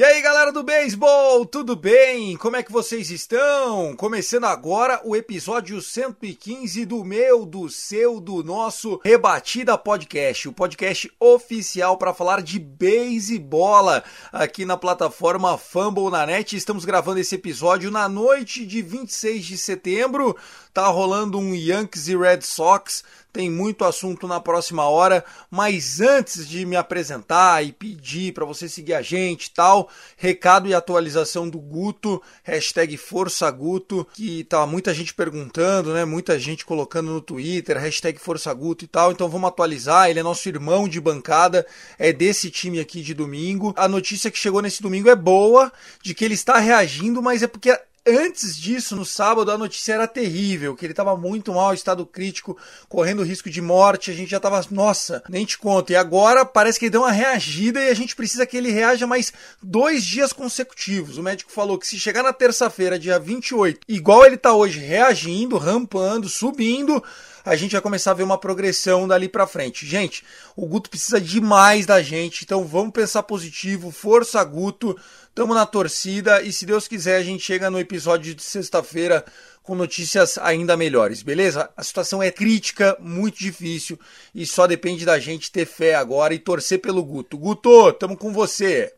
E 0.00 0.02
aí 0.02 0.22
galera 0.22 0.50
do 0.50 0.62
beisebol, 0.62 1.44
tudo 1.44 1.76
bem? 1.76 2.34
Como 2.38 2.56
é 2.56 2.62
que 2.62 2.72
vocês 2.72 3.10
estão? 3.10 3.94
Começando 3.94 4.44
agora 4.44 4.98
o 5.04 5.14
episódio 5.14 5.78
115 5.82 6.86
do 6.86 7.04
meu, 7.04 7.44
do 7.44 7.68
seu, 7.68 8.18
do 8.18 8.42
nosso 8.42 8.98
Rebatida 9.04 9.76
Podcast, 9.76 10.48
o 10.48 10.54
podcast 10.54 11.12
oficial 11.20 11.98
para 11.98 12.14
falar 12.14 12.40
de 12.40 12.58
beisebola 12.58 14.02
aqui 14.32 14.64
na 14.64 14.78
plataforma 14.78 15.58
Fumble 15.58 16.10
na 16.10 16.24
Net. 16.24 16.56
Estamos 16.56 16.86
gravando 16.86 17.20
esse 17.20 17.34
episódio 17.34 17.90
na 17.90 18.08
noite 18.08 18.64
de 18.64 18.80
26 18.80 19.44
de 19.44 19.58
setembro. 19.58 20.34
Tá 20.72 20.86
rolando 20.86 21.38
um 21.38 21.54
Yankees 21.54 22.08
e 22.08 22.16
Red 22.16 22.40
Sox 22.40 23.04
tem 23.32 23.50
muito 23.50 23.84
assunto 23.84 24.26
na 24.26 24.40
próxima 24.40 24.84
hora, 24.84 25.24
mas 25.50 26.00
antes 26.00 26.48
de 26.48 26.66
me 26.66 26.76
apresentar 26.76 27.64
e 27.64 27.72
pedir 27.72 28.32
para 28.32 28.44
você 28.44 28.68
seguir 28.68 28.94
a 28.94 29.02
gente 29.02 29.46
e 29.46 29.50
tal, 29.50 29.88
recado 30.16 30.68
e 30.68 30.74
atualização 30.74 31.48
do 31.48 31.58
Guto, 31.58 32.22
hashtag 32.42 32.96
Força 32.96 33.50
Guto, 33.50 34.06
que 34.12 34.44
tá 34.44 34.66
muita 34.66 34.92
gente 34.92 35.14
perguntando, 35.14 35.92
né? 35.92 36.04
Muita 36.04 36.38
gente 36.38 36.64
colocando 36.64 37.10
no 37.10 37.20
Twitter, 37.20 37.78
hashtag 37.78 38.18
Força 38.18 38.52
Guto 38.52 38.84
e 38.84 38.88
tal, 38.88 39.12
então 39.12 39.28
vamos 39.28 39.48
atualizar, 39.48 40.10
ele 40.10 40.20
é 40.20 40.22
nosso 40.22 40.48
irmão 40.48 40.88
de 40.88 41.00
bancada, 41.00 41.66
é 41.98 42.12
desse 42.12 42.50
time 42.50 42.80
aqui 42.80 43.02
de 43.02 43.14
domingo. 43.14 43.72
A 43.76 43.88
notícia 43.88 44.30
que 44.30 44.38
chegou 44.38 44.60
nesse 44.60 44.82
domingo 44.82 45.08
é 45.08 45.16
boa, 45.16 45.72
de 46.02 46.14
que 46.14 46.24
ele 46.24 46.34
está 46.34 46.58
reagindo, 46.58 47.22
mas 47.22 47.42
é 47.42 47.46
porque 47.46 47.70
Antes 48.06 48.56
disso, 48.56 48.96
no 48.96 49.04
sábado, 49.04 49.50
a 49.50 49.58
notícia 49.58 49.92
era 49.92 50.08
terrível, 50.08 50.74
que 50.74 50.86
ele 50.86 50.92
estava 50.92 51.14
muito 51.16 51.52
mal, 51.52 51.74
estado 51.74 52.06
crítico, 52.06 52.56
correndo 52.88 53.22
risco 53.22 53.50
de 53.50 53.60
morte. 53.60 54.10
A 54.10 54.14
gente 54.14 54.30
já 54.30 54.38
estava, 54.38 54.64
nossa, 54.70 55.22
nem 55.28 55.44
te 55.44 55.58
conto. 55.58 55.92
E 55.92 55.96
agora 55.96 56.44
parece 56.44 56.78
que 56.78 56.86
ele 56.86 56.92
deu 56.92 57.02
uma 57.02 57.12
reagida 57.12 57.78
e 57.78 57.90
a 57.90 57.94
gente 57.94 58.16
precisa 58.16 58.46
que 58.46 58.56
ele 58.56 58.70
reaja 58.70 59.06
mais 59.06 59.32
dois 59.62 60.02
dias 60.02 60.32
consecutivos. 60.32 61.18
O 61.18 61.22
médico 61.22 61.52
falou 61.52 61.78
que 61.78 61.86
se 61.86 61.98
chegar 61.98 62.22
na 62.22 62.32
terça-feira, 62.32 62.98
dia 62.98 63.18
28, 63.18 63.80
igual 63.86 64.24
ele 64.24 64.36
está 64.36 64.54
hoje, 64.54 64.78
reagindo, 64.78 65.58
rampando, 65.58 66.26
subindo, 66.26 67.04
a 67.44 67.56
gente 67.56 67.72
vai 67.72 67.80
começar 67.80 68.10
a 68.10 68.14
ver 68.14 68.22
uma 68.22 68.38
progressão 68.38 69.06
dali 69.06 69.28
para 69.28 69.46
frente. 69.46 69.86
Gente, 69.86 70.24
o 70.56 70.66
Guto 70.66 70.90
precisa 70.90 71.20
demais 71.20 71.86
da 71.86 72.02
gente, 72.02 72.44
então 72.44 72.64
vamos 72.64 72.92
pensar 72.92 73.22
positivo, 73.22 73.90
força 73.90 74.42
Guto, 74.44 74.96
tamo 75.34 75.54
na 75.54 75.66
torcida 75.66 76.42
e 76.42 76.52
se 76.52 76.66
Deus 76.66 76.86
quiser 76.86 77.16
a 77.16 77.22
gente 77.22 77.42
chega 77.42 77.70
no 77.70 77.78
episódio 77.78 78.34
de 78.34 78.42
sexta-feira 78.42 79.24
com 79.62 79.74
notícias 79.74 80.38
ainda 80.38 80.76
melhores, 80.76 81.22
beleza? 81.22 81.70
A 81.76 81.82
situação 81.82 82.22
é 82.22 82.30
crítica, 82.30 82.96
muito 83.00 83.38
difícil 83.38 83.98
e 84.34 84.46
só 84.46 84.66
depende 84.66 85.04
da 85.04 85.18
gente 85.18 85.52
ter 85.52 85.66
fé 85.66 85.94
agora 85.94 86.34
e 86.34 86.38
torcer 86.38 86.80
pelo 86.80 87.04
Guto. 87.04 87.38
Guto, 87.38 87.92
tamo 87.92 88.16
com 88.16 88.32
você. 88.32 88.92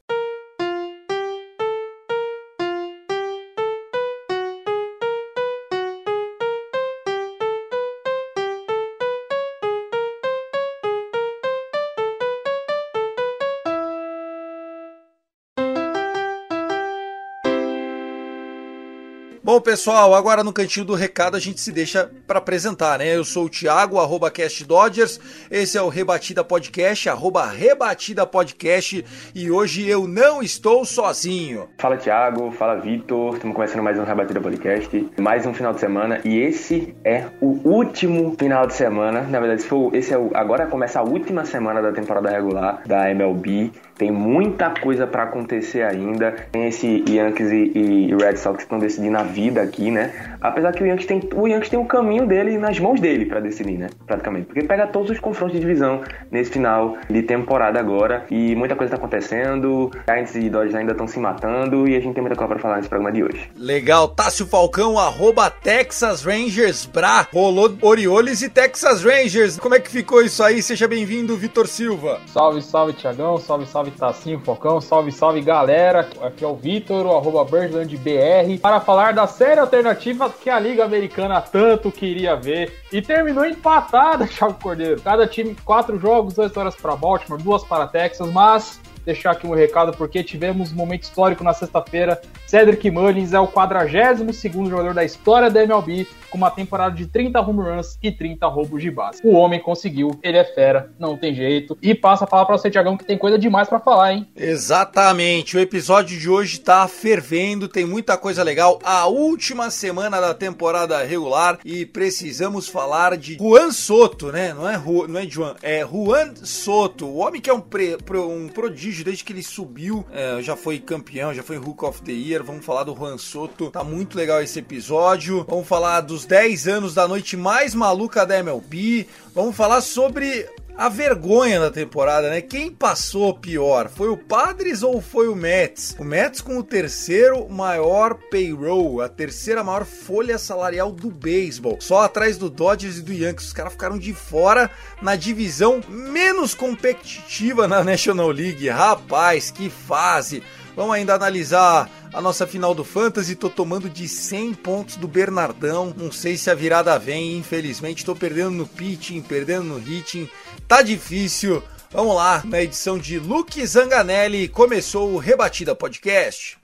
Pessoal, 19.63 20.15
agora 20.15 20.43
no 20.43 20.53
cantinho 20.53 20.85
do 20.85 20.95
recado 20.95 21.37
a 21.37 21.41
gente 21.41 21.61
se 21.61 21.71
deixa 21.71 22.11
para 22.27 22.39
apresentar, 22.39 22.99
né? 22.99 23.17
Eu 23.17 23.25
sou 23.25 23.45
o 23.45 23.49
Thiago, 23.49 23.99
arroba 23.99 24.31
Cast 24.31 24.65
Dodgers, 24.65 25.21
esse 25.51 25.79
é 25.79 25.83
o 25.83 25.89
Rebatida 25.89 26.43
Podcast, 26.43 27.09
arroba 27.09 27.47
Rebatida 27.47 28.27
Podcast, 28.27 29.05
e 29.35 29.51
hoje 29.51 29.89
eu 29.89 30.09
não 30.09 30.43
estou 30.43 30.85
sozinho. 30.85 31.69
Fala 31.79 31.97
Thiago, 31.97 32.51
fala 32.51 32.75
Vitor, 32.81 33.35
estamos 33.35 33.55
começando 33.55 33.83
mais 33.83 33.99
um 33.99 34.05
Rebatida 34.05 34.41
Podcast, 34.41 35.11
mais 35.21 35.47
um 35.47 35.55
final 35.55 35.73
de 35.73 35.81
semana, 35.81 36.21
e 36.25 36.39
esse 36.39 36.95
é 37.05 37.27
o 37.41 37.61
último 37.65 38.35
final 38.39 38.67
de 38.67 38.75
semana, 38.75 39.23
na 39.23 39.39
verdade, 39.39 39.63
esse, 39.63 39.75
esse 39.93 40.13
é 40.13 40.19
o, 40.19 40.31
agora 40.35 40.67
começa 40.67 40.99
a 40.99 41.03
última 41.03 41.45
semana 41.45 41.81
da 41.81 41.93
temporada 41.93 42.29
regular 42.29 42.83
da 42.85 43.09
MLB, 43.11 43.71
tem 44.03 44.11
muita 44.11 44.69
coisa 44.71 45.07
para 45.07 45.23
acontecer 45.23 45.83
ainda. 45.83 46.33
Tem 46.51 46.67
esse 46.67 47.05
Yankees 47.09 47.53
e, 47.53 47.73
e 47.77 48.17
Red 48.17 48.37
Sox 48.37 48.57
que 48.57 48.63
estão 48.65 48.81
decidindo 48.81 49.17
a 49.17 49.23
vida 49.23 49.63
aqui, 49.63 49.93
né? 49.93 50.32
Apesar 50.43 50.73
que 50.73 50.83
o 50.83 50.87
Yankees 50.87 51.07
tem 51.07 51.21
o 51.35 51.47
Yankees 51.47 51.71
tem 51.71 51.79
o 51.79 51.85
caminho 51.85 52.27
dele 52.27 52.59
nas 52.59 52.79
mãos 52.79 53.01
dele 53.01 53.27
para 53.27 53.41
decidir, 53.41 53.79
né? 53.79 53.89
Praticamente, 54.07 54.47
porque 54.47 54.63
pega 54.63 54.87
todos 54.87 55.11
os 55.11 55.21
confrontos 55.21 55.55
de 55.55 55.61
divisão 55.61 56.03
nesse 56.31 56.51
final 56.51 56.97
de 57.09 57.23
temporada 57.23 57.79
agora 57.79 58.27
e 58.31 58.55
muita 58.57 58.75
coisa 58.75 58.91
tá 58.91 58.97
acontecendo. 58.97 59.91
Giants 60.09 60.35
e 60.35 60.51
Dodgers 60.51 60.75
ainda 60.75 60.93
estão 60.93 61.07
se 61.07 61.19
matando 61.19 61.89
e 61.89 61.97
a 61.97 62.01
gente 62.01 62.15
tem 62.15 62.23
muita 62.23 62.37
coisa 62.37 62.49
para 62.49 62.59
falar 62.59 62.77
nesse 62.77 62.89
programa 62.89 63.13
de 63.13 63.23
hoje. 63.23 63.51
Legal, 63.57 64.09
Tássio 64.09 64.47
Falcão, 64.47 64.99
arroba 64.99 65.49
Texas 65.51 66.25
Rangers 66.25 66.87
Bra, 66.87 67.27
rolou 67.33 67.73
Orioles 67.81 68.43
e 68.43 68.49
Texas 68.49 69.05
Rangers. 69.05 69.59
Como 69.59 69.75
é 69.75 69.81
que 69.81 69.91
ficou 69.91 70.23
isso 70.23 70.43
aí? 70.43 70.63
Seja 70.63 70.89
bem-vindo, 70.89 71.37
Vitor 71.37 71.67
Silva. 71.67 72.21
Salve, 72.27 72.63
salve, 72.63 72.93
Tiagão. 72.95 73.39
Salve, 73.39 73.67
salve, 73.67 73.91
Tassinho, 73.93 74.41
Focão. 74.41 74.81
Salve, 74.81 75.13
salve, 75.13 75.41
galera. 75.41 76.09
Aqui 76.23 76.45
é 76.45 76.49
o 76.49 76.55
Vitor, 76.55 77.07
o 77.07 77.17
arroba 77.17 77.45
Birdland 77.45 77.97
BR, 77.97 78.59
para 78.61 78.81
falar 78.81 79.13
da 79.13 79.27
série 79.27 79.61
alternativa 79.61 80.32
que 80.33 80.51
a 80.51 80.59
Liga 80.59 80.85
Americana 80.85 81.41
tanto 81.41 81.91
queria 81.91 82.37
ver. 82.37 82.81
E 82.93 83.01
terminou 83.01 83.45
empatada, 83.45 84.27
Thiago 84.29 84.55
Cordeiro. 84.55 85.01
Cada 85.01 85.27
time, 85.27 85.57
quatro 85.65 85.99
jogos, 85.99 86.35
duas 86.35 86.57
horas 86.57 86.75
para 86.75 86.97
Baltimore, 86.97 87.43
duas 87.43 87.65
para 87.65 87.87
Texas, 87.87 88.31
mas 88.33 88.81
deixar 89.05 89.33
aqui 89.33 89.47
um 89.47 89.55
recado 89.55 89.97
porque 89.97 90.23
tivemos 90.23 90.73
um 90.73 90.77
momento 90.77 91.03
histórico 91.05 91.45
na 91.45 91.53
sexta-feira. 91.53 92.21
Cedric 92.47 92.91
Mullins 92.91 93.33
é 93.33 93.41
o 93.41 93.49
42º 93.49 94.69
jogador 94.69 94.95
da 94.95 95.05
história 95.05 95.51
da 95.51 95.63
MLB 95.63 96.07
com 96.31 96.39
uma 96.39 96.51
temporada 96.51 96.97
de 96.97 97.07
30 97.07 97.41
home 97.41 97.61
runs 97.61 97.99
e 98.03 98.11
30 98.11 98.47
roubos 98.47 98.83
de 98.83 98.91
base. 98.91 99.21
O 99.23 99.33
homem 99.33 99.61
conseguiu, 99.61 100.19
ele 100.23 100.39
é 100.39 100.45
fera, 100.45 100.91
não 100.99 101.17
tem 101.17 101.35
jeito. 101.35 101.77
E 101.83 101.95
passa 101.95 102.25
a 102.25 102.27
falar 102.27 102.47
para 102.47 102.57
você, 102.57 102.71
Tiagão, 102.71 102.97
que 102.97 103.05
tem 103.05 103.19
coisa 103.19 103.39
demais 103.39 103.69
para 103.69 103.79
falar, 103.79 104.15
hein? 104.15 104.27
Exatamente. 104.35 105.57
O 105.57 105.61
episódio 105.61 106.19
de 106.19 106.31
hoje 106.31 106.59
tá 106.59 106.89
fervendo, 106.89 107.69
tem 107.69 107.85
muita 107.85 108.17
coisa 108.17 108.43
legal. 108.43 108.79
A 108.83 109.07
última 109.07 109.71
semana 109.71 110.21
da 110.21 110.33
temporada 110.33 111.05
regular 111.05 111.59
e 111.65 111.85
precisamos 111.85 112.67
falar 112.67 113.17
de 113.17 113.37
Juan 113.37 113.71
Soto, 113.71 114.33
né? 114.33 114.55
Não 114.55 114.69
é, 114.69 114.79
não 115.09 115.21
é 115.21 115.27
Juan, 115.27 115.55
é 115.63 115.81
Juan 115.81 116.35
Soto. 116.37 117.07
O 117.07 117.17
homem 117.17 117.41
que 117.41 117.51
é 117.51 117.55
um, 117.55 117.61
pre, 117.61 117.99
um 118.15 118.49
prodígio 118.49 118.92
desde 119.05 119.25
que 119.25 119.33
ele 119.33 119.43
subiu, 119.43 120.05
é, 120.13 120.43
já 120.43 120.57
foi 120.57 120.79
campeão, 120.79 121.33
já 121.33 121.43
foi 121.43 121.59
Hook 121.59 121.85
of 121.85 122.03
the 122.03 122.13
Year. 122.13 122.43
Vamos 122.43 122.65
falar 122.65 122.85
do 122.85 122.95
Juan 122.95 123.17
Soto. 123.19 123.71
Tá 123.71 123.83
muito 123.85 124.17
legal 124.17 124.43
esse 124.43 124.59
episódio. 124.59 125.47
Vamos 125.49 125.67
falar 125.67 126.01
dos 126.01 126.25
10 126.25 126.69
anos 126.69 126.95
da 126.95 127.07
noite 127.09 127.37
mais 127.37 127.75
maluca 127.75 128.27
da 128.27 128.39
MLB. 128.39 129.07
Vamos 129.35 129.57
falar 129.57 129.81
sobre 129.81 130.49
a 130.77 130.89
vergonha 130.89 131.61
da 131.61 131.71
temporada, 131.71 132.31
né? 132.31 132.41
Quem 132.41 132.71
passou 132.71 133.35
pior? 133.35 133.89
Foi 133.89 134.09
o 134.09 134.17
Padres 134.17 134.83
ou 134.83 135.01
foi 135.01 135.29
o 135.29 135.35
Mets? 135.35 135.95
O 135.99 136.05
Mets 136.05 136.41
com 136.41 136.59
o 136.59 136.63
terceiro 136.63 137.49
maior 137.49 138.15
payroll, 138.31 139.01
a 139.01 139.09
terceira 139.09 139.63
maior 139.63 139.85
folha 139.85 140.39
salarial 140.39 140.91
do 140.91 141.11
beisebol, 141.11 141.79
só 141.81 142.03
atrás 142.03 142.39
do 142.39 142.49
Dodgers 142.49 142.99
e 142.99 143.03
do 143.03 143.13
Yankees. 143.13 143.49
Os 143.49 143.53
caras 143.53 143.73
ficaram 143.73 143.99
de 143.99 144.15
fora 144.15 144.71
na 145.01 145.15
divisão 145.15 145.81
menos 145.89 146.55
competitiva 146.55 147.69
na 147.69 147.83
National 147.85 148.31
League. 148.31 148.69
Rapaz, 148.69 149.51
que 149.51 149.69
fase! 149.69 150.43
Vamos 150.75 150.95
ainda 150.95 151.15
analisar 151.15 151.91
a 152.13 152.21
nossa 152.21 152.47
final 152.47 152.75
do 152.75 152.83
Fantasy. 152.83 153.37
Tô 153.37 153.51
tomando 153.51 153.91
de 153.91 154.09
100 154.09 154.55
pontos 154.55 154.97
do 154.97 155.07
Bernardão. 155.07 155.93
Não 155.95 156.11
sei 156.11 156.37
se 156.37 156.51
a 156.51 156.55
virada 156.55 156.99
vem, 156.99 157.37
infelizmente. 157.37 158.05
Tô 158.05 158.17
perdendo 158.17 158.53
no 158.53 158.67
pitching, 158.67 159.21
perdendo 159.21 159.65
no 159.65 159.79
hitting. 159.79 160.29
Tá 160.73 160.81
difícil. 160.81 161.63
Vamos 161.91 162.17
lá, 162.17 162.41
na 162.47 162.63
edição 162.63 162.97
de 162.97 163.19
Luke 163.19 163.67
Zanganelli, 163.67 164.49
começou 164.49 165.13
o 165.13 165.19
Rebatida 165.19 165.75
Podcast. 165.75 166.57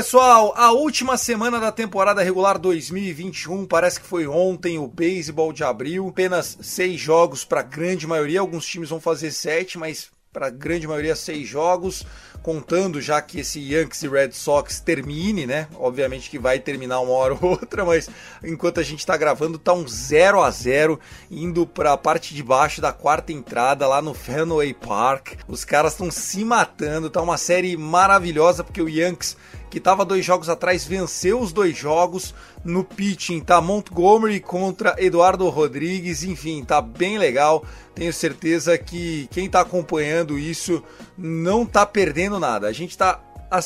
Pessoal, 0.00 0.54
a 0.56 0.72
última 0.72 1.18
semana 1.18 1.60
da 1.60 1.70
temporada 1.70 2.22
regular 2.22 2.58
2021 2.58 3.66
parece 3.66 4.00
que 4.00 4.06
foi 4.06 4.26
ontem 4.26 4.78
o 4.78 4.88
beisebol 4.88 5.52
de 5.52 5.62
abril. 5.62 6.08
Apenas 6.08 6.56
seis 6.62 6.98
jogos 6.98 7.44
para 7.44 7.60
a 7.60 7.62
grande 7.62 8.06
maioria. 8.06 8.40
Alguns 8.40 8.64
times 8.64 8.88
vão 8.88 8.98
fazer 8.98 9.30
sete, 9.30 9.76
mas 9.76 10.10
para 10.32 10.46
a 10.46 10.50
grande 10.50 10.86
maioria 10.86 11.14
seis 11.14 11.46
jogos, 11.46 12.06
contando 12.42 12.98
já 12.98 13.20
que 13.20 13.40
esse 13.40 13.60
Yankees 13.60 14.02
e 14.02 14.08
Red 14.08 14.30
Sox 14.32 14.80
termine, 14.80 15.44
né? 15.44 15.68
Obviamente 15.74 16.30
que 16.30 16.38
vai 16.38 16.58
terminar 16.58 17.00
uma 17.00 17.12
hora 17.12 17.34
ou 17.34 17.50
outra, 17.50 17.84
mas 17.84 18.08
enquanto 18.42 18.80
a 18.80 18.82
gente 18.82 19.00
está 19.00 19.18
gravando 19.18 19.58
tá 19.58 19.74
um 19.74 19.86
0 19.86 20.40
a 20.40 20.50
0 20.50 20.98
indo 21.30 21.66
para 21.66 21.92
a 21.92 21.98
parte 21.98 22.34
de 22.34 22.42
baixo 22.42 22.80
da 22.80 22.92
quarta 22.92 23.32
entrada 23.32 23.86
lá 23.86 24.00
no 24.00 24.14
Fenway 24.14 24.72
Park. 24.72 25.34
Os 25.46 25.62
caras 25.62 25.92
estão 25.92 26.10
se 26.10 26.42
matando, 26.42 27.10
tá 27.10 27.20
uma 27.20 27.36
série 27.36 27.76
maravilhosa 27.76 28.64
porque 28.64 28.80
o 28.80 28.88
Yankees 28.88 29.36
que 29.70 29.78
estava 29.78 30.04
dois 30.04 30.24
jogos 30.24 30.48
atrás, 30.48 30.84
venceu 30.84 31.40
os 31.40 31.52
dois 31.52 31.76
jogos. 31.76 32.34
No 32.64 32.82
pitching 32.82 33.40
tá 33.40 33.60
Montgomery 33.60 34.40
contra 34.40 34.96
Eduardo 34.98 35.48
Rodrigues, 35.48 36.24
enfim, 36.24 36.64
tá 36.64 36.80
bem 36.80 37.16
legal. 37.16 37.64
Tenho 37.94 38.12
certeza 38.12 38.76
que 38.76 39.28
quem 39.30 39.46
está 39.46 39.60
acompanhando 39.60 40.38
isso 40.38 40.82
não 41.16 41.64
tá 41.64 41.86
perdendo 41.86 42.38
nada. 42.40 42.66
A 42.66 42.72
gente 42.72 42.98
tá 42.98 43.20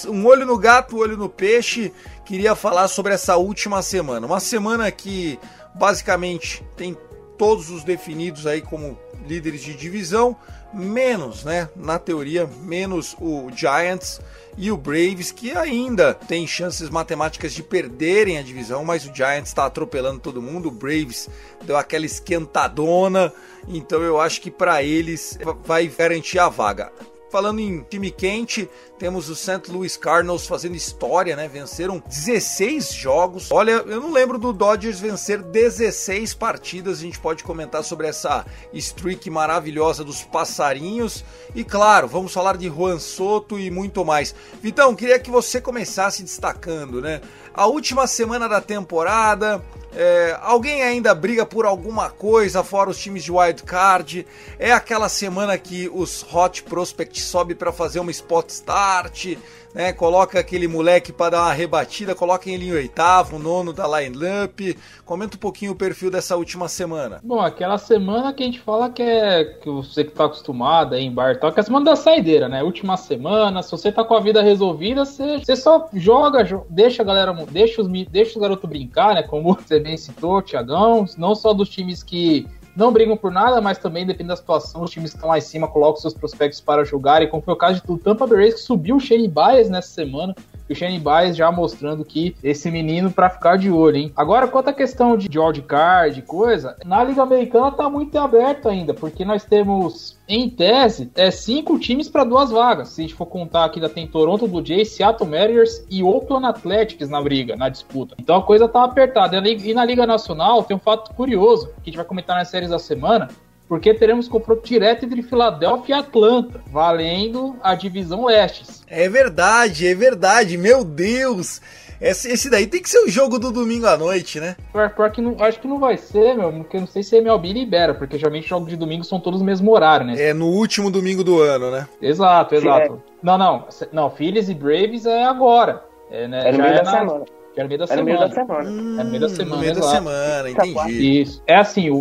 um 0.08 0.26
olho 0.26 0.46
no 0.46 0.58
gato, 0.58 0.96
um 0.96 0.98
olho 1.00 1.16
no 1.16 1.28
peixe. 1.28 1.92
Queria 2.24 2.54
falar 2.54 2.88
sobre 2.88 3.14
essa 3.14 3.36
última 3.36 3.82
semana. 3.82 4.26
Uma 4.26 4.40
semana 4.40 4.90
que 4.90 5.38
basicamente 5.74 6.64
tem 6.76 6.96
todos 7.36 7.70
os 7.70 7.84
definidos 7.84 8.46
aí 8.46 8.60
como 8.60 8.98
líderes 9.26 9.62
de 9.62 9.74
divisão, 9.74 10.36
menos, 10.72 11.44
né, 11.44 11.68
na 11.76 11.98
teoria, 11.98 12.48
menos 12.62 13.16
o 13.20 13.50
Giants 13.54 14.20
e 14.56 14.70
o 14.70 14.76
Braves, 14.76 15.32
que 15.32 15.52
ainda 15.52 16.14
tem 16.14 16.46
chances 16.46 16.90
matemáticas 16.90 17.52
de 17.52 17.62
perderem 17.62 18.38
a 18.38 18.42
divisão, 18.42 18.84
mas 18.84 19.04
o 19.04 19.14
Giants 19.14 19.48
está 19.48 19.66
atropelando 19.66 20.20
todo 20.20 20.42
mundo. 20.42 20.68
O 20.68 20.72
Braves 20.72 21.28
deu 21.64 21.76
aquela 21.76 22.06
esquentadona, 22.06 23.32
então 23.66 24.02
eu 24.02 24.20
acho 24.20 24.40
que 24.40 24.50
para 24.50 24.82
eles 24.82 25.38
vai 25.64 25.86
garantir 25.88 26.38
a 26.38 26.48
vaga. 26.48 26.92
Falando 27.34 27.58
em 27.58 27.82
time 27.90 28.12
quente, 28.12 28.70
temos 28.96 29.28
o 29.28 29.34
St. 29.34 29.68
Louis 29.68 29.96
Cardinals 29.96 30.46
fazendo 30.46 30.76
história, 30.76 31.34
né? 31.34 31.48
Venceram 31.48 32.00
16 32.06 32.92
jogos. 32.92 33.50
Olha, 33.50 33.72
eu 33.72 34.00
não 34.00 34.12
lembro 34.12 34.38
do 34.38 34.52
Dodgers 34.52 35.00
vencer 35.00 35.42
16 35.42 36.32
partidas. 36.34 36.98
A 36.98 37.02
gente 37.02 37.18
pode 37.18 37.42
comentar 37.42 37.82
sobre 37.82 38.06
essa 38.06 38.46
streak 38.72 39.28
maravilhosa 39.30 40.04
dos 40.04 40.22
passarinhos. 40.22 41.24
E 41.56 41.64
claro, 41.64 42.06
vamos 42.06 42.32
falar 42.32 42.56
de 42.56 42.68
Juan 42.68 43.00
Soto 43.00 43.58
e 43.58 43.68
muito 43.68 44.04
mais. 44.04 44.32
Vitão, 44.62 44.94
queria 44.94 45.18
que 45.18 45.28
você 45.28 45.60
começasse 45.60 46.22
destacando, 46.22 47.00
né? 47.00 47.20
A 47.52 47.66
última 47.66 48.06
semana 48.06 48.48
da 48.48 48.60
temporada, 48.60 49.60
é, 49.96 50.36
alguém 50.42 50.82
ainda 50.82 51.14
briga 51.14 51.46
por 51.46 51.64
alguma 51.64 52.10
coisa 52.10 52.64
fora 52.64 52.90
os 52.90 52.98
times 52.98 53.22
de 53.22 53.30
wild 53.30 53.62
card? 53.62 54.26
É 54.58 54.72
aquela 54.72 55.08
semana 55.08 55.56
que 55.56 55.88
os 55.92 56.24
hot 56.32 56.62
prospects 56.64 57.22
sobe 57.22 57.54
para 57.54 57.72
fazer 57.72 58.00
uma 58.00 58.10
spot 58.10 58.48
start, 58.50 59.36
né? 59.74 59.92
Coloca 59.92 60.38
aquele 60.38 60.68
moleque 60.68 61.12
para 61.12 61.30
dar 61.30 61.42
uma 61.42 61.52
rebatida, 61.52 62.14
coloca 62.14 62.48
ele 62.48 62.68
em 62.68 62.72
oitavo, 62.72 63.38
nono 63.38 63.72
da 63.72 63.86
lineup. 64.00 64.60
Comenta 65.04 65.36
um 65.36 65.40
pouquinho 65.40 65.72
o 65.72 65.76
perfil 65.76 66.10
dessa 66.10 66.36
última 66.36 66.68
semana. 66.68 67.20
Bom, 67.22 67.40
aquela 67.40 67.76
semana 67.76 68.32
que 68.32 68.42
a 68.42 68.46
gente 68.46 68.60
fala 68.60 68.88
que 68.88 69.02
é 69.02 69.44
que 69.44 69.68
você 69.68 70.04
que 70.04 70.12
tá 70.12 70.26
acostumado 70.26 70.94
aí 70.94 71.04
em 71.04 71.12
bar, 71.12 71.38
que 71.38 71.46
é 71.46 71.60
a 71.60 71.62
semana 71.62 71.84
da 71.86 71.96
saideira, 71.96 72.48
né? 72.48 72.62
Última 72.62 72.96
semana, 72.96 73.62
se 73.62 73.70
você 73.70 73.90
tá 73.90 74.04
com 74.04 74.14
a 74.14 74.20
vida 74.20 74.40
resolvida, 74.40 75.04
você, 75.04 75.38
você 75.38 75.56
só 75.56 75.88
joga, 75.92 76.44
deixa 76.70 77.02
a 77.02 77.04
galera, 77.04 77.32
deixa 77.50 77.82
os, 77.82 77.88
deixa 77.88 78.32
os 78.32 78.40
garotos 78.40 78.68
brincar, 78.68 79.14
né? 79.14 79.22
Como 79.22 79.54
você 79.54 79.80
bem 79.80 79.96
citou, 79.96 80.40
Tiagão, 80.40 81.04
não 81.18 81.34
só 81.34 81.52
dos 81.52 81.68
times 81.68 82.02
que 82.02 82.46
não 82.76 82.92
brigam 82.92 83.16
por 83.16 83.30
nada, 83.30 83.60
mas 83.60 83.78
também 83.78 84.06
depende 84.06 84.28
da 84.28 84.36
situação. 84.36 84.82
Os 84.82 84.90
times 84.90 85.10
que 85.10 85.16
estão 85.16 85.30
lá 85.30 85.38
em 85.38 85.42
cima 85.42 85.68
colocam 85.68 86.00
seus 86.00 86.14
prospectos 86.14 86.60
para 86.60 86.84
jogar. 86.84 87.22
E 87.22 87.26
como 87.26 87.42
foi 87.42 87.54
o 87.54 87.56
caso 87.56 87.82
do 87.86 87.96
Tampa 87.96 88.26
Bay 88.26 88.38
Rays, 88.38 88.54
que 88.54 88.60
subiu 88.60 88.96
o 88.96 89.00
Shane 89.00 89.28
Bias 89.28 89.68
nessa 89.68 89.88
semana. 89.88 90.34
E 90.68 90.72
o 90.72 90.76
Shane 90.76 90.98
Bias 90.98 91.36
já 91.36 91.50
mostrando 91.52 92.04
que 92.04 92.34
esse 92.42 92.70
menino 92.70 93.10
para 93.10 93.30
ficar 93.30 93.56
de 93.56 93.70
olho, 93.70 93.96
hein? 93.96 94.12
Agora, 94.16 94.48
quanto 94.48 94.68
à 94.68 94.72
questão 94.72 95.16
de 95.16 95.38
wildcard, 95.38 96.22
coisa, 96.22 96.76
na 96.84 97.04
Liga 97.04 97.22
Americana 97.22 97.70
tá 97.70 97.88
muito 97.90 98.16
aberto 98.18 98.68
ainda, 98.68 98.94
porque 98.94 99.24
nós 99.24 99.44
temos 99.44 100.18
em 100.26 100.48
tese, 100.48 101.10
é 101.14 101.30
cinco 101.30 101.78
times 101.78 102.08
para 102.08 102.24
duas 102.24 102.50
vagas. 102.50 102.88
Se 102.88 103.02
a 103.02 103.04
gente 103.04 103.14
for 103.14 103.26
contar 103.26 103.66
aqui, 103.66 103.78
ainda 103.78 103.92
tem 103.92 104.06
Toronto 104.06 104.48
Blue 104.48 104.64
Jays, 104.64 104.92
Seattle 104.92 105.28
Mariners 105.28 105.84
e 105.90 106.02
Oakland 106.02 106.46
Athletics 106.46 107.10
na 107.10 107.20
briga, 107.20 107.56
na 107.56 107.68
disputa. 107.68 108.14
Então 108.18 108.36
a 108.36 108.42
coisa 108.42 108.66
tá 108.66 108.84
apertada. 108.84 109.36
E 109.46 109.74
na 109.74 109.84
Liga 109.84 110.06
Nacional 110.06 110.62
tem 110.62 110.76
um 110.76 110.80
fato 110.80 111.12
curioso 111.14 111.66
que 111.66 111.82
a 111.82 111.84
gente 111.86 111.96
vai 111.96 112.06
comentar 112.06 112.36
nas 112.36 112.48
séries 112.48 112.70
da 112.70 112.78
semana, 112.78 113.28
porque 113.68 113.94
teremos 113.94 114.28
confronto 114.28 114.66
direto 114.66 115.04
entre 115.04 115.22
Filadélfia 115.22 115.96
e 115.96 115.98
Atlanta, 115.98 116.60
valendo 116.70 117.56
a 117.62 117.74
divisão 117.74 118.26
leste. 118.26 118.64
É 118.86 119.08
verdade, 119.08 119.86
é 119.86 119.94
verdade, 119.94 120.56
meu 120.56 120.84
Deus! 120.84 121.60
Esse, 122.00 122.30
esse 122.30 122.50
daí 122.50 122.66
tem 122.66 122.82
que 122.82 122.90
ser 122.90 122.98
o 122.98 123.08
jogo 123.08 123.38
do 123.38 123.50
domingo 123.50 123.86
à 123.86 123.96
noite, 123.96 124.38
né? 124.38 124.56
Pior, 124.72 124.90
pior 124.90 125.10
que 125.10 125.22
não, 125.22 125.36
acho 125.42 125.60
que 125.60 125.68
não 125.68 125.78
vai 125.78 125.96
ser, 125.96 126.34
meu, 126.34 126.52
porque 126.52 126.76
eu 126.76 126.80
não 126.82 126.86
sei 126.86 127.02
se 127.02 127.16
a 127.16 127.18
MLB 127.18 127.52
libera, 127.52 127.94
porque 127.94 128.18
geralmente 128.18 128.48
jogos 128.48 128.68
de 128.68 128.76
domingo 128.76 129.04
são 129.04 129.20
todos 129.20 129.40
no 129.40 129.46
mesmo 129.46 129.70
horário, 129.72 130.06
né? 130.06 130.20
É 130.20 130.34
no 130.34 130.48
último 130.48 130.90
domingo 130.90 131.24
do 131.24 131.40
ano, 131.40 131.70
né? 131.70 131.88
Exato, 132.02 132.54
exato. 132.54 132.94
É. 132.94 133.14
Não, 133.22 133.38
não, 133.38 133.66
não, 133.92 134.10
Phillies 134.10 134.48
e 134.48 134.54
Braves 134.54 135.06
é 135.06 135.24
agora. 135.24 135.82
É, 136.10 136.28
né? 136.28 136.48
é 136.48 136.52
no 136.52 136.58
Já 136.58 136.62
meio 136.62 136.74
é 136.74 136.76
da 136.76 136.84
na... 136.84 136.98
semana. 136.98 137.24
Que 137.54 137.60
é 137.60 137.62
no 137.62 137.68
meio 137.68 137.78
da 137.78 137.84
É 137.84 137.88
no 137.88 137.94
semana. 137.94 138.04
meio 138.04 138.18
da 138.18 138.34
semana. 138.34 138.70
Hum, 138.70 138.96
É 139.00 139.04
no 139.04 139.10
meio 139.10 139.20
da 139.20 139.28
semana, 139.28 139.54
No 139.54 139.60
meio 139.60 139.72
da 139.74 139.78
exato. 139.80 139.94
semana, 139.96 140.50
entendi. 140.50 141.20
Isso. 141.22 141.42
É 141.46 141.56
assim, 141.56 141.88
o, 141.90 141.96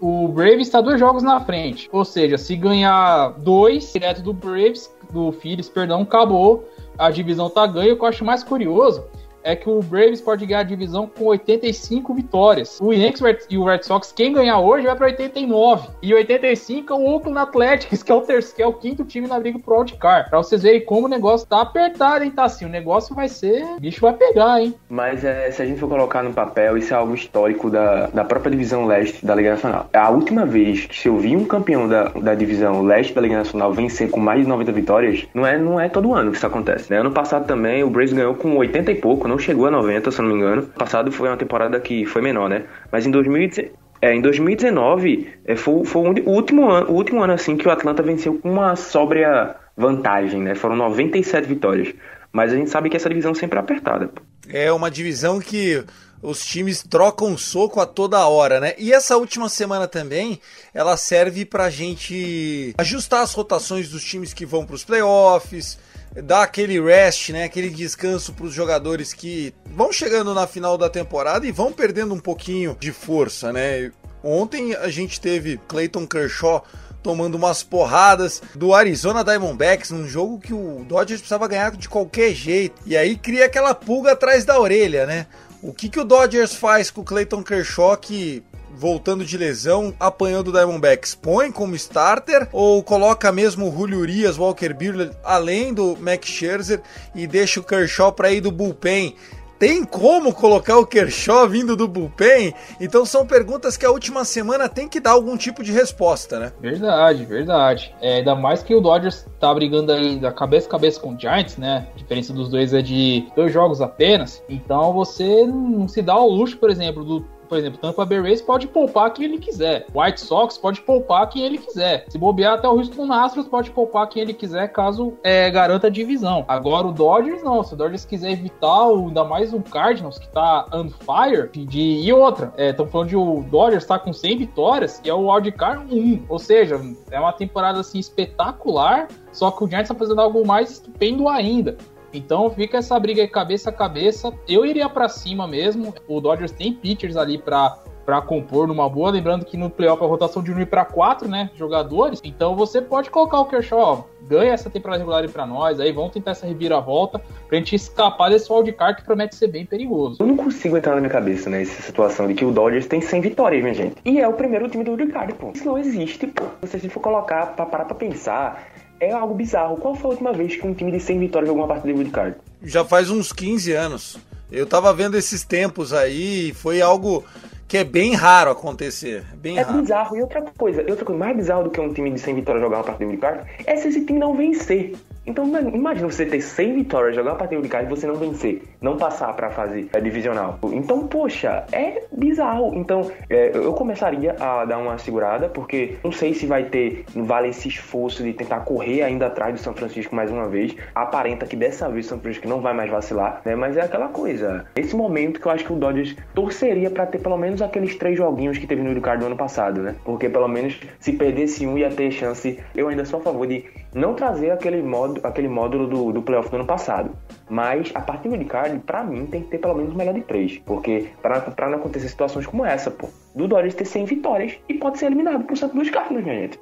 o, 0.00 0.24
o 0.24 0.28
Braves 0.28 0.66
está 0.66 0.80
dois 0.80 0.98
jogos 0.98 1.22
na 1.22 1.38
frente. 1.40 1.88
Ou 1.92 2.04
seja, 2.04 2.38
se 2.38 2.56
ganhar 2.56 3.34
dois 3.38 3.92
direto 3.92 4.22
do 4.22 4.32
Braves, 4.32 4.90
do 5.10 5.32
Phillies, 5.32 5.68
perdão, 5.68 6.02
acabou. 6.02 6.64
A 6.98 7.10
divisão 7.10 7.50
tá 7.50 7.66
ganha. 7.66 7.92
O 7.92 7.96
que 7.96 8.02
eu 8.02 8.08
acho 8.08 8.24
mais 8.24 8.42
curioso 8.42 9.04
é 9.46 9.54
que 9.54 9.70
o 9.70 9.80
Braves 9.80 10.20
pode 10.20 10.44
ganhar 10.44 10.60
a 10.60 10.64
divisão 10.64 11.06
com 11.06 11.26
85 11.26 12.12
vitórias. 12.12 12.80
O 12.80 12.92
Yankees 12.92 13.46
e 13.48 13.56
o 13.56 13.64
Red 13.64 13.84
Sox, 13.84 14.12
quem 14.12 14.32
ganhar 14.32 14.58
hoje 14.58 14.86
vai 14.86 14.96
para 14.96 15.06
89. 15.06 15.88
E 16.02 16.12
85 16.12 16.92
é 16.92 16.96
o 16.96 17.06
Oakland 17.06 17.38
Athletics, 17.38 18.02
que 18.04 18.10
é 18.10 18.14
o 18.14 18.22
terceiro, 18.22 18.56
que 18.56 18.62
é 18.62 18.66
o 18.66 18.72
quinto 18.72 19.04
time 19.04 19.28
na 19.28 19.38
briga 19.38 19.58
pro 19.58 19.76
wildcard. 19.76 20.28
Pra 20.28 20.38
vocês 20.38 20.62
verem 20.62 20.84
como 20.84 21.06
o 21.06 21.08
negócio 21.08 21.46
tá 21.46 21.60
apertado, 21.60 22.24
hein, 22.24 22.30
tá 22.30 22.44
assim. 22.44 22.64
O 22.64 22.68
negócio 22.68 23.14
vai 23.14 23.28
ser. 23.28 23.62
O 23.76 23.80
bicho 23.80 24.00
vai 24.00 24.14
pegar, 24.14 24.60
hein? 24.60 24.74
Mas 24.88 25.24
é, 25.24 25.50
se 25.52 25.62
a 25.62 25.66
gente 25.66 25.78
for 25.78 25.88
colocar 25.88 26.24
no 26.24 26.32
papel, 26.32 26.76
isso 26.76 26.92
é 26.92 26.96
algo 26.96 27.14
histórico 27.14 27.70
da, 27.70 28.08
da 28.08 28.24
própria 28.24 28.50
divisão 28.50 28.84
leste 28.84 29.24
da 29.24 29.34
Liga 29.34 29.50
Nacional. 29.50 29.88
A 29.92 30.10
última 30.10 30.44
vez 30.44 30.86
que 30.86 31.08
eu 31.08 31.16
vi 31.18 31.36
um 31.36 31.44
campeão 31.44 31.86
da, 31.86 32.08
da 32.08 32.34
divisão 32.34 32.82
leste 32.82 33.14
da 33.14 33.20
Liga 33.20 33.36
Nacional 33.36 33.72
vencer 33.72 34.10
com 34.10 34.18
mais 34.18 34.40
de 34.40 34.48
90 34.48 34.72
vitórias, 34.72 35.24
não 35.32 35.46
é, 35.46 35.56
não 35.56 35.78
é 35.78 35.88
todo 35.88 36.12
ano 36.12 36.32
que 36.32 36.36
isso 36.36 36.46
acontece. 36.46 36.90
Né? 36.90 36.98
Ano 36.98 37.12
passado 37.12 37.46
também 37.46 37.84
o 37.84 37.90
Braves 37.90 38.12
ganhou 38.12 38.34
com 38.34 38.56
80 38.56 38.90
e 38.90 38.94
pouco, 38.96 39.28
não 39.28 39.35
chegou 39.38 39.66
a 39.66 39.70
90, 39.70 40.10
se 40.10 40.20
não 40.20 40.28
me 40.28 40.34
engano. 40.34 40.62
Passado 40.62 41.10
foi 41.12 41.28
uma 41.28 41.36
temporada 41.36 41.78
que 41.80 42.04
foi 42.06 42.22
menor, 42.22 42.48
né? 42.48 42.64
Mas 42.90 43.06
em 43.06 43.10
2019. 43.10 43.86
É, 44.02 44.14
em 44.14 44.20
2019 44.20 45.26
é, 45.46 45.56
foi, 45.56 45.84
foi 45.86 46.20
o 46.20 46.30
último 46.30 46.68
ano, 46.68 46.90
o 46.90 46.92
último 46.92 47.22
ano 47.22 47.32
assim 47.32 47.56
que 47.56 47.66
o 47.66 47.70
Atlanta 47.70 48.02
venceu 48.02 48.34
com 48.34 48.52
uma 48.52 48.76
sóbria 48.76 49.56
vantagem, 49.74 50.42
né? 50.42 50.54
Foram 50.54 50.76
97 50.76 51.48
vitórias. 51.48 51.94
Mas 52.30 52.52
a 52.52 52.56
gente 52.56 52.68
sabe 52.68 52.90
que 52.90 52.96
essa 52.96 53.08
divisão 53.08 53.34
sempre 53.34 53.58
é 53.58 53.62
apertada. 53.62 54.10
É 54.50 54.70
uma 54.70 54.90
divisão 54.90 55.40
que 55.40 55.82
os 56.22 56.44
times 56.44 56.82
trocam 56.82 57.36
soco 57.36 57.80
a 57.80 57.86
toda 57.86 58.26
hora, 58.26 58.60
né? 58.60 58.74
E 58.78 58.92
essa 58.92 59.16
última 59.16 59.48
semana 59.48 59.86
também, 59.86 60.40
ela 60.72 60.96
serve 60.96 61.44
pra 61.44 61.70
gente 61.70 62.74
ajustar 62.78 63.22
as 63.22 63.32
rotações 63.32 63.88
dos 63.88 64.04
times 64.04 64.32
que 64.32 64.46
vão 64.46 64.64
pros 64.64 64.84
playoffs, 64.84 65.78
dar 66.24 66.42
aquele 66.42 66.80
rest, 66.80 67.30
né? 67.30 67.44
Aquele 67.44 67.70
descanso 67.70 68.32
pros 68.32 68.52
jogadores 68.52 69.12
que 69.12 69.54
vão 69.66 69.92
chegando 69.92 70.34
na 70.34 70.46
final 70.46 70.78
da 70.78 70.88
temporada 70.88 71.46
e 71.46 71.52
vão 71.52 71.72
perdendo 71.72 72.14
um 72.14 72.20
pouquinho 72.20 72.76
de 72.78 72.92
força, 72.92 73.52
né? 73.52 73.92
Ontem 74.22 74.74
a 74.74 74.88
gente 74.88 75.20
teve 75.20 75.60
Clayton 75.68 76.06
Kershaw 76.06 76.64
tomando 77.02 77.36
umas 77.36 77.62
porradas 77.62 78.42
do 78.52 78.74
Arizona 78.74 79.22
Diamondbacks 79.22 79.92
num 79.92 80.08
jogo 80.08 80.40
que 80.40 80.52
o 80.52 80.84
Dodgers 80.88 81.20
precisava 81.20 81.46
ganhar 81.46 81.70
de 81.70 81.88
qualquer 81.88 82.34
jeito. 82.34 82.82
E 82.84 82.96
aí 82.96 83.16
cria 83.16 83.46
aquela 83.46 83.72
pulga 83.72 84.12
atrás 84.12 84.44
da 84.44 84.58
orelha, 84.58 85.06
né? 85.06 85.26
O 85.62 85.72
que, 85.72 85.88
que 85.88 86.00
o 86.00 86.04
Dodgers 86.04 86.54
faz 86.54 86.90
com 86.90 87.00
o 87.00 87.04
Clayton 87.04 87.42
Kershaw 87.42 87.96
que 87.96 88.42
voltando 88.76 89.24
de 89.24 89.38
lesão, 89.38 89.94
apanhando 89.98 90.48
o 90.48 90.52
Diamondbacks, 90.52 91.14
põe 91.14 91.50
como 91.50 91.74
starter 91.74 92.46
ou 92.52 92.82
coloca 92.82 93.32
mesmo 93.32 93.72
Julio 93.72 94.00
Urias, 94.00 94.36
Walker 94.36 94.74
Buehler 94.74 95.12
além 95.24 95.72
do 95.72 95.96
Max 95.96 96.28
Scherzer 96.28 96.82
e 97.14 97.26
deixa 97.26 97.58
o 97.58 97.64
Kershaw 97.64 98.12
para 98.12 98.30
ir 98.30 98.42
do 98.42 98.52
bullpen? 98.52 99.16
Tem 99.58 99.84
como 99.84 100.34
colocar 100.34 100.78
o 100.78 100.86
Kershaw 100.86 101.48
vindo 101.48 101.76
do 101.76 101.88
bullpen? 101.88 102.52
Então 102.80 103.06
são 103.06 103.26
perguntas 103.26 103.76
que 103.76 103.86
a 103.86 103.90
última 103.90 104.24
semana 104.24 104.68
tem 104.68 104.88
que 104.88 105.00
dar 105.00 105.12
algum 105.12 105.36
tipo 105.36 105.62
de 105.62 105.72
resposta, 105.72 106.38
né? 106.38 106.52
Verdade, 106.60 107.24
verdade. 107.24 107.94
É, 108.00 108.16
ainda 108.16 108.34
mais 108.34 108.62
que 108.62 108.74
o 108.74 108.80
Dodgers 108.80 109.26
tá 109.40 109.52
brigando 109.54 109.92
aí 109.92 110.18
da 110.18 110.30
cabeça 110.30 110.66
a 110.66 110.70
cabeça 110.70 111.00
com 111.00 111.14
o 111.14 111.18
Giants, 111.18 111.56
né? 111.56 111.86
A 111.94 111.98
diferença 111.98 112.32
dos 112.32 112.48
dois 112.48 112.74
é 112.74 112.82
de 112.82 113.26
dois 113.34 113.52
jogos 113.52 113.80
apenas. 113.80 114.42
Então 114.48 114.92
você 114.92 115.46
não 115.46 115.88
se 115.88 116.02
dá 116.02 116.12
ao 116.12 116.28
luxo, 116.28 116.58
por 116.58 116.68
exemplo, 116.68 117.04
do 117.04 117.24
por 117.48 117.58
exemplo, 117.58 117.78
Tampa 117.78 118.04
Bay 118.04 118.20
Rays 118.20 118.42
pode 118.42 118.66
poupar 118.66 119.12
quem 119.12 119.24
ele 119.24 119.38
quiser. 119.38 119.86
White 119.94 120.20
Sox 120.20 120.58
pode 120.58 120.80
poupar 120.80 121.28
quem 121.28 121.42
ele 121.42 121.58
quiser. 121.58 122.04
Se 122.08 122.18
bobear 122.18 122.54
até 122.54 122.68
o 122.68 122.72
Houston 122.72 123.12
Astros 123.12 123.46
pode 123.46 123.70
poupar 123.70 124.08
quem 124.08 124.22
ele 124.22 124.34
quiser, 124.34 124.68
caso 124.68 125.14
é, 125.22 125.50
garanta 125.50 125.86
a 125.86 125.90
divisão. 125.90 126.44
Agora 126.48 126.86
o 126.86 126.92
Dodgers 126.92 127.42
não. 127.42 127.62
Se 127.62 127.74
o 127.74 127.76
Dodgers 127.76 128.04
quiser 128.04 128.32
evitar 128.32 128.88
ainda 128.88 129.24
mais 129.24 129.52
o 129.52 129.60
Cardinals, 129.60 130.18
que 130.18 130.28
tá 130.28 130.66
on 130.72 130.88
fire, 130.88 131.48
de, 131.66 131.80
e 131.80 132.12
outra, 132.12 132.52
estão 132.56 132.86
é, 132.86 132.88
falando 132.88 133.08
de 133.08 133.16
o 133.16 133.44
Dodgers 133.50 133.86
tá 133.86 133.98
com 133.98 134.12
100 134.12 134.38
vitórias 134.38 135.00
e 135.04 135.08
é 135.08 135.14
o 135.14 135.30
wildcard 135.30 135.92
1. 135.92 136.26
Ou 136.28 136.38
seja, 136.38 136.80
é 137.10 137.18
uma 137.18 137.32
temporada 137.32 137.80
assim 137.80 137.98
espetacular, 137.98 139.08
só 139.32 139.50
que 139.50 139.64
o 139.64 139.68
Giants 139.68 139.88
tá 139.88 139.94
fazendo 139.94 140.20
algo 140.20 140.46
mais 140.46 140.70
estupendo 140.70 141.28
ainda. 141.28 141.76
Então 142.16 142.50
fica 142.50 142.78
essa 142.78 142.98
briga 142.98 143.26
cabeça 143.28 143.70
a 143.70 143.72
cabeça. 143.72 144.32
Eu 144.48 144.64
iria 144.64 144.88
para 144.88 145.08
cima 145.08 145.46
mesmo. 145.46 145.94
O 146.08 146.20
Dodgers 146.20 146.52
tem 146.52 146.72
pitchers 146.72 147.16
ali 147.16 147.38
para 147.38 147.78
para 148.06 148.22
compor 148.22 148.68
numa 148.68 148.88
boa, 148.88 149.10
lembrando 149.10 149.44
que 149.44 149.56
no 149.56 149.68
playoff 149.68 150.00
a 150.02 150.06
rotação 150.06 150.40
diminui 150.40 150.64
para 150.64 150.84
quatro, 150.84 151.28
né, 151.28 151.50
jogadores. 151.56 152.20
Então 152.22 152.54
você 152.54 152.80
pode 152.80 153.10
colocar 153.10 153.40
o 153.40 153.46
Kershaw, 153.46 154.08
ganha 154.22 154.52
essa 154.52 154.70
temporada 154.70 155.00
regular 155.00 155.22
aí 155.24 155.28
para 155.28 155.44
nós, 155.44 155.80
aí 155.80 155.90
vamos 155.90 156.12
tentar 156.12 156.30
essa 156.30 156.46
reviravolta 156.46 157.20
pra 157.48 157.58
gente 157.58 157.74
escapar 157.74 158.30
desse 158.30 158.50
wildcard 158.50 159.00
que 159.00 159.04
promete 159.04 159.34
ser 159.34 159.48
bem 159.48 159.66
perigoso. 159.66 160.18
Eu 160.20 160.26
não 160.28 160.36
consigo 160.36 160.76
entrar 160.76 160.94
na 160.94 161.00
minha 161.00 161.10
cabeça, 161.10 161.50
né, 161.50 161.62
essa 161.62 161.82
situação 161.82 162.28
de 162.28 162.34
que 162.34 162.44
o 162.44 162.52
Dodgers 162.52 162.86
tem 162.86 163.00
100 163.00 163.20
vitórias, 163.22 163.60
minha 163.60 163.74
gente. 163.74 163.96
E 164.04 164.20
é 164.20 164.28
o 164.28 164.32
primeiro 164.32 164.68
time 164.68 164.84
do 164.84 164.92
wildcard, 164.92 165.34
pô. 165.34 165.50
Isso 165.52 165.64
não 165.64 165.76
existe, 165.76 166.28
pô. 166.28 166.44
Se 166.64 166.78
você 166.78 166.88
for 166.88 167.00
colocar 167.00 167.56
para 167.56 167.66
parar 167.66 167.86
para 167.86 167.96
pensar, 167.96 168.68
é 169.00 169.12
algo 169.12 169.34
bizarro. 169.34 169.76
Qual 169.76 169.94
foi 169.94 170.06
a 170.06 170.12
última 170.12 170.32
vez 170.32 170.56
que 170.56 170.66
um 170.66 170.74
time 170.74 170.92
de 170.92 171.00
100 171.00 171.18
vitórias 171.18 171.48
jogou 171.48 171.62
uma 171.62 171.68
partida 171.68 171.92
de 171.92 171.98
wildcard? 171.98 172.36
Já 172.62 172.84
faz 172.84 173.10
uns 173.10 173.32
15 173.32 173.72
anos. 173.72 174.18
Eu 174.50 174.66
tava 174.66 174.92
vendo 174.92 175.16
esses 175.16 175.44
tempos 175.44 175.92
aí, 175.92 176.52
foi 176.54 176.80
algo 176.80 177.24
que 177.66 177.78
é 177.78 177.84
bem 177.84 178.14
raro 178.14 178.50
acontecer. 178.50 179.24
Bem 179.36 179.58
é 179.58 179.62
raro. 179.62 179.80
bizarro. 179.80 180.16
E 180.16 180.22
outra 180.22 180.42
coisa, 180.56 180.84
outra 180.88 181.04
coisa 181.04 181.18
mais 181.18 181.36
bizarra 181.36 181.64
do 181.64 181.70
que 181.70 181.80
um 181.80 181.92
time 181.92 182.10
de 182.10 182.20
100 182.20 182.34
vitórias 182.36 182.62
jogar 182.62 182.78
uma 182.78 182.84
partida 182.84 183.04
de 183.04 183.10
wildcard 183.10 183.50
é 183.66 183.76
se 183.76 183.88
esse 183.88 184.04
time 184.04 184.18
não 184.18 184.36
vencer. 184.36 184.94
Então 185.26 185.44
imagina 185.74 186.08
você 186.08 186.24
ter 186.24 186.40
100 186.40 186.74
vitórias, 186.74 187.16
jogar 187.16 187.32
uma 187.32 187.36
partida 187.36 187.60
de 187.60 187.68
card 187.68 187.86
e 187.86 187.90
você 187.90 188.06
não 188.06 188.14
vencer, 188.14 188.62
não 188.80 188.96
passar 188.96 189.32
para 189.34 189.48
a 189.48 189.50
fase 189.50 189.90
é, 189.92 190.00
divisional. 190.00 190.58
Então, 190.72 191.06
poxa, 191.08 191.64
é 191.72 192.04
bizarro. 192.12 192.72
Então, 192.74 193.10
é, 193.28 193.50
eu 193.54 193.72
começaria 193.72 194.36
a 194.38 194.64
dar 194.64 194.78
uma 194.78 194.98
segurada, 194.98 195.48
porque 195.48 195.96
não 196.04 196.12
sei 196.12 196.34
se 196.34 196.46
vai 196.46 196.64
ter, 196.64 197.04
vale 197.14 197.48
esse 197.48 197.68
esforço 197.68 198.22
de 198.22 198.32
tentar 198.32 198.60
correr 198.60 199.02
ainda 199.02 199.26
atrás 199.26 199.54
do 199.54 199.60
São 199.60 199.74
Francisco 199.74 200.14
mais 200.14 200.30
uma 200.30 200.48
vez. 200.48 200.74
Aparenta 200.94 201.46
que 201.46 201.56
dessa 201.56 201.88
vez 201.88 202.06
o 202.06 202.08
São 202.08 202.20
Francisco 202.20 202.48
não 202.48 202.60
vai 202.60 202.74
mais 202.74 202.90
vacilar, 202.90 203.40
né? 203.44 203.56
Mas 203.56 203.76
é 203.76 203.82
aquela 203.82 204.08
coisa. 204.08 204.66
Esse 204.76 204.94
momento 204.94 205.40
que 205.40 205.46
eu 205.46 205.52
acho 205.52 205.64
que 205.64 205.72
o 205.72 205.76
Dodgers 205.76 206.16
torceria 206.34 206.90
para 206.90 207.06
ter 207.06 207.18
pelo 207.18 207.36
menos 207.36 207.60
aqueles 207.60 207.96
três 207.96 208.16
joguinhos 208.16 208.58
que 208.58 208.66
teve 208.66 208.82
no 208.82 209.00
card 209.00 209.20
do 209.20 209.26
ano 209.26 209.36
passado, 209.36 209.82
né? 209.82 209.96
Porque 210.04 210.28
pelo 210.28 210.48
menos 210.48 210.78
se 211.00 211.12
perdesse 211.12 211.66
um 211.66 211.76
ia 211.76 211.90
ter 211.90 212.10
chance. 212.10 212.58
Eu 212.74 212.88
ainda 212.88 213.04
sou 213.04 213.20
a 213.20 213.22
favor 213.22 213.46
de 213.46 213.64
não 213.96 214.14
trazer 214.14 214.50
aquele 214.50 214.82
modo 214.82 215.20
aquele 215.24 215.48
módulo 215.48 215.86
do, 215.86 216.12
do 216.12 216.22
playoff 216.22 216.50
do 216.50 216.56
ano 216.56 216.66
passado. 216.66 217.10
Mas 217.48 217.90
a 217.94 218.00
partir 218.00 218.28
do 218.28 218.44
card, 218.44 218.78
para 218.80 219.02
mim, 219.02 219.24
tem 219.26 219.42
que 219.42 219.48
ter 219.48 219.58
pelo 219.58 219.74
menos 219.74 219.94
melhor 219.94 220.12
de 220.12 220.20
três. 220.20 220.58
Porque 220.58 221.08
para 221.22 221.68
não 221.70 221.78
acontecer 221.78 222.08
situações 222.08 222.46
como 222.46 222.64
essa, 222.64 222.90
pô, 222.90 223.08
do 223.34 223.48
Dodgers 223.48 223.74
ter 223.74 223.86
100 223.86 224.04
vitórias 224.04 224.58
e 224.68 224.74
pode 224.74 224.98
ser 224.98 225.06
eliminado 225.06 225.44
por 225.44 225.56
Santo 225.56 225.76
Luís 225.76 225.90
Cardinals, 225.90 226.24
minha 226.24 226.42
gente. 226.42 226.60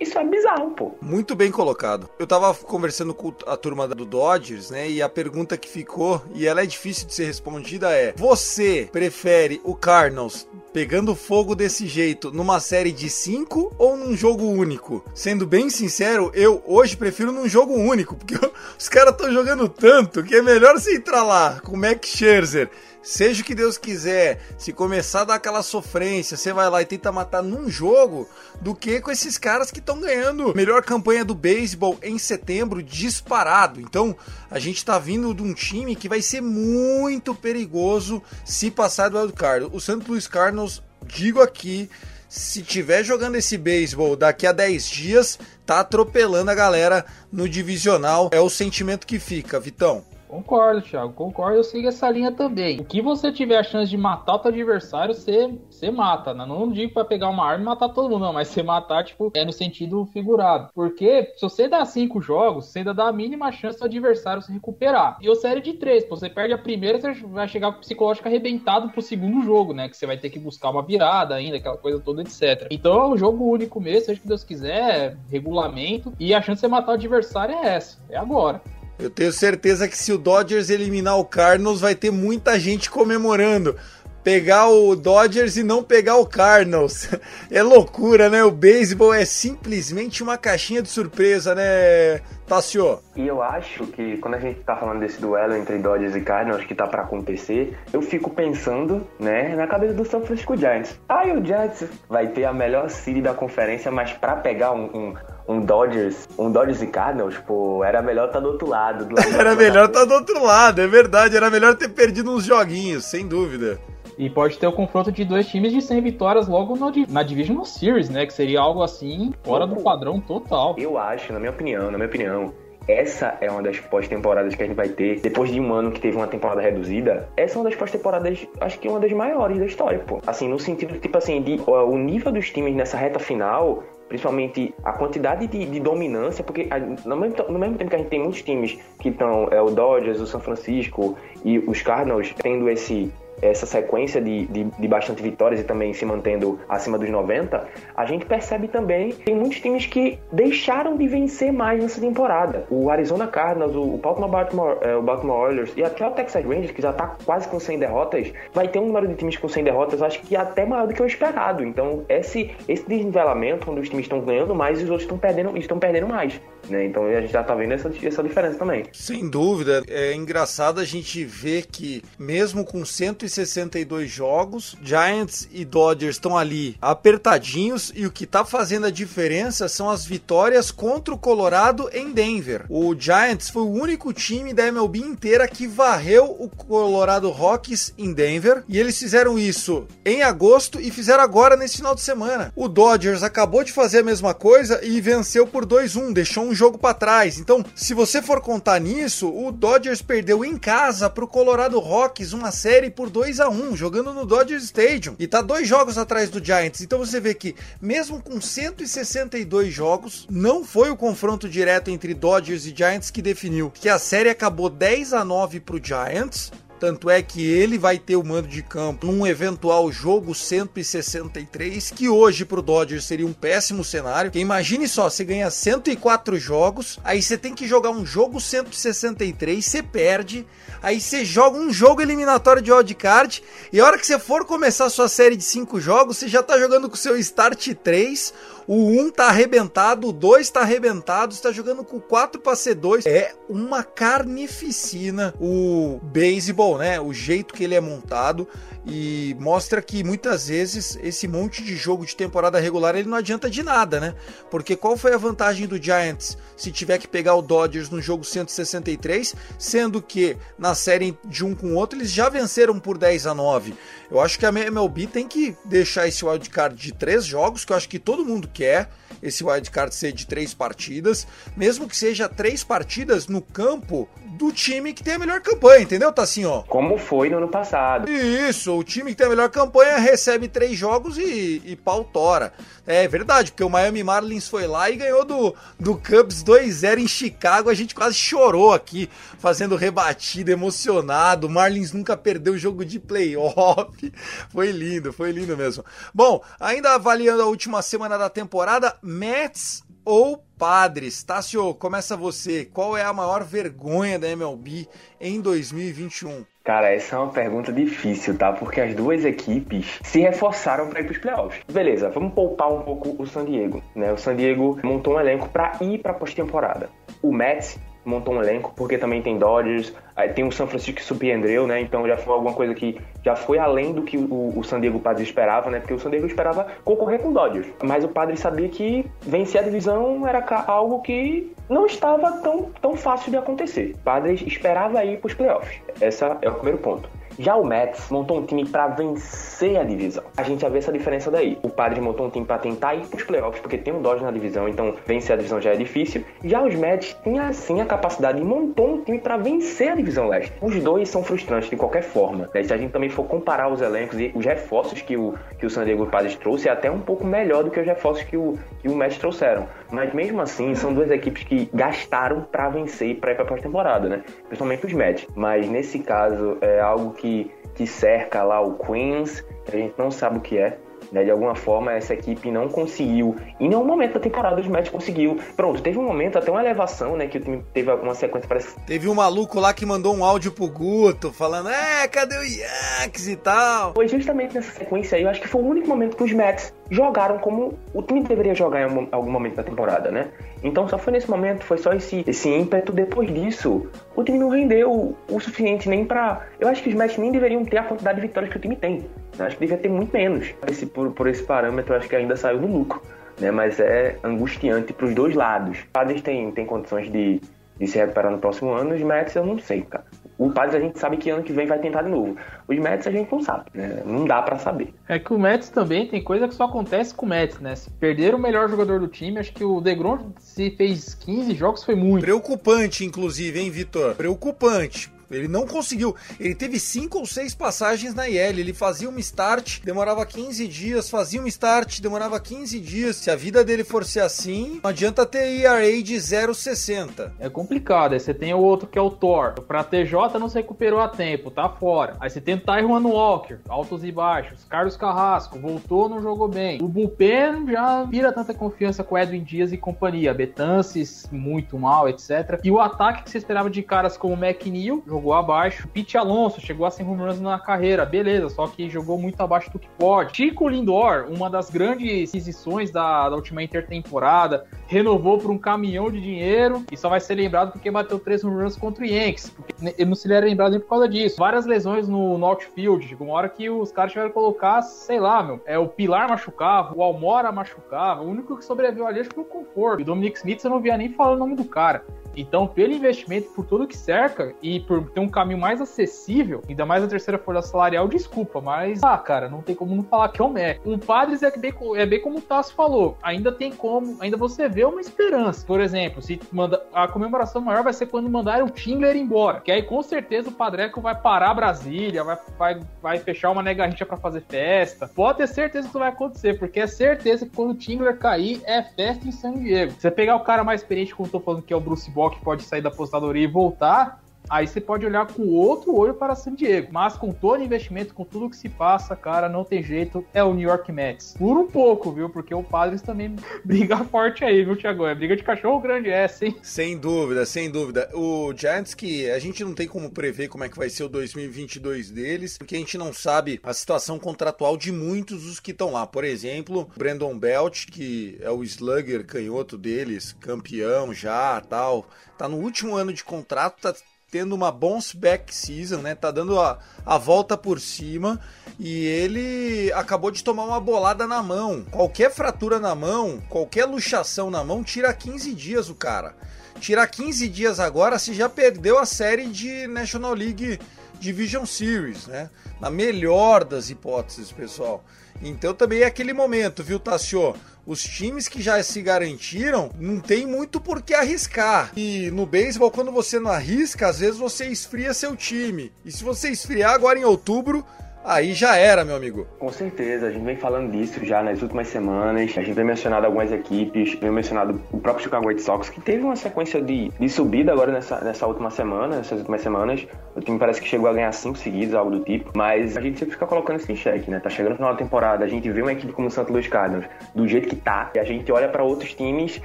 Isso 0.00 0.18
é 0.18 0.24
bizarro, 0.24 0.70
pô. 0.70 0.92
Muito 1.00 1.34
bem 1.34 1.50
colocado. 1.50 2.08
Eu 2.18 2.26
tava 2.26 2.54
conversando 2.54 3.12
com 3.12 3.32
a 3.46 3.56
turma 3.56 3.88
do 3.88 4.04
Dodgers, 4.04 4.70
né? 4.70 4.88
E 4.88 5.02
a 5.02 5.08
pergunta 5.08 5.56
que 5.56 5.68
ficou, 5.68 6.22
e 6.34 6.46
ela 6.46 6.62
é 6.62 6.66
difícil 6.66 7.06
de 7.06 7.14
ser 7.14 7.24
respondida, 7.24 7.90
é: 7.90 8.14
Você 8.16 8.88
prefere 8.92 9.60
o 9.64 9.74
Cardinals 9.74 10.46
pegando 10.72 11.14
fogo 11.14 11.54
desse 11.54 11.86
jeito 11.86 12.30
numa 12.30 12.60
série 12.60 12.92
de 12.92 13.10
cinco 13.10 13.72
ou 13.76 13.96
num 13.96 14.16
jogo 14.16 14.44
único? 14.44 15.04
Sendo 15.14 15.46
bem 15.46 15.68
sincero, 15.68 16.30
eu 16.34 16.62
hoje 16.66 16.96
prefiro 16.96 17.32
num 17.32 17.48
jogo 17.48 17.74
único, 17.74 18.14
porque 18.14 18.34
os 18.78 18.88
caras 18.88 19.12
estão 19.12 19.32
jogando 19.32 19.68
tanto 19.68 20.22
que 20.22 20.36
é 20.36 20.42
melhor 20.42 20.74
você 20.74 20.96
entrar 20.96 21.24
lá 21.24 21.60
com 21.60 21.72
o 21.72 21.78
Max 21.78 22.08
Scherzer 22.08 22.70
Seja 23.02 23.42
o 23.42 23.44
que 23.44 23.54
Deus 23.54 23.78
quiser, 23.78 24.40
se 24.58 24.72
começar 24.72 25.22
a 25.22 25.24
dar 25.24 25.34
aquela 25.36 25.62
sofrência, 25.62 26.36
você 26.36 26.52
vai 26.52 26.68
lá 26.68 26.82
e 26.82 26.86
tenta 26.86 27.12
matar 27.12 27.42
num 27.42 27.70
jogo, 27.70 28.28
do 28.60 28.74
que 28.74 29.00
com 29.00 29.10
esses 29.10 29.38
caras 29.38 29.70
que 29.70 29.78
estão 29.78 30.00
ganhando 30.00 30.54
melhor 30.54 30.82
campanha 30.82 31.24
do 31.24 31.34
beisebol 31.34 31.98
em 32.02 32.18
setembro 32.18 32.82
disparado. 32.82 33.80
Então, 33.80 34.16
a 34.50 34.58
gente 34.58 34.84
tá 34.84 34.98
vindo 34.98 35.32
de 35.32 35.42
um 35.42 35.54
time 35.54 35.96
que 35.96 36.08
vai 36.08 36.20
ser 36.20 36.40
muito 36.40 37.34
perigoso 37.34 38.22
se 38.44 38.70
passar 38.70 39.08
do 39.08 39.18
wildcard. 39.18 39.68
O 39.72 39.80
Santos 39.80 40.08
Luiz 40.08 40.26
Cardinals, 40.26 40.82
digo 41.06 41.40
aqui, 41.40 41.88
se 42.28 42.62
tiver 42.62 43.02
jogando 43.02 43.36
esse 43.36 43.56
beisebol 43.56 44.14
daqui 44.14 44.46
a 44.46 44.52
10 44.52 44.88
dias, 44.88 45.38
tá 45.64 45.80
atropelando 45.80 46.50
a 46.50 46.54
galera 46.54 47.06
no 47.32 47.48
divisional. 47.48 48.28
É 48.32 48.40
o 48.40 48.50
sentimento 48.50 49.06
que 49.06 49.18
fica, 49.18 49.58
Vitão. 49.58 50.04
Concordo, 50.28 50.82
Thiago, 50.82 51.12
concordo. 51.14 51.56
Eu 51.56 51.64
sigo 51.64 51.88
essa 51.88 52.08
linha 52.10 52.30
também. 52.30 52.80
O 52.80 52.84
que 52.84 53.00
você 53.00 53.32
tiver 53.32 53.58
a 53.58 53.62
chance 53.62 53.90
de 53.90 53.96
matar 53.96 54.34
o 54.34 54.38
teu 54.38 54.50
adversário, 54.50 55.14
você, 55.14 55.52
você 55.70 55.90
mata. 55.90 56.34
Né? 56.34 56.44
Não 56.44 56.70
digo 56.70 56.92
pra 56.92 57.04
pegar 57.04 57.30
uma 57.30 57.44
arma 57.44 57.62
e 57.62 57.66
matar 57.66 57.88
todo 57.88 58.10
mundo, 58.10 58.20
não, 58.20 58.32
mas 58.32 58.48
você 58.48 58.62
matar, 58.62 59.04
tipo, 59.04 59.30
é 59.34 59.44
no 59.44 59.52
sentido 59.52 60.04
figurado. 60.06 60.68
Porque 60.74 61.32
se 61.34 61.42
você 61.42 61.66
dá 61.66 61.84
cinco 61.84 62.20
jogos, 62.20 62.66
você 62.66 62.80
ainda 62.80 62.92
dá 62.92 63.08
a 63.08 63.12
mínima 63.12 63.50
chance 63.50 63.78
do 63.78 63.84
adversário 63.86 64.42
se 64.42 64.52
recuperar. 64.52 65.16
E 65.20 65.30
o 65.30 65.34
série 65.34 65.60
de 65.60 65.72
três, 65.72 66.04
se 66.04 66.10
você 66.10 66.28
perde 66.28 66.52
a 66.52 66.58
primeira, 66.58 67.00
você 67.00 67.14
vai 67.26 67.48
chegar 67.48 67.72
com 67.72 67.78
o 67.78 67.80
psicológico 67.80 68.28
arrebentado 68.28 68.90
pro 68.90 69.00
segundo 69.00 69.42
jogo, 69.42 69.72
né? 69.72 69.88
Que 69.88 69.96
você 69.96 70.06
vai 70.06 70.18
ter 70.18 70.28
que 70.28 70.38
buscar 70.38 70.70
uma 70.70 70.82
virada 70.82 71.34
ainda, 71.34 71.56
aquela 71.56 71.78
coisa 71.78 72.00
toda, 72.00 72.20
etc. 72.22 72.66
Então 72.70 73.00
é 73.00 73.08
um 73.08 73.16
jogo 73.16 73.44
único 73.44 73.80
mesmo, 73.80 74.06
seja 74.06 74.20
que 74.20 74.28
Deus 74.28 74.44
quiser, 74.44 75.16
regulamento. 75.30 76.12
E 76.20 76.34
a 76.34 76.42
chance 76.42 76.56
de 76.56 76.60
você 76.60 76.68
matar 76.68 76.92
o 76.92 76.94
adversário 76.94 77.54
é 77.54 77.76
essa, 77.76 77.98
é 78.10 78.16
agora. 78.16 78.60
Eu 78.98 79.08
tenho 79.08 79.32
certeza 79.32 79.86
que 79.86 79.96
se 79.96 80.12
o 80.12 80.18
Dodgers 80.18 80.70
eliminar 80.70 81.18
o 81.18 81.24
Cardinals, 81.24 81.80
vai 81.80 81.94
ter 81.94 82.10
muita 82.10 82.58
gente 82.58 82.90
comemorando. 82.90 83.76
Pegar 84.24 84.68
o 84.68 84.96
Dodgers 84.96 85.56
e 85.56 85.62
não 85.62 85.84
pegar 85.84 86.16
o 86.16 86.26
Cardinals. 86.26 87.08
É 87.50 87.62
loucura, 87.62 88.28
né? 88.28 88.44
O 88.44 88.50
beisebol 88.50 89.14
é 89.14 89.24
simplesmente 89.24 90.22
uma 90.22 90.36
caixinha 90.36 90.82
de 90.82 90.88
surpresa, 90.88 91.54
né, 91.54 92.20
Tassio? 92.46 92.98
E 93.16 93.26
eu 93.26 93.40
acho 93.40 93.86
que 93.86 94.18
quando 94.18 94.34
a 94.34 94.38
gente 94.38 94.60
tá 94.60 94.76
falando 94.76 95.00
desse 95.00 95.18
duelo 95.18 95.54
entre 95.54 95.78
Dodgers 95.78 96.14
e 96.14 96.20
Cardinals 96.20 96.64
que 96.64 96.74
tá 96.74 96.86
para 96.86 97.02
acontecer, 97.02 97.78
eu 97.90 98.02
fico 98.02 98.28
pensando, 98.30 99.06
né, 99.18 99.56
na 99.56 99.66
cabeça 99.66 99.94
do 99.94 100.04
São 100.04 100.20
Francisco 100.20 100.56
Giants. 100.56 100.98
Aí 101.08 101.34
o 101.34 101.42
Giants 101.42 101.84
vai 102.08 102.26
ter 102.28 102.44
a 102.44 102.52
melhor 102.52 102.90
seed 102.90 103.22
da 103.22 103.32
conferência, 103.32 103.90
mas 103.90 104.12
para 104.12 104.36
pegar 104.36 104.72
um, 104.72 104.84
um 104.94 105.14
um 105.48 105.60
Dodgers, 105.60 106.28
um 106.38 106.52
Dodgers 106.52 106.82
e 106.82 106.86
Cardinals, 106.86 107.38
pô, 107.38 107.82
era 107.82 108.02
melhor 108.02 108.26
estar 108.26 108.38
tá 108.38 108.44
do 108.44 108.52
outro 108.52 108.68
lado. 108.68 109.06
Do 109.06 109.16
lado 109.16 109.28
era 109.34 109.56
melhor 109.56 109.86
estar 109.86 110.00
tá 110.00 110.04
do 110.04 110.14
outro 110.14 110.44
lado, 110.44 110.80
é 110.80 110.86
verdade. 110.86 111.36
Era 111.36 111.50
melhor 111.50 111.74
ter 111.74 111.88
perdido 111.88 112.30
uns 112.30 112.44
joguinhos, 112.44 113.06
sem 113.06 113.26
dúvida. 113.26 113.80
E 114.18 114.28
pode 114.28 114.58
ter 114.58 114.66
o 114.66 114.72
confronto 114.72 115.10
de 115.12 115.24
dois 115.24 115.46
times 115.46 115.72
de 115.72 115.80
100 115.80 116.02
vitórias 116.02 116.48
logo 116.48 116.76
no, 116.76 116.92
na 117.08 117.22
Divisional 117.22 117.64
Series, 117.64 118.10
né? 118.10 118.26
Que 118.26 118.32
seria 118.32 118.60
algo 118.60 118.82
assim, 118.82 119.32
fora 119.44 119.66
do 119.66 119.76
padrão 119.76 120.20
total. 120.20 120.74
Eu 120.76 120.98
acho, 120.98 121.32
na 121.32 121.38
minha 121.38 121.52
opinião, 121.52 121.90
na 121.90 121.96
minha 121.96 122.08
opinião, 122.08 122.52
essa 122.88 123.36
é 123.40 123.50
uma 123.50 123.62
das 123.62 123.78
pós-temporadas 123.78 124.54
que 124.54 124.62
a 124.62 124.66
gente 124.66 124.74
vai 124.74 124.88
ter. 124.88 125.20
Depois 125.20 125.52
de 125.52 125.60
um 125.60 125.72
ano 125.72 125.92
que 125.92 126.00
teve 126.00 126.16
uma 126.16 126.26
temporada 126.26 126.62
reduzida, 126.62 127.28
essa 127.36 127.56
é 127.56 127.58
uma 127.58 127.68
das 127.68 127.78
pós-temporadas, 127.78 128.46
acho 128.60 128.78
que 128.78 128.88
uma 128.88 128.98
das 128.98 129.12
maiores 129.12 129.58
da 129.58 129.66
história, 129.66 129.98
pô. 130.00 130.20
Assim, 130.26 130.48
no 130.48 130.58
sentido, 130.58 130.98
tipo 130.98 131.16
assim, 131.18 131.42
de, 131.42 131.60
ó, 131.66 131.84
o 131.84 131.98
nível 131.98 132.32
dos 132.32 132.50
times 132.50 132.74
nessa 132.74 132.96
reta 132.96 133.18
final 133.18 133.84
principalmente 134.08 134.74
a 134.82 134.92
quantidade 134.92 135.46
de, 135.46 135.66
de 135.66 135.80
dominância, 135.80 136.42
porque 136.42 136.66
a, 136.70 136.78
no, 136.78 137.16
mesmo, 137.16 137.36
no, 137.48 137.58
mesmo, 137.58 137.76
tempo 137.76 137.90
que 137.90 137.96
a 137.96 137.98
gente 137.98 138.08
tem 138.08 138.20
muitos 138.20 138.42
times 138.42 138.78
que 138.98 139.10
estão, 139.10 139.48
é 139.50 139.60
o 139.60 139.70
Dodgers, 139.70 140.18
o 140.18 140.26
São 140.26 140.40
Francisco 140.40 141.16
e 141.44 141.58
os 141.58 141.82
Cardinals 141.82 142.34
tendo 142.42 142.68
esse 142.70 143.12
essa 143.40 143.66
sequência 143.66 144.20
de, 144.20 144.46
de, 144.46 144.64
de, 144.64 144.88
bastante 144.88 145.22
vitórias 145.22 145.60
e 145.60 145.64
também 145.64 145.92
se 145.92 146.04
mantendo 146.04 146.58
acima 146.68 146.98
dos 146.98 147.08
90, 147.08 147.66
a 147.96 148.06
gente 148.06 148.26
percebe 148.26 148.68
também 148.68 149.10
que 149.10 149.24
tem 149.24 149.34
muitos 149.34 149.60
times 149.60 149.86
que 149.86 150.18
deixaram 150.32 150.96
de 150.96 151.06
vencer 151.06 151.52
mais 151.52 151.82
nessa 151.82 152.00
temporada. 152.00 152.66
O 152.70 152.90
Arizona 152.90 153.26
Cardinals, 153.26 153.74
o, 153.74 153.94
o 153.94 153.98
Baltimore, 153.98 154.30
Baltimore, 154.30 154.78
é, 154.80 154.96
o 154.96 155.02
Baltimore 155.02 155.48
Oilers 155.48 155.72
e 155.76 155.82
até 155.82 156.06
o 156.06 156.10
Texas 156.10 156.44
Rangers, 156.44 156.70
que 156.70 156.82
já 156.82 156.90
está 156.90 157.16
quase 157.24 157.48
com 157.48 157.58
100 157.58 157.78
derrotas, 157.78 158.32
vai 158.52 158.68
ter 158.68 158.78
um 158.78 158.86
número 158.86 159.08
de 159.08 159.14
times 159.14 159.36
com 159.36 159.48
100 159.48 159.64
derrotas, 159.64 160.02
acho 160.02 160.20
que 160.20 160.36
até 160.36 160.64
maior 160.64 160.86
do 160.86 160.94
que 160.94 161.02
o 161.02 161.06
esperado. 161.06 161.64
Então, 161.64 162.04
esse, 162.08 162.50
esse 162.66 162.86
desnivelamento, 162.88 163.70
onde 163.70 163.80
os 163.80 163.88
times 163.88 164.04
estão 164.04 164.20
ganhando 164.20 164.54
mais 164.54 164.80
e 164.80 164.84
os 164.84 164.90
outros 164.90 165.04
estão 165.04 165.18
perdendo, 165.18 165.56
estão 165.56 165.78
perdendo 165.78 166.06
mais. 166.08 166.40
Né? 166.68 166.86
Então, 166.86 167.06
a 167.06 167.20
gente 167.20 167.32
já 167.32 167.40
está 167.40 167.54
vendo 167.54 167.72
essa, 167.72 167.90
essa 168.02 168.22
diferença 168.22 168.58
também. 168.58 168.84
Sem 168.92 169.28
dúvida. 169.28 169.82
É 169.88 170.12
engraçado 170.14 170.80
a 170.80 170.84
gente 170.84 171.24
ver 171.24 171.66
que, 171.66 172.02
mesmo 172.18 172.64
com 172.64 172.84
162 173.28 174.10
jogos, 174.10 174.76
Giants 174.82 175.48
e 175.52 175.64
Dodgers 175.64 176.16
estão 176.16 176.36
ali 176.36 176.76
apertadinhos 176.80 177.92
e 177.94 178.06
o 178.06 178.10
que 178.10 178.24
está 178.24 178.44
fazendo 178.44 178.86
a 178.86 178.90
diferença 178.90 179.68
são 179.68 179.90
as 179.90 180.04
vitórias 180.04 180.70
contra 180.70 181.14
o 181.14 181.18
Colorado 181.18 181.88
em 181.92 182.12
Denver. 182.12 182.64
O 182.68 182.94
Giants 182.98 183.50
foi 183.50 183.62
o 183.62 183.70
único 183.70 184.12
time 184.12 184.52
da 184.52 184.66
MLB 184.66 184.98
inteira 184.98 185.46
que 185.46 185.66
varreu 185.66 186.36
o 186.38 186.48
Colorado 186.48 187.30
Rockies 187.30 187.92
em 187.98 188.12
Denver 188.12 188.64
e 188.68 188.78
eles 188.78 188.98
fizeram 188.98 189.38
isso 189.38 189.86
em 190.04 190.22
agosto 190.22 190.80
e 190.80 190.90
fizeram 190.90 191.22
agora 191.22 191.56
nesse 191.56 191.76
final 191.76 191.94
de 191.94 192.00
semana. 192.00 192.52
O 192.56 192.68
Dodgers 192.68 193.22
acabou 193.22 193.62
de 193.62 193.72
fazer 193.72 194.00
a 194.00 194.04
mesma 194.04 194.34
coisa 194.34 194.80
e 194.84 195.00
venceu 195.00 195.46
por 195.46 195.66
2-1, 195.66 196.12
deixou 196.12 196.44
um 196.44 196.54
jogo 196.54 196.78
para 196.78 196.94
trás. 196.94 197.38
Então, 197.38 197.64
se 197.74 197.94
você 197.94 198.22
for 198.22 198.40
contar 198.40 198.80
nisso, 198.80 199.28
o 199.28 199.52
Dodgers 199.52 200.02
perdeu 200.02 200.44
em 200.44 200.56
casa 200.56 201.10
para 201.10 201.24
o 201.24 201.28
Colorado 201.28 201.78
Rockies 201.78 202.32
uma 202.32 202.50
série 202.50 202.90
por 202.90 203.10
2 203.10 203.17
a 203.40 203.48
1 203.48 203.76
jogando 203.76 204.14
no 204.14 204.24
Dodger 204.24 204.58
Stadium. 204.58 205.14
E 205.18 205.26
tá 205.26 205.42
dois 205.42 205.66
jogos 205.66 205.98
atrás 205.98 206.30
do 206.30 206.42
Giants. 206.44 206.80
Então 206.80 206.98
você 206.98 207.20
vê 207.20 207.34
que, 207.34 207.54
mesmo 207.80 208.22
com 208.22 208.40
162 208.40 209.72
jogos, 209.72 210.26
não 210.30 210.64
foi 210.64 210.90
o 210.90 210.96
confronto 210.96 211.48
direto 211.48 211.90
entre 211.90 212.14
Dodgers 212.14 212.64
e 212.64 212.74
Giants 212.74 213.10
que 213.10 213.20
definiu. 213.20 213.70
Que 213.70 213.88
a 213.88 213.98
série 213.98 214.30
acabou 214.30 214.70
10 214.70 215.12
a 215.12 215.24
9 215.24 215.60
pro 215.60 215.82
Giants. 215.82 216.52
Tanto 216.78 217.10
é 217.10 217.20
que 217.20 217.44
ele 217.44 217.76
vai 217.76 217.98
ter 217.98 218.16
o 218.16 218.24
mando 218.24 218.46
de 218.46 218.62
campo 218.62 219.06
num 219.06 219.26
eventual 219.26 219.90
jogo 219.90 220.34
163, 220.34 221.90
que 221.90 222.08
hoje 222.08 222.44
pro 222.44 222.62
Dodgers 222.62 223.04
seria 223.04 223.26
um 223.26 223.32
péssimo 223.32 223.82
cenário. 223.82 224.30
Porque 224.30 224.38
imagine 224.38 224.86
só, 224.86 225.10
você 225.10 225.24
ganha 225.24 225.50
104 225.50 226.38
jogos, 226.38 226.98
aí 227.02 227.20
você 227.20 227.36
tem 227.36 227.54
que 227.54 227.66
jogar 227.66 227.90
um 227.90 228.06
jogo 228.06 228.40
163, 228.40 229.64
você 229.64 229.82
perde, 229.82 230.46
aí 230.82 231.00
você 231.00 231.24
joga 231.24 231.58
um 231.58 231.72
jogo 231.72 232.00
eliminatório 232.00 232.62
de 232.62 232.72
wildcard, 232.72 233.42
e 233.72 233.80
a 233.80 233.84
hora 233.84 233.98
que 233.98 234.06
você 234.06 234.18
for 234.18 234.44
começar 234.44 234.86
a 234.86 234.90
sua 234.90 235.08
série 235.08 235.36
de 235.36 235.44
5 235.44 235.80
jogos, 235.80 236.18
você 236.18 236.28
já 236.28 236.42
tá 236.42 236.58
jogando 236.58 236.88
com 236.88 236.94
o 236.94 236.98
seu 236.98 237.16
start 237.18 237.74
3, 237.74 238.32
o 238.68 238.90
1 239.00 239.10
tá 239.10 239.28
arrebentado, 239.28 240.08
o 240.08 240.12
2 240.12 240.50
tá 240.50 240.60
arrebentado, 240.60 241.32
você 241.32 241.42
tá 241.42 241.50
jogando 241.50 241.82
com 241.82 241.98
4 241.98 242.38
para 242.38 242.54
ser 242.54 242.74
2. 242.74 243.06
É 243.06 243.34
uma 243.48 243.82
carnificina 243.82 245.34
o 245.40 245.98
beisebol, 246.02 246.76
né? 246.76 247.00
O 247.00 247.10
jeito 247.14 247.54
que 247.54 247.64
ele 247.64 247.74
é 247.74 247.80
montado 247.80 248.46
e 248.88 249.36
mostra 249.38 249.82
que 249.82 250.02
muitas 250.02 250.48
vezes 250.48 250.98
esse 251.02 251.28
monte 251.28 251.62
de 251.62 251.76
jogo 251.76 252.06
de 252.06 252.16
temporada 252.16 252.58
regular 252.58 252.96
ele 252.96 253.08
não 253.08 253.18
adianta 253.18 253.50
de 253.50 253.62
nada, 253.62 254.00
né? 254.00 254.14
Porque 254.50 254.74
qual 254.74 254.96
foi 254.96 255.12
a 255.12 255.18
vantagem 255.18 255.66
do 255.66 255.80
Giants 255.80 256.38
se 256.56 256.72
tiver 256.72 256.98
que 256.98 257.06
pegar 257.06 257.34
o 257.34 257.42
Dodgers 257.42 257.90
no 257.90 258.00
jogo 258.00 258.24
163, 258.24 259.34
sendo 259.58 260.00
que 260.00 260.36
na 260.58 260.74
série 260.74 261.16
de 261.24 261.44
um 261.44 261.54
com 261.54 261.68
o 261.68 261.74
outro 261.74 261.98
eles 261.98 262.10
já 262.10 262.30
venceram 262.30 262.80
por 262.80 262.96
10 262.96 263.26
a 263.26 263.34
9. 263.34 263.74
Eu 264.10 264.20
acho 264.20 264.38
que 264.38 264.46
a 264.46 264.48
MLB 264.48 265.06
tem 265.06 265.28
que 265.28 265.54
deixar 265.66 266.08
esse 266.08 266.24
wildcard 266.24 266.74
de 266.74 266.92
três 266.92 267.26
jogos, 267.26 267.64
que 267.64 267.72
eu 267.72 267.76
acho 267.76 267.88
que 267.88 267.98
todo 267.98 268.24
mundo 268.24 268.48
quer 268.48 268.90
esse 269.22 269.44
wildcard 269.44 269.94
ser 269.94 270.12
de 270.12 270.26
três 270.26 270.54
partidas, 270.54 271.26
mesmo 271.56 271.88
que 271.88 271.96
seja 271.96 272.28
três 272.28 272.64
partidas 272.64 273.26
no 273.26 273.42
campo 273.42 274.08
do 274.38 274.52
time 274.52 274.92
que 274.92 275.02
tem 275.02 275.14
a 275.14 275.18
melhor 275.18 275.40
campanha, 275.40 275.82
entendeu, 275.82 276.12
tá 276.12 276.22
assim, 276.22 276.44
ó? 276.44 276.62
Como 276.62 276.96
foi 276.96 277.28
no 277.28 277.38
ano 277.38 277.48
passado. 277.48 278.08
Isso, 278.10 278.72
o 278.72 278.84
time 278.84 279.10
que 279.10 279.16
tem 279.16 279.26
a 279.26 279.30
melhor 279.30 279.50
campanha 279.50 279.98
recebe 279.98 280.46
três 280.46 280.78
jogos 280.78 281.18
e, 281.18 281.60
e 281.64 281.76
pau 281.76 282.04
tora. 282.04 282.52
É 282.86 283.06
verdade, 283.08 283.50
porque 283.50 283.64
o 283.64 283.68
Miami 283.68 284.02
Marlins 284.02 284.48
foi 284.48 284.66
lá 284.66 284.88
e 284.88 284.96
ganhou 284.96 285.24
do, 285.24 285.54
do 285.78 285.96
Cubs 285.96 286.42
2-0 286.44 286.98
em 286.98 287.08
Chicago. 287.08 287.68
A 287.68 287.74
gente 287.74 287.94
quase 287.94 288.14
chorou 288.14 288.72
aqui, 288.72 289.10
fazendo 289.38 289.76
rebatida, 289.76 290.52
emocionado. 290.52 291.48
O 291.48 291.50
Marlins 291.50 291.92
nunca 291.92 292.16
perdeu 292.16 292.54
o 292.54 292.58
jogo 292.58 292.84
de 292.84 292.98
playoff. 292.98 294.12
Foi 294.50 294.70
lindo, 294.70 295.12
foi 295.12 295.32
lindo 295.32 295.56
mesmo. 295.56 295.84
Bom, 296.14 296.42
ainda 296.58 296.94
avaliando 296.94 297.42
a 297.42 297.46
última 297.46 297.82
semana 297.82 298.16
da 298.16 298.30
temporada, 298.30 298.96
Mets 299.02 299.82
ou 300.08 300.42
Padres? 300.58 301.22
Tássio, 301.22 301.74
começa 301.74 302.16
você. 302.16 302.64
Qual 302.64 302.96
é 302.96 303.04
a 303.04 303.12
maior 303.12 303.44
vergonha 303.44 304.18
da 304.18 304.26
MLB 304.26 304.88
em 305.20 305.38
2021? 305.38 306.46
Cara, 306.64 306.90
essa 306.90 307.16
é 307.16 307.18
uma 307.18 307.30
pergunta 307.30 307.70
difícil, 307.70 308.36
tá? 308.36 308.52
Porque 308.54 308.80
as 308.80 308.94
duas 308.94 309.22
equipes 309.26 310.00
se 310.02 310.20
reforçaram 310.20 310.88
para 310.88 311.00
ir 311.00 311.04
para 311.04 311.12
os 311.12 311.18
playoffs. 311.18 311.62
Beleza, 311.70 312.08
vamos 312.08 312.32
poupar 312.32 312.72
um 312.72 312.80
pouco 312.80 313.22
o 313.22 313.26
San 313.26 313.44
Diego, 313.44 313.82
né? 313.94 314.10
O 314.10 314.16
San 314.16 314.34
Diego 314.34 314.78
montou 314.82 315.16
um 315.16 315.20
elenco 315.20 315.46
para 315.50 315.76
ir 315.82 315.98
para 315.98 316.14
pós-temporada. 316.14 316.88
O 317.22 317.30
Mets 317.30 317.78
montou 318.08 318.34
um 318.34 318.42
elenco, 318.42 318.72
porque 318.74 318.98
também 318.98 319.22
tem 319.22 319.38
Dodgers, 319.38 319.92
tem 320.34 320.44
o 320.44 320.50
São 320.50 320.66
Francisco 320.66 320.96
que 320.96 321.04
surpreendeu, 321.04 321.66
né? 321.66 321.80
Então 321.80 322.06
já 322.06 322.16
foi 322.16 322.32
alguma 322.32 322.52
coisa 322.52 322.74
que 322.74 323.00
já 323.24 323.36
foi 323.36 323.58
além 323.58 323.92
do 323.92 324.02
que 324.02 324.16
o, 324.16 324.52
o 324.56 324.64
San 324.64 324.80
Diego 324.80 324.98
Padres 324.98 325.28
esperava, 325.28 325.70
né? 325.70 325.78
Porque 325.80 325.94
o 325.94 325.98
San 325.98 326.10
Diego 326.10 326.26
esperava 326.26 326.66
concorrer 326.84 327.20
com 327.20 327.28
o 327.28 327.34
Dodgers. 327.34 327.68
Mas 327.82 328.04
o 328.04 328.08
Padre 328.08 328.36
sabia 328.36 328.68
que 328.68 329.04
vencer 329.20 329.60
a 329.60 329.64
divisão 329.64 330.26
era 330.26 330.44
algo 330.66 331.00
que 331.02 331.52
não 331.68 331.86
estava 331.86 332.32
tão, 332.40 332.70
tão 332.80 332.96
fácil 332.96 333.30
de 333.30 333.36
acontecer. 333.36 333.92
O 333.94 333.98
Padres 333.98 334.42
esperava 334.42 335.04
ir 335.04 335.18
para 335.18 335.28
os 335.28 335.34
playoffs. 335.34 335.80
Esse 336.00 336.24
é 336.24 336.48
o 336.48 336.54
primeiro 336.54 336.78
ponto. 336.78 337.17
Já 337.38 337.54
o 337.54 337.64
Mets 337.64 338.10
montou 338.10 338.38
um 338.38 338.44
time 338.44 338.66
para 338.66 338.88
vencer 338.88 339.78
a 339.78 339.84
divisão. 339.84 340.24
A 340.36 340.42
gente 340.42 340.60
já 340.60 340.68
vê 340.68 340.78
essa 340.78 340.90
diferença 340.90 341.30
daí. 341.30 341.56
O 341.62 341.68
Padres 341.68 342.02
montou 342.02 342.26
um 342.26 342.30
time 342.30 342.44
para 342.44 342.58
tentar 342.58 342.96
ir 342.96 343.06
para 343.06 343.16
os 343.16 343.22
playoffs, 343.22 343.60
porque 343.60 343.78
tem 343.78 343.94
um 343.94 344.02
Dodge 344.02 344.24
na 344.24 344.32
divisão, 344.32 344.68
então 344.68 344.94
vencer 345.06 345.34
a 345.34 345.36
divisão 345.36 345.60
já 345.60 345.70
é 345.70 345.76
difícil. 345.76 346.24
Já 346.42 346.64
os 346.64 346.74
Mets 346.74 347.14
têm 347.22 347.38
assim 347.38 347.80
a 347.80 347.86
capacidade 347.86 348.40
e 348.40 348.44
montou 348.44 348.94
um 348.94 349.04
time 349.04 349.20
para 349.20 349.36
vencer 349.36 349.92
a 349.92 349.94
divisão 349.94 350.26
leste. 350.26 350.52
Os 350.60 350.74
dois 350.82 351.08
são 351.08 351.22
frustrantes 351.22 351.70
de 351.70 351.76
qualquer 351.76 352.02
forma. 352.02 352.50
Né? 352.52 352.64
Se 352.64 352.72
a 352.72 352.76
gente 352.76 352.90
também 352.90 353.08
for 353.08 353.24
comparar 353.24 353.68
os 353.68 353.80
elencos 353.80 354.18
e 354.18 354.32
os 354.34 354.44
reforços 354.44 355.00
que 355.00 355.16
o, 355.16 355.34
que 355.60 355.66
o 355.66 355.70
San 355.70 355.84
Diego 355.84 356.06
Padres 356.06 356.34
trouxe, 356.34 356.68
é 356.68 356.72
até 356.72 356.90
um 356.90 357.00
pouco 357.00 357.24
melhor 357.24 357.62
do 357.62 357.70
que 357.70 357.78
os 357.78 357.86
reforços 357.86 358.24
que 358.24 358.36
o, 358.36 358.58
que 358.80 358.88
o 358.88 358.96
Mets 358.96 359.16
trouxeram. 359.16 359.68
Mas 359.92 360.12
mesmo 360.12 360.40
assim, 360.40 360.74
são 360.74 360.92
duas 360.92 361.08
equipes 361.10 361.44
que 361.44 361.70
gastaram 361.72 362.40
para 362.40 362.68
vencer 362.68 363.10
e 363.10 363.14
para 363.14 363.30
ir 363.30 363.34
para 363.36 363.44
a 363.44 363.48
pós-temporada, 363.48 364.08
né? 364.08 364.22
Principalmente 364.48 364.86
os 364.86 364.92
Mets. 364.92 365.26
Mas 365.36 365.68
nesse 365.68 366.00
caso, 366.00 366.58
é 366.60 366.80
algo 366.80 367.12
que 367.12 367.27
que, 367.28 367.50
que 367.74 367.86
cerca 367.86 368.42
lá 368.42 368.60
o 368.60 368.78
Queens, 368.78 369.44
que 369.66 369.76
a 369.76 369.78
gente 369.78 369.94
não 369.98 370.10
sabe 370.10 370.38
o 370.38 370.40
que 370.40 370.56
é. 370.56 370.78
Né? 371.12 371.24
De 371.24 371.30
alguma 371.30 371.54
forma, 371.54 371.92
essa 371.92 372.14
equipe 372.14 372.50
não 372.50 372.68
conseguiu. 372.68 373.36
Em 373.58 373.68
nenhum 373.68 373.84
momento 373.84 374.14
da 374.14 374.20
temporada, 374.20 374.60
os 374.60 374.66
Mets 374.66 374.90
conseguiu. 374.90 375.38
Pronto, 375.56 375.80
teve 375.82 375.98
um 375.98 376.04
momento, 376.04 376.38
até 376.38 376.50
uma 376.50 376.60
elevação, 376.60 377.16
né? 377.16 377.26
Que 377.26 377.38
o 377.38 377.40
time 377.40 377.64
teve 377.72 377.90
alguma 377.90 378.14
sequência. 378.14 378.48
Parece... 378.48 378.76
Teve 378.86 379.08
um 379.08 379.14
maluco 379.14 379.58
lá 379.58 379.72
que 379.72 379.86
mandou 379.86 380.14
um 380.14 380.24
áudio 380.24 380.52
pro 380.52 380.68
Guto, 380.68 381.32
falando: 381.32 381.68
É, 381.68 382.06
cadê 382.08 382.36
o 382.36 382.42
Yankees 382.42 383.28
e 383.28 383.36
tal? 383.36 383.94
Foi 383.94 384.08
justamente 384.08 384.54
nessa 384.54 384.72
sequência 384.72 385.16
aí, 385.16 385.22
eu 385.22 385.30
acho 385.30 385.40
que 385.40 385.48
foi 385.48 385.60
o 385.60 385.66
único 385.66 385.88
momento 385.88 386.16
que 386.16 386.24
os 386.24 386.32
Mets 386.32 386.72
jogaram 386.90 387.38
como 387.38 387.78
o 387.92 388.02
time 388.02 388.22
deveria 388.22 388.54
jogar 388.54 388.80
em 388.80 389.08
algum 389.12 389.30
momento 389.30 389.56
da 389.56 389.62
temporada, 389.62 390.10
né? 390.10 390.28
Então 390.62 390.88
só 390.88 390.98
foi 390.98 391.12
nesse 391.12 391.30
momento, 391.30 391.64
foi 391.64 391.78
só 391.78 391.92
esse, 391.92 392.24
esse 392.26 392.48
ímpeto. 392.48 392.92
Depois 392.92 393.32
disso, 393.32 393.86
o 394.16 394.24
time 394.24 394.38
não 394.38 394.48
rendeu 394.48 395.16
o 395.28 395.40
suficiente 395.40 395.88
nem 395.88 396.04
para. 396.04 396.46
Eu 396.58 396.68
acho 396.68 396.82
que 396.82 396.88
os 396.88 396.94
Mets 396.94 397.16
nem 397.18 397.30
deveriam 397.30 397.64
ter 397.64 397.78
a 397.78 397.84
quantidade 397.84 398.20
de 398.20 398.26
vitórias 398.26 398.50
que 398.50 398.58
o 398.58 398.60
time 398.60 398.76
tem. 398.76 399.04
Eu 399.38 399.46
acho 399.46 399.56
que 399.56 399.60
devia 399.60 399.78
ter 399.78 399.88
muito 399.88 400.12
menos. 400.12 400.52
Esse, 400.66 400.86
por, 400.98 401.12
por 401.12 401.28
esse 401.28 401.44
parâmetro, 401.44 401.94
eu 401.94 401.98
acho 401.98 402.08
que 402.08 402.16
ainda 402.16 402.36
saiu 402.36 402.60
no 402.60 402.66
lucro. 402.66 403.00
Né? 403.38 403.52
Mas 403.52 403.78
é 403.78 404.18
angustiante 404.24 404.92
para 404.92 405.06
os 405.06 405.14
dois 405.14 405.34
lados. 405.36 405.78
Os 405.78 405.84
padres 405.84 406.20
têm, 406.22 406.50
têm 406.50 406.66
condições 406.66 407.10
de, 407.10 407.40
de 407.78 407.86
se 407.86 407.98
recuperar 407.98 408.32
no 408.32 408.38
próximo 408.38 408.72
ano, 408.72 408.94
os 408.94 409.00
Mets 409.00 409.36
eu 409.36 409.46
não 409.46 409.58
sei, 409.58 409.82
cara. 409.82 410.04
O 410.36 410.52
Padres 410.52 410.76
a 410.76 410.80
gente 410.80 411.00
sabe 411.00 411.16
que 411.16 411.30
ano 411.30 411.42
que 411.42 411.52
vem 411.52 411.66
vai 411.66 411.80
tentar 411.80 412.02
de 412.02 412.10
novo. 412.10 412.36
Os 412.68 412.78
Mets 412.78 413.08
a 413.08 413.10
gente 413.10 413.30
não 413.30 413.42
sabe, 413.42 413.70
né? 413.74 414.02
Não 414.06 414.24
dá 414.24 414.40
para 414.40 414.56
saber. 414.56 414.94
É 415.08 415.18
que 415.18 415.32
o 415.32 415.38
Mets 415.38 415.68
também 415.68 416.06
tem 416.06 416.22
coisa 416.22 416.46
que 416.46 416.54
só 416.54 416.66
acontece 416.66 417.12
com 417.12 417.26
o 417.26 417.28
Mets, 417.28 417.58
né? 417.58 417.74
Se 417.74 417.90
perder 417.90 418.36
o 418.36 418.38
melhor 418.38 418.68
jogador 418.68 419.00
do 419.00 419.08
time, 419.08 419.38
acho 419.38 419.52
que 419.52 419.64
o 419.64 419.80
Degrom 419.80 420.30
se 420.38 420.70
fez 420.70 421.12
15 421.14 421.54
jogos 421.56 421.82
foi 421.82 421.96
muito. 421.96 422.22
Preocupante, 422.22 423.04
inclusive, 423.04 423.58
hein, 423.58 423.68
Vitor? 423.68 424.14
Preocupante 424.14 425.17
Ele 425.30 425.48
não 425.48 425.66
conseguiu. 425.66 426.14
Ele 426.38 426.54
teve 426.54 426.78
cinco 426.78 427.18
ou 427.18 427.26
seis 427.26 427.54
passagens 427.54 428.14
na 428.14 428.28
IL. 428.28 428.58
Ele 428.58 428.72
fazia 428.72 429.08
uma 429.08 429.20
start, 429.20 429.80
demorava 429.82 430.24
15 430.24 430.66
dias, 430.66 431.10
fazia 431.10 431.40
uma 431.40 431.48
start, 431.48 432.00
demorava 432.00 432.38
15 432.40 432.80
dias. 432.80 433.16
Se 433.16 433.30
a 433.30 433.36
vida 433.36 433.64
dele 433.64 433.84
for 433.84 434.04
ser 434.04 434.20
assim, 434.20 434.80
não 434.82 434.90
adianta 434.90 435.26
ter 435.26 435.60
ERA 435.60 436.02
de 436.02 436.14
0,60. 436.14 437.32
É 437.38 437.48
complicado. 437.48 438.12
Aí 438.12 438.20
você 438.20 438.32
tem 438.32 438.54
o 438.54 438.58
outro 438.58 438.88
que 438.88 438.98
é 438.98 439.02
o 439.02 439.10
Thor. 439.10 439.54
Pra 439.62 439.84
TJ 439.84 440.38
não 440.38 440.48
se 440.48 440.56
recuperou 440.56 441.00
a 441.00 441.08
tempo, 441.08 441.50
tá 441.50 441.68
fora. 441.68 442.16
Aí 442.20 442.30
você 442.30 442.40
tem 442.40 442.54
o 442.54 442.60
Taiwan 442.60 443.02
Walker, 443.02 443.58
altos 443.68 444.04
e 444.04 444.12
baixos. 444.12 444.64
Carlos 444.64 444.96
Carrasco, 444.96 445.58
voltou, 445.58 446.08
não 446.08 446.22
jogou 446.22 446.48
bem. 446.48 446.80
O 446.82 446.88
Bullpen 446.88 447.70
já 447.70 448.04
vira 448.04 448.32
tanta 448.32 448.54
confiança 448.54 449.04
com 449.04 449.18
Edwin 449.18 449.42
Dias 449.42 449.72
e 449.72 449.76
companhia. 449.76 450.34
Betances, 450.34 451.28
muito 451.30 451.78
mal, 451.78 452.08
etc. 452.08 452.60
E 452.62 452.70
o 452.70 452.80
ataque 452.80 453.24
que 453.24 453.30
você 453.30 453.38
esperava 453.38 453.70
de 453.70 453.82
caras 453.82 454.16
como 454.16 454.34
McNeil, 454.34 455.02
jogou 455.18 455.34
abaixo. 455.34 455.88
Pete 455.88 456.16
Alonso 456.16 456.60
chegou 456.60 456.86
a 456.86 456.90
100 456.90 457.06
home 457.06 457.22
runs 457.22 457.40
na 457.40 457.58
carreira, 457.58 458.06
beleza, 458.06 458.48
só 458.48 458.66
que 458.66 458.88
jogou 458.88 459.18
muito 459.18 459.40
abaixo 459.40 459.70
do 459.70 459.78
que 459.78 459.88
pode. 459.98 460.36
Chico 460.36 460.68
Lindor, 460.68 461.26
uma 461.28 461.50
das 461.50 461.68
grandes 461.68 462.28
aquisições 462.28 462.90
da, 462.90 463.28
da 463.28 463.36
última 463.36 463.62
intertemporada, 463.62 464.66
renovou 464.86 465.38
por 465.38 465.50
um 465.50 465.58
caminhão 465.58 466.10
de 466.10 466.20
dinheiro 466.20 466.84
e 466.90 466.96
só 466.96 467.08
vai 467.08 467.20
ser 467.20 467.34
lembrado 467.34 467.72
porque 467.72 467.90
bateu 467.90 468.18
três 468.18 468.44
home 468.44 468.62
runs 468.62 468.76
contra 468.76 469.04
o 469.04 469.06
Yankees. 469.06 469.50
Porque 469.50 470.04
não 470.04 470.14
se 470.14 470.32
era 470.32 470.46
lembrado 470.46 470.72
nem 470.72 470.80
por 470.80 470.88
causa 470.88 471.08
disso. 471.08 471.36
Várias 471.38 471.66
lesões 471.66 472.08
no, 472.08 472.38
no 472.38 472.46
outfield. 472.46 473.06
Chegou 473.06 473.26
uma 473.26 473.36
hora 473.36 473.48
que 473.48 473.68
os 473.68 473.90
caras 473.90 474.12
tiveram 474.12 474.30
que 474.30 474.34
colocar, 474.34 474.82
sei 474.82 475.18
lá, 475.18 475.42
meu, 475.42 475.60
é, 475.66 475.78
o 475.78 475.88
Pilar 475.88 476.28
machucava, 476.28 476.94
o 476.96 477.02
Almora 477.02 477.50
machucava. 477.50 478.22
O 478.22 478.28
único 478.28 478.56
que 478.56 478.64
sobreviveu 478.64 479.06
ali 479.06 479.20
acho 479.20 479.30
que 479.30 479.34
foi 479.34 479.44
o 479.44 479.46
Conforto. 479.46 480.00
E 480.00 480.02
o 480.02 480.06
Dominic 480.06 480.38
Smith 480.38 480.60
você 480.60 480.68
não 480.68 480.80
via 480.80 480.96
nem 480.96 481.08
falar 481.10 481.32
o 481.32 481.38
nome 481.38 481.56
do 481.56 481.64
cara. 481.64 482.04
Então, 482.36 482.66
pelo 482.66 482.92
investimento, 482.92 483.50
por 483.50 483.64
tudo 483.64 483.86
que 483.86 483.96
cerca 483.96 484.54
e 484.62 484.80
por 484.80 485.10
ter 485.10 485.20
um 485.20 485.28
caminho 485.28 485.58
mais 485.58 485.80
acessível, 485.80 486.62
ainda 486.68 486.86
mais 486.86 487.02
a 487.02 487.08
terceira 487.08 487.38
folha 487.38 487.62
salarial, 487.62 488.08
desculpa, 488.08 488.60
mas, 488.60 489.02
ah, 489.02 489.18
cara, 489.18 489.48
não 489.48 489.62
tem 489.62 489.74
como 489.74 489.94
não 489.94 490.02
falar 490.02 490.28
que 490.28 490.40
é 490.40 490.44
o 490.44 490.48
Mac. 490.48 490.78
O 490.84 490.98
Padres 490.98 491.42
é 491.42 491.50
bem, 491.56 491.72
é 491.96 492.06
bem 492.06 492.20
como 492.20 492.38
o 492.38 492.42
Tasso 492.42 492.74
falou, 492.74 493.16
ainda 493.22 493.50
tem 493.50 493.72
como, 493.72 494.16
ainda 494.20 494.36
você 494.36 494.68
vê 494.68 494.84
uma 494.84 495.00
esperança. 495.00 495.66
Por 495.66 495.80
exemplo, 495.80 496.22
se 496.22 496.40
manda, 496.52 496.82
a 496.92 497.08
comemoração 497.08 497.60
maior 497.60 497.82
vai 497.82 497.92
ser 497.92 498.06
quando 498.06 498.28
mandarem 498.28 498.64
o 498.64 498.70
Tingler 498.70 499.16
embora, 499.16 499.60
que 499.60 499.72
aí 499.72 499.82
com 499.82 500.02
certeza 500.02 500.48
o 500.48 500.52
Padreco 500.52 501.00
vai 501.00 501.14
parar 501.14 501.54
Brasília, 501.54 502.24
vai, 502.24 502.38
vai, 502.58 502.80
vai 503.02 503.18
fechar 503.18 503.50
uma 503.50 503.62
negarrincha 503.62 504.06
para 504.06 504.16
fazer 504.16 504.42
festa. 504.42 505.08
Pode 505.08 505.38
ter 505.38 505.46
certeza 505.48 505.84
que 505.84 505.90
isso 505.90 505.98
vai 505.98 506.08
acontecer, 506.08 506.58
porque 506.58 506.80
é 506.80 506.86
certeza 506.86 507.46
que 507.46 507.54
quando 507.54 507.70
o 507.70 507.74
Tingler 507.74 508.18
cair, 508.18 508.60
é 508.64 508.82
festa 508.82 509.26
em 509.26 509.32
San 509.32 509.54
Diego. 509.54 509.92
Você 509.92 510.10
pegar 510.10 510.36
o 510.36 510.40
cara 510.40 510.64
mais 510.64 510.80
experiente, 510.80 511.14
como 511.14 511.26
eu 511.26 511.32
tô 511.32 511.40
falando 511.40 511.62
que 511.62 511.72
é 511.72 511.76
o 511.76 511.80
Bruce 511.80 512.10
Que 512.30 512.42
pode 512.42 512.64
sair 512.64 512.82
da 512.82 512.88
apostadoria 512.88 513.44
e 513.44 513.46
voltar, 513.46 514.20
aí 514.48 514.66
você 514.66 514.80
pode 514.80 515.04
olhar 515.04 515.26
com 515.26 515.46
outro 515.48 515.94
olho 515.94 516.14
para 516.14 516.34
San 516.34 516.54
Diego. 516.54 516.88
Mas 516.92 517.16
com 517.16 517.32
todo 517.32 517.62
investimento, 517.62 518.14
com 518.14 518.24
tudo 518.24 518.50
que 518.50 518.56
se 518.56 518.68
passa, 518.68 519.14
cara, 519.16 519.48
não 519.48 519.64
tem 519.64 519.82
jeito, 519.82 520.24
é 520.32 520.42
o 520.42 520.54
New 520.54 520.68
York 520.68 520.90
Mets. 520.92 521.34
Por 521.38 521.56
um 521.56 521.66
pouco, 521.66 522.12
viu? 522.12 522.28
Porque 522.28 522.54
o 522.54 522.62
Padres 522.62 523.02
também 523.02 523.36
briga 523.64 523.98
forte 524.04 524.44
aí, 524.44 524.64
viu, 524.64 524.76
Thiago? 524.76 525.06
É 525.06 525.14
briga 525.14 525.36
de 525.36 525.42
cachorro 525.42 525.80
grande 525.80 526.10
essa, 526.10 526.46
hein? 526.46 526.56
Sem 526.62 526.98
dúvida, 526.98 527.44
sem 527.44 527.70
dúvida. 527.70 528.08
O 528.14 528.52
Giants 528.54 528.94
que 528.94 529.30
a 529.30 529.38
gente 529.38 529.64
não 529.64 529.74
tem 529.74 529.86
como 529.86 530.10
prever 530.10 530.48
como 530.48 530.64
é 530.64 530.68
que 530.68 530.76
vai 530.76 530.88
ser 530.88 531.04
o 531.04 531.08
2022 531.08 532.10
deles, 532.10 532.58
porque 532.58 532.76
a 532.76 532.78
gente 532.78 532.98
não 532.98 533.12
sabe 533.12 533.60
a 533.62 533.72
situação 533.72 534.18
contratual 534.18 534.76
de 534.76 534.92
muitos 534.92 535.44
dos 535.44 535.60
que 535.60 535.70
estão 535.70 535.92
lá. 535.92 536.06
Por 536.06 536.24
exemplo, 536.24 536.88
Brandon 536.96 537.36
Belt, 537.38 537.86
que 537.86 538.38
é 538.40 538.50
o 538.50 538.62
slugger 538.62 539.24
canhoto 539.26 539.76
deles, 539.76 540.32
campeão 540.40 541.12
já, 541.12 541.60
tal, 541.60 542.06
tá 542.36 542.48
no 542.48 542.56
último 542.56 542.96
ano 542.96 543.12
de 543.12 543.24
contrato, 543.24 543.80
tá 543.80 543.94
tendo 544.30 544.54
uma 544.54 544.70
bounce 544.70 545.16
back 545.16 545.54
season, 545.54 545.98
né? 545.98 546.14
Tá 546.14 546.30
dando 546.30 546.60
a, 546.60 546.78
a 547.04 547.16
volta 547.16 547.56
por 547.56 547.80
cima 547.80 548.38
e 548.78 549.04
ele 549.06 549.92
acabou 549.92 550.30
de 550.30 550.44
tomar 550.44 550.64
uma 550.64 550.80
bolada 550.80 551.26
na 551.26 551.42
mão. 551.42 551.84
Qualquer 551.90 552.30
fratura 552.30 552.78
na 552.78 552.94
mão, 552.94 553.42
qualquer 553.48 553.86
luxação 553.86 554.50
na 554.50 554.62
mão, 554.62 554.84
tira 554.84 555.12
15 555.12 555.54
dias 555.54 555.88
o 555.88 555.94
cara. 555.94 556.34
Tirar 556.80 557.08
15 557.08 557.48
dias 557.48 557.80
agora, 557.80 558.18
se 558.18 558.32
já 558.32 558.48
perdeu 558.48 558.98
a 558.98 559.06
série 559.06 559.46
de 559.46 559.88
National 559.88 560.32
League 560.32 560.78
Division 561.18 561.66
Series, 561.66 562.26
né? 562.26 562.50
Na 562.80 562.88
melhor 562.90 563.64
das 563.64 563.90
hipóteses, 563.90 564.52
pessoal. 564.52 565.04
Então 565.42 565.74
também 565.74 566.02
é 566.02 566.06
aquele 566.06 566.32
momento, 566.32 566.84
viu, 566.84 567.00
Tassio? 567.00 567.54
Os 567.88 568.02
times 568.02 568.48
que 568.48 568.60
já 568.60 568.82
se 568.82 569.00
garantiram 569.00 569.90
não 569.98 570.20
tem 570.20 570.44
muito 570.44 570.78
por 570.78 571.00
que 571.00 571.14
arriscar. 571.14 571.90
E 571.96 572.30
no 572.30 572.44
beisebol, 572.44 572.90
quando 572.90 573.10
você 573.10 573.40
não 573.40 573.50
arrisca, 573.50 574.08
às 574.08 574.18
vezes 574.18 574.36
você 574.36 574.66
esfria 574.66 575.14
seu 575.14 575.34
time. 575.34 575.90
E 576.04 576.12
se 576.12 576.22
você 576.22 576.50
esfriar 576.50 576.92
agora 576.92 577.18
em 577.18 577.24
outubro, 577.24 577.82
aí 578.24 578.52
já 578.52 578.76
era, 578.76 579.04
meu 579.04 579.16
amigo. 579.16 579.46
Com 579.58 579.70
certeza, 579.70 580.26
a 580.26 580.30
gente 580.30 580.44
vem 580.44 580.56
falando 580.56 580.90
disso 580.92 581.24
já 581.24 581.42
nas 581.42 581.62
últimas 581.62 581.88
semanas. 581.88 582.56
A 582.56 582.62
gente 582.62 582.72
vem 582.72 582.84
mencionado 582.84 583.26
algumas 583.26 583.52
equipes, 583.52 584.14
vem 584.18 584.30
mencionado 584.30 584.80
o 584.92 584.98
próprio 584.98 585.24
Chicago 585.24 585.48
White 585.48 585.62
Sox, 585.62 585.88
que 585.88 586.00
teve 586.00 586.22
uma 586.22 586.36
sequência 586.36 586.80
de, 586.80 587.10
de 587.10 587.28
subida 587.28 587.72
agora 587.72 587.92
nessa, 587.92 588.20
nessa 588.20 588.46
última 588.46 588.70
semana, 588.70 589.16
nessas 589.16 589.38
últimas 589.38 589.60
semanas. 589.60 590.06
O 590.34 590.40
time 590.40 590.58
parece 590.58 590.80
que 590.80 590.88
chegou 590.88 591.08
a 591.08 591.12
ganhar 591.12 591.32
cinco 591.32 591.58
seguidos, 591.58 591.94
algo 591.94 592.10
do 592.10 592.20
tipo. 592.20 592.50
Mas 592.54 592.96
a 592.96 593.00
gente 593.00 593.18
sempre 593.18 593.34
fica 593.34 593.46
colocando 593.46 593.80
isso 593.80 593.90
em 593.90 593.96
xeque, 593.96 594.30
né? 594.30 594.40
Tá 594.40 594.50
chegando 594.50 594.70
no 594.70 594.76
final 594.76 594.92
da 594.92 594.98
temporada, 594.98 595.44
a 595.44 595.48
gente 595.48 595.70
vê 595.70 595.82
uma 595.82 595.92
equipe 595.92 596.12
como 596.12 596.28
o 596.28 596.30
Santos 596.30 596.50
Louis 596.50 596.66
Cardinals 596.66 597.06
do 597.34 597.46
jeito 597.46 597.68
que 597.68 597.76
tá, 597.76 598.10
e 598.14 598.18
a 598.18 598.24
gente 598.24 598.50
olha 598.52 598.68
para 598.68 598.82
outros 598.82 599.14
times 599.14 599.60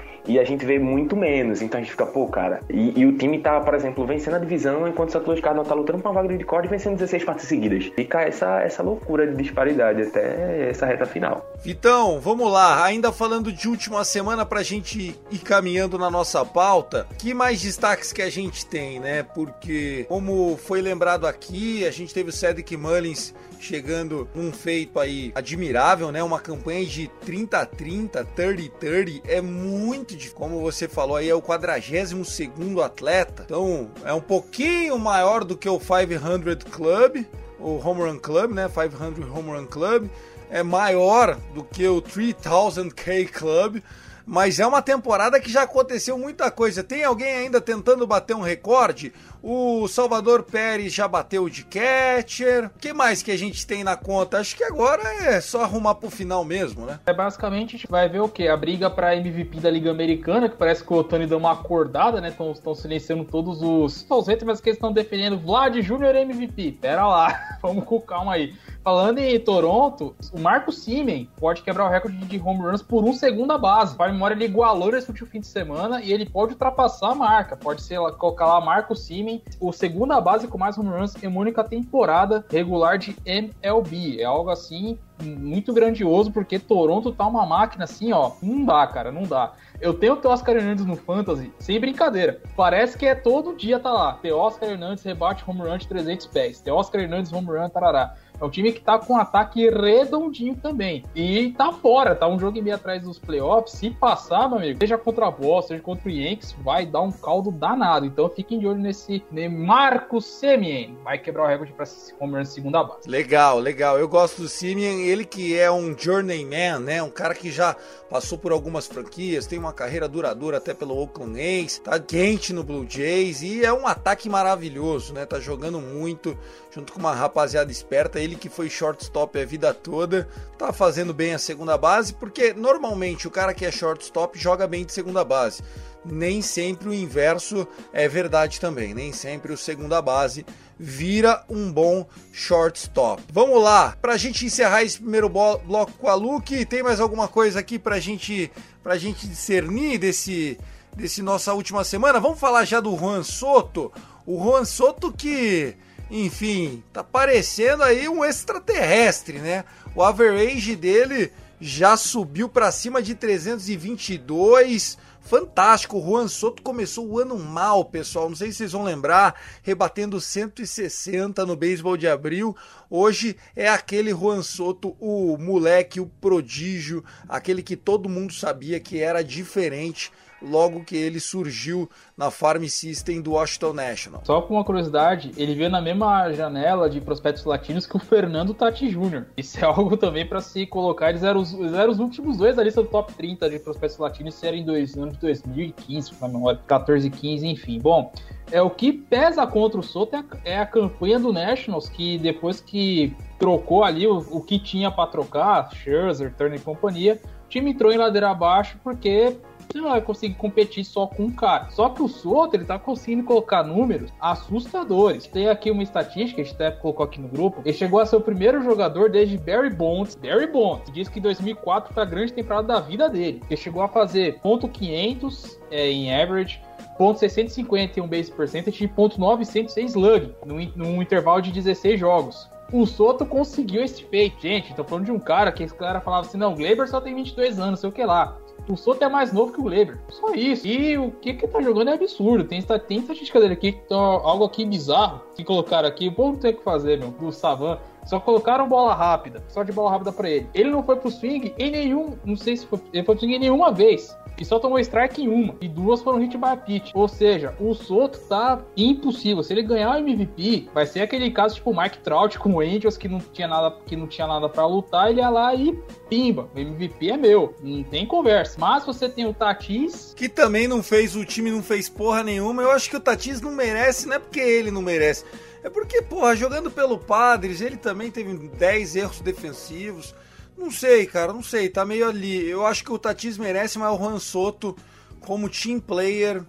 e 0.27 0.39
a 0.39 0.43
gente 0.43 0.65
vê 0.65 0.79
muito 0.79 1.15
menos. 1.15 1.61
Então 1.61 1.79
a 1.79 1.83
gente 1.83 1.91
fica, 1.91 2.05
pô, 2.05 2.27
cara. 2.27 2.61
E, 2.69 2.99
e 2.99 3.05
o 3.05 3.17
time 3.17 3.39
tá, 3.39 3.59
por 3.59 3.73
exemplo, 3.73 4.05
vencendo 4.05 4.35
a 4.35 4.39
divisão 4.39 4.87
enquanto 4.87 5.09
o 5.09 5.11
Santos 5.11 5.27
Louis 5.27 5.41
Cardinals 5.41 5.67
tá 5.67 5.75
lutando 5.75 5.99
pra 5.99 6.11
uma 6.11 6.21
vaga 6.21 6.37
de 6.37 6.43
corda 6.43 6.67
e 6.67 6.69
vencendo 6.69 6.93
16 6.93 7.23
partidas 7.23 7.49
seguidas. 7.49 7.85
Fica 7.95 8.21
essa, 8.21 8.42
essa 8.61 8.83
loucura 8.83 9.27
de 9.27 9.35
disparidade 9.41 10.01
até 10.01 10.69
essa 10.69 10.85
reta 10.85 11.05
final. 11.05 11.45
Vitão, 11.63 12.19
vamos 12.19 12.51
lá. 12.51 12.83
Ainda 12.83 13.11
falando 13.11 13.51
de 13.51 13.67
última 13.67 14.03
semana 14.03 14.45
pra 14.45 14.63
gente 14.63 15.19
ir 15.31 15.39
caminhando 15.39 15.97
na 15.97 16.09
nossa 16.09 16.43
pauta, 16.45 17.07
que 17.17 17.33
mais 17.33 17.61
destaques 17.61 18.11
que 18.11 18.21
a 18.21 18.29
gente 18.29 18.65
tem, 18.65 18.99
né? 18.99 19.23
Porque, 19.23 20.05
como 20.07 20.57
foi 20.57 20.81
lembrado 20.81 21.25
aqui, 21.25 21.85
a 21.85 21.91
gente 21.91 22.13
teve 22.13 22.29
o 22.29 22.33
Cedric 22.33 22.75
Mullins 22.75 23.33
chegando 23.59 24.27
num 24.35 24.51
feito 24.51 24.99
aí 24.99 25.31
admirável, 25.33 26.11
né? 26.11 26.21
Uma 26.21 26.39
campanha 26.39 26.85
de 26.85 27.07
30 27.25 27.57
a 27.59 27.65
30, 27.65 28.25
30 28.25 28.73
30, 28.75 29.31
é 29.31 29.41
muito 29.41 30.15
difícil. 30.15 30.35
Como 30.35 30.59
você 30.59 30.87
falou 30.87 31.15
aí, 31.15 31.29
é 31.29 31.35
o 31.35 31.41
42 31.41 32.27
segundo 32.27 32.81
atleta. 32.81 33.43
Então, 33.45 33.89
é 34.03 34.13
um 34.13 34.21
pouquinho 34.21 34.97
maior 34.99 35.43
do 35.43 35.55
que 35.55 35.69
o 35.69 35.79
500 35.79 36.71
Club, 36.71 37.25
o 37.63 37.81
Home 37.83 38.01
Run 38.01 38.19
Club, 38.19 38.51
né? 38.51 38.69
500 38.69 39.29
Home 39.29 39.51
Run 39.51 39.65
Club. 39.65 40.09
É 40.49 40.61
maior 40.61 41.37
do 41.55 41.63
que 41.63 41.87
o 41.87 42.01
3000K 42.01 43.27
Club 43.29 43.81
mas 44.25 44.59
é 44.59 44.65
uma 44.65 44.81
temporada 44.81 45.39
que 45.39 45.51
já 45.51 45.63
aconteceu 45.63 46.17
muita 46.17 46.49
coisa. 46.49 46.83
Tem 46.83 47.03
alguém 47.03 47.33
ainda 47.33 47.59
tentando 47.59 48.07
bater 48.07 48.35
um 48.35 48.41
recorde? 48.41 49.13
O 49.45 49.89
Salvador 49.89 50.43
Pérez 50.43 50.93
já 50.93 51.05
bateu 51.05 51.49
de 51.49 51.65
catcher. 51.65 52.67
O 52.67 52.79
que 52.79 52.93
mais 52.93 53.21
que 53.21 53.29
a 53.29 53.37
gente 53.37 53.67
tem 53.67 53.83
na 53.83 53.97
conta? 53.97 54.37
Acho 54.37 54.55
que 54.55 54.63
agora 54.63 55.03
é 55.25 55.41
só 55.41 55.63
arrumar 55.63 55.95
pro 55.95 56.09
final 56.09 56.45
mesmo, 56.45 56.85
né? 56.85 57.01
É 57.05 57.13
basicamente 57.13 57.75
a 57.75 57.77
gente 57.77 57.91
vai 57.91 58.07
ver 58.07 58.21
o 58.21 58.29
que? 58.29 58.47
A 58.47 58.55
briga 58.55 58.89
pra 58.89 59.17
MVP 59.17 59.59
da 59.59 59.69
Liga 59.69 59.91
Americana, 59.91 60.47
que 60.47 60.55
parece 60.55 60.81
que 60.81 60.93
o 60.93 60.95
Otani 60.95 61.27
deu 61.27 61.39
uma 61.39 61.51
acordada, 61.51 62.21
né? 62.21 62.29
Estão 62.29 62.73
silenciando 62.73 63.25
todos 63.25 63.61
os. 63.61 64.05
Os 64.09 64.27
haters, 64.27 64.61
que 64.61 64.69
estão 64.69 64.93
defendendo 64.93 65.37
Vlad 65.37 65.75
Júnior 65.81 66.15
MVP. 66.15 66.77
Pera 66.79 67.05
lá, 67.05 67.57
vamos 67.61 67.83
com 67.83 67.99
calma 67.99 68.35
aí. 68.35 68.53
Falando 68.83 69.19
em 69.19 69.39
Toronto, 69.39 70.13
o 70.33 70.39
Marco 70.39 70.69
Simen 70.69 71.29
pode 71.37 71.61
quebrar 71.61 71.85
o 71.85 71.89
recorde 71.89 72.17
de 72.17 72.37
home 72.37 72.59
runs 72.59 72.81
por 72.81 73.05
um 73.05 73.13
segundo 73.13 73.51
a 73.53 73.57
base. 73.57 73.95
Para 73.95 74.11
memória, 74.11 74.35
ele 74.35 74.43
igualou 74.43 74.91
nesse 74.91 75.09
último 75.09 75.29
fim 75.29 75.39
de 75.39 75.47
semana 75.47 76.01
e 76.01 76.11
ele 76.11 76.25
pode 76.25 76.51
ultrapassar 76.51 77.11
a 77.11 77.15
marca. 77.15 77.55
Pode 77.55 77.81
ser 77.81 77.97
colocar 78.17 78.45
lá 78.45 78.59
Marco 78.59 78.93
Simen, 78.93 79.32
o 79.59 79.71
segunda 79.71 80.19
base 80.19 80.47
com 80.47 80.57
mais 80.57 80.77
home 80.77 80.89
runs 80.89 81.15
em 81.23 81.27
única 81.27 81.63
temporada 81.63 82.45
regular 82.49 82.97
de 82.97 83.15
MLB. 83.25 84.19
É 84.19 84.25
algo 84.25 84.49
assim 84.49 84.97
muito 85.23 85.71
grandioso, 85.73 86.31
porque 86.31 86.59
Toronto 86.59 87.11
tá 87.11 87.25
uma 87.25 87.45
máquina 87.45 87.85
assim, 87.85 88.11
ó. 88.11 88.31
Não 88.41 88.65
dá, 88.65 88.85
cara, 88.87 89.11
não 89.11 89.23
dá. 89.23 89.53
Eu 89.79 89.93
tenho 89.93 90.13
o 90.13 90.17
Teoscar 90.17 90.55
Hernandes 90.55 90.85
no 90.85 90.95
Fantasy, 90.95 91.51
sem 91.59 91.79
brincadeira. 91.79 92.41
Parece 92.55 92.97
que 92.97 93.05
é 93.05 93.15
todo 93.15 93.55
dia 93.55 93.79
tá 93.79 93.91
lá. 93.91 94.13
Teoscar 94.13 94.69
Hernandes 94.69 95.03
rebate 95.03 95.43
home 95.47 95.61
run 95.61 95.77
de 95.77 95.87
300 95.87 96.27
pés. 96.27 96.61
Teoscar 96.61 97.01
Hernandes 97.01 97.31
home 97.31 97.47
run, 97.47 97.69
tarará. 97.69 98.15
É 98.43 98.45
um 98.45 98.49
time 98.49 98.73
que 98.73 98.81
tá 98.81 98.99
com 98.99 99.13
um 99.13 99.17
ataque 99.17 99.69
redondinho 99.69 100.53
também. 100.53 101.05
E 101.15 101.51
tá 101.51 101.71
fora, 101.71 102.13
tá 102.13 102.27
um 102.27 102.37
jogo 102.37 102.57
e 102.57 102.61
meio 102.61 102.75
atrás 102.75 103.01
dos 103.01 103.17
playoffs. 103.17 103.71
Se 103.79 103.89
passar, 103.89 104.49
meu 104.49 104.57
amigo, 104.57 104.79
seja 104.81 104.97
contra 104.97 105.27
a 105.27 105.31
Boston, 105.31 105.69
seja 105.69 105.81
contra 105.81 106.09
o 106.09 106.11
Yankees, 106.11 106.51
vai 106.61 106.85
dar 106.85 106.99
um 106.99 107.11
caldo 107.11 107.51
danado. 107.51 108.05
Então 108.05 108.27
fiquem 108.27 108.59
de 108.59 108.67
olho 108.67 108.79
nesse 108.79 109.23
né, 109.31 109.47
Marcos 109.47 110.25
Semien. 110.25 110.97
Vai 111.05 111.19
quebrar 111.19 111.43
o 111.43 111.47
recorde 111.47 111.71
pra 111.71 111.85
se 111.85 112.13
comer 112.15 112.39
na 112.39 112.45
segunda 112.45 112.83
base. 112.83 113.09
Legal, 113.09 113.59
legal. 113.59 113.97
Eu 113.97 114.09
gosto 114.09 114.41
do 114.41 114.49
Simeon, 114.49 114.99
ele 114.99 115.23
que 115.23 115.57
é 115.57 115.71
um 115.71 115.97
journeyman, 115.97 116.79
né? 116.79 117.01
Um 117.01 117.09
cara 117.09 117.33
que 117.33 117.49
já 117.49 117.77
passou 118.13 118.37
por 118.37 118.51
algumas 118.51 118.85
franquias, 118.85 119.47
tem 119.47 119.57
uma 119.57 119.73
carreira 119.73 120.07
duradoura 120.07 120.57
até 120.57 120.71
pelo 120.71 120.95
Oakland 120.95 121.35
A's, 121.41 121.79
tá 121.79 121.99
quente 121.99 122.53
no 122.53 122.63
Blue 122.63 122.85
Jays 122.87 123.41
e 123.41 123.65
é 123.65 123.73
um 123.73 123.87
ataque 123.87 124.29
maravilhoso, 124.29 125.15
né? 125.15 125.25
Tá 125.25 125.39
jogando 125.39 125.81
muito 125.81 126.37
junto 126.69 126.93
com 126.93 126.99
uma 126.99 127.15
rapaziada 127.15 127.71
esperta, 127.71 128.19
ele 128.19 128.35
que 128.35 128.49
foi 128.49 128.69
shortstop 128.69 129.39
a 129.39 129.45
vida 129.45 129.73
toda, 129.73 130.29
tá 130.59 130.71
fazendo 130.71 131.11
bem 131.11 131.33
a 131.33 131.39
segunda 131.39 131.75
base, 131.75 132.13
porque 132.13 132.53
normalmente 132.53 133.27
o 133.27 133.31
cara 133.31 133.51
que 133.51 133.65
é 133.65 133.71
shortstop 133.71 134.37
joga 134.37 134.67
bem 134.67 134.85
de 134.85 134.93
segunda 134.93 135.23
base. 135.23 135.63
Nem 136.05 136.39
sempre 136.41 136.89
o 136.89 136.93
inverso 136.93 137.67
é 137.91 138.07
verdade 138.07 138.59
também, 138.59 138.93
nem 138.93 139.11
sempre 139.11 139.51
o 139.53 139.57
segunda 139.57 139.99
base 140.03 140.45
vira 140.83 141.45
um 141.49 141.71
bom 141.71 142.05
shortstop. 142.33 143.23
Vamos 143.31 143.63
lá, 143.63 143.95
pra 144.01 144.17
gente 144.17 144.45
encerrar 144.45 144.83
esse 144.83 144.99
primeiro 144.99 145.29
bloco 145.29 145.93
com 145.93 146.09
a 146.09 146.13
Luke, 146.13 146.65
tem 146.65 146.83
mais 146.83 146.99
alguma 146.99 147.25
coisa 147.29 147.61
aqui 147.61 147.79
pra 147.79 147.99
gente 147.99 148.51
pra 148.83 148.97
gente 148.97 149.25
discernir 149.25 149.97
desse 149.97 150.59
desse 150.93 151.21
nossa 151.21 151.53
última 151.53 151.85
semana? 151.85 152.19
Vamos 152.19 152.37
falar 152.37 152.65
já 152.65 152.81
do 152.81 152.97
Juan 152.97 153.23
Soto. 153.23 153.93
O 154.25 154.43
Juan 154.43 154.65
Soto 154.65 155.09
que 155.09 155.77
enfim, 156.11 156.83
tá 156.91 157.01
parecendo 157.01 157.81
aí 157.81 158.09
um 158.09 158.23
extraterrestre, 158.23 159.39
né? 159.39 159.63
O 159.95 160.03
average 160.03 160.75
dele 160.75 161.31
já 161.61 161.95
subiu 161.95 162.49
para 162.49 162.73
cima 162.73 163.01
de 163.01 163.15
322. 163.15 164.97
Fantástico, 165.23 165.97
o 165.97 166.05
Juan 166.05 166.27
Soto 166.27 166.61
começou 166.61 167.07
o 167.07 167.17
ano 167.17 167.39
mal, 167.39 167.85
pessoal. 167.85 168.27
Não 168.27 168.35
sei 168.35 168.51
se 168.51 168.57
vocês 168.57 168.73
vão 168.73 168.83
lembrar, 168.83 169.39
rebatendo 169.61 170.19
160 170.19 171.45
no 171.45 171.55
beisebol 171.55 171.95
de 171.95 172.09
abril. 172.09 172.55
Hoje 172.89 173.37
é 173.55 173.69
aquele 173.69 174.11
Juan 174.11 174.43
Soto, 174.43 174.97
o 174.99 175.37
moleque, 175.37 176.01
o 176.01 176.07
prodígio, 176.19 177.05
aquele 177.27 177.63
que 177.63 177.77
todo 177.77 178.09
mundo 178.09 178.33
sabia 178.33 178.81
que 178.81 178.99
era 178.99 179.23
diferente 179.23 180.11
logo 180.43 180.83
que 180.83 180.95
ele 180.95 181.19
surgiu 181.19 181.89
na 182.17 182.29
Farm 182.29 182.63
System 182.65 183.21
do 183.21 183.31
Washington 183.31 183.73
National. 183.73 184.21
Só 184.25 184.41
com 184.41 184.55
uma 184.55 184.63
curiosidade, 184.63 185.31
ele 185.37 185.55
veio 185.55 185.69
na 185.69 185.81
mesma 185.81 186.31
janela 186.31 186.89
de 186.89 186.99
prospectos 187.01 187.45
latinos 187.45 187.85
que 187.85 187.95
o 187.95 187.99
Fernando 187.99 188.53
Tati 188.53 188.89
Jr. 188.89 189.25
Isso 189.37 189.59
é 189.59 189.63
algo 189.65 189.97
também 189.97 190.27
para 190.27 190.41
se 190.41 190.65
colocar. 190.65 191.09
Eles 191.09 191.23
eram, 191.23 191.41
os, 191.41 191.53
eles 191.53 191.73
eram 191.73 191.91
os 191.91 191.99
últimos 191.99 192.37
dois 192.37 192.55
da 192.55 192.63
lista 192.63 192.81
do 192.81 192.89
top 192.89 193.13
30 193.13 193.49
de 193.49 193.59
prospectos 193.59 193.97
latinos, 193.97 194.35
isso 194.35 194.45
era 194.45 194.55
em 194.55 194.65
dois, 194.65 194.95
ano 194.95 195.11
de 195.11 195.17
2015, 195.19 196.11
na 196.21 196.27
memória, 196.27 196.59
14 196.67 197.07
e 197.07 197.09
15, 197.09 197.47
enfim. 197.47 197.79
Bom, 197.79 198.11
é 198.51 198.61
o 198.61 198.69
que 198.69 198.93
pesa 198.93 199.47
contra 199.47 199.79
o 199.79 199.83
Soto 199.83 200.15
é 200.15 200.19
a, 200.19 200.25
é 200.43 200.59
a 200.59 200.65
campanha 200.65 201.19
do 201.19 201.33
Nationals, 201.33 201.89
que 201.89 202.17
depois 202.17 202.61
que 202.61 203.15
trocou 203.39 203.83
ali 203.83 204.07
o, 204.07 204.17
o 204.17 204.41
que 204.41 204.59
tinha 204.59 204.91
para 204.91 205.09
trocar, 205.09 205.69
Scherzer, 205.73 206.33
Turner 206.35 206.59
e 206.59 206.61
companhia, 206.61 207.19
o 207.45 207.49
time 207.49 207.71
entrou 207.71 207.91
em 207.91 207.97
ladeira 207.97 208.29
abaixo 208.29 208.79
porque 208.83 209.35
você 209.67 209.79
não 209.79 209.89
vai 209.89 210.01
conseguir 210.01 210.35
competir 210.35 210.83
só 210.85 211.07
com 211.07 211.23
um 211.23 211.31
cara. 211.31 211.69
Só 211.71 211.89
que 211.89 212.01
o 212.01 212.07
Soto, 212.07 212.55
ele 212.55 212.65
tá 212.65 212.77
conseguindo 212.77 213.23
colocar 213.23 213.63
números 213.63 214.11
assustadores. 214.19 215.27
Tem 215.27 215.49
aqui 215.49 215.71
uma 215.71 215.83
estatística, 215.83 216.41
a 216.41 216.45
até 216.45 216.71
colocou 216.71 217.05
aqui 217.05 217.19
no 217.19 217.27
grupo. 217.27 217.61
Ele 217.65 217.73
chegou 217.73 217.99
a 217.99 218.05
ser 218.05 218.15
o 218.15 218.21
primeiro 218.21 218.61
jogador 218.63 219.09
desde 219.09 219.37
Barry 219.37 219.69
Bonds. 219.69 220.15
Barry 220.15 220.47
Bonds 220.47 220.91
diz 220.93 221.07
que 221.07 221.19
2004 221.19 221.93
foi 221.93 222.03
a 222.03 222.05
grande 222.05 222.33
temporada 222.33 222.67
da 222.67 222.79
vida 222.79 223.09
dele. 223.09 223.41
Ele 223.49 223.57
chegou 223.57 223.81
a 223.81 223.87
fazer 223.87 224.39
ponto 224.39 224.67
.500 224.67 225.57
é, 225.71 225.89
em 225.89 226.13
average, 226.13 226.61
ponto 226.97 227.19
.650 227.19 227.97
em 227.97 228.01
um 228.01 228.07
base 228.07 228.31
percentage 228.31 228.83
e 228.83 228.87
ponto 228.87 229.17
.906 229.19 229.85
slug 229.85 230.35
num, 230.45 230.71
num 230.75 231.01
intervalo 231.01 231.41
de 231.41 231.51
16 231.51 231.99
jogos. 231.99 232.49
O 232.71 232.85
Soto 232.85 233.25
conseguiu 233.25 233.83
esse 233.83 234.03
feito. 234.03 234.41
Gente, 234.41 234.73
tô 234.73 234.83
falando 234.83 235.05
de 235.05 235.11
um 235.11 235.19
cara 235.19 235.51
que 235.51 235.63
esse 235.63 235.75
cara 235.75 236.01
falava 236.01 236.25
assim: 236.25 236.37
não, 236.37 236.53
o 236.53 236.55
Gleber 236.55 236.87
só 236.87 236.99
tem 236.99 237.13
22 237.13 237.59
anos, 237.59 237.79
sei 237.79 237.89
o 237.89 237.93
que 237.93 238.03
lá. 238.03 238.37
O 238.67 238.77
Soto 238.77 239.03
é 239.03 239.09
mais 239.09 239.33
novo 239.33 239.51
que 239.51 239.59
o 239.59 239.67
Leber. 239.67 239.99
Só 240.09 240.33
isso. 240.33 240.65
E 240.65 240.97
o 240.97 241.11
que 241.11 241.33
que 241.33 241.47
tá 241.47 241.61
jogando 241.61 241.89
é 241.89 241.93
absurdo. 241.93 242.45
Tem, 242.45 242.61
tem 242.61 242.99
estatística 242.99 243.39
dele 243.39 243.53
aqui, 243.53 243.73
tá 243.89 243.95
algo 243.95 244.45
aqui 244.45 244.65
bizarro 244.65 245.21
que 245.35 245.43
colocaram 245.43 245.87
aqui. 245.87 246.07
O 246.07 246.13
povo 246.13 246.37
tem 246.37 246.53
que 246.53 246.63
fazer, 246.63 246.97
meu. 246.99 247.09
Do 247.09 247.31
Savan. 247.31 247.77
Só 248.05 248.19
colocaram 248.19 248.67
bola 248.67 248.93
rápida. 248.93 249.43
Só 249.49 249.63
de 249.63 249.71
bola 249.71 249.91
rápida 249.91 250.11
para 250.11 250.29
ele. 250.29 250.47
Ele 250.53 250.69
não 250.69 250.83
foi 250.83 250.95
pro 250.95 251.11
swing 251.11 251.53
em 251.57 251.71
nenhum. 251.71 252.17
Não 252.23 252.35
sei 252.35 252.57
se 252.57 252.65
foi. 252.65 252.79
Ele 252.93 253.03
foi 253.03 253.15
pro 253.15 253.19
swing 253.19 253.35
em 253.35 253.39
nenhuma 253.39 253.71
vez 253.71 254.15
e 254.39 254.45
só 254.45 254.59
tomou 254.59 254.79
strike 254.79 255.23
em 255.23 255.27
uma, 255.27 255.55
e 255.61 255.67
duas 255.67 256.01
foram 256.01 256.19
hit 256.19 256.37
by 256.37 256.57
pitch. 256.65 256.91
Ou 256.93 257.07
seja, 257.07 257.55
o 257.59 257.73
Soto 257.73 258.19
tá 258.27 258.61
impossível. 258.75 259.43
Se 259.43 259.53
ele 259.53 259.63
ganhar 259.63 259.95
o 259.95 259.97
MVP, 259.97 260.69
vai 260.73 260.85
ser 260.85 261.01
aquele 261.01 261.31
caso 261.31 261.55
tipo 261.55 261.75
Mike 261.75 261.99
Trout 261.99 262.39
com 262.39 262.53
o 262.53 262.59
Angels 262.59 262.97
que 262.97 263.07
não 263.07 263.19
tinha 263.19 263.47
nada, 263.47 263.75
que 263.85 263.95
não 263.95 264.07
tinha 264.07 264.27
nada 264.27 264.49
para 264.49 264.65
lutar, 264.65 265.09
ele 265.09 265.19
ia 265.19 265.29
lá 265.29 265.53
e 265.53 265.73
pimba, 266.09 266.49
o 266.55 266.59
MVP 266.59 267.09
é 267.09 267.17
meu. 267.17 267.53
Não 267.61 267.83
tem 267.83 268.05
conversa. 268.05 268.57
Mas 268.59 268.85
você 268.85 269.09
tem 269.09 269.25
o 269.25 269.33
Tatis, 269.33 270.13
que 270.15 270.29
também 270.29 270.67
não 270.67 270.83
fez, 270.83 271.15
o 271.15 271.25
time 271.25 271.51
não 271.51 271.63
fez 271.63 271.89
porra 271.89 272.23
nenhuma. 272.23 272.61
Eu 272.61 272.71
acho 272.71 272.89
que 272.89 272.97
o 272.97 272.99
Tatis 272.99 273.41
não 273.41 273.51
merece, 273.51 274.07
não 274.07 274.15
é 274.15 274.19
porque 274.19 274.39
ele 274.39 274.71
não 274.71 274.81
merece. 274.81 275.25
É 275.63 275.69
porque, 275.69 276.01
porra, 276.01 276.35
jogando 276.35 276.69
pelo 276.69 276.97
Padres, 276.97 277.61
ele 277.61 277.77
também 277.77 278.11
teve 278.11 278.35
10 278.35 278.95
erros 278.97 279.21
defensivos. 279.21 280.13
Não 280.57 280.71
sei, 280.71 281.05
cara, 281.05 281.33
não 281.33 281.43
sei, 281.43 281.69
tá 281.69 281.83
meio 281.83 282.07
ali. 282.07 282.49
Eu 282.49 282.65
acho 282.65 282.83
que 282.83 282.91
o 282.91 282.99
Tatis 282.99 283.37
merece, 283.37 283.77
mas 283.79 283.93
o 283.93 283.97
Juan 283.97 284.19
Soto, 284.19 284.75
como 285.19 285.49
team 285.49 285.79
player, 285.79 286.43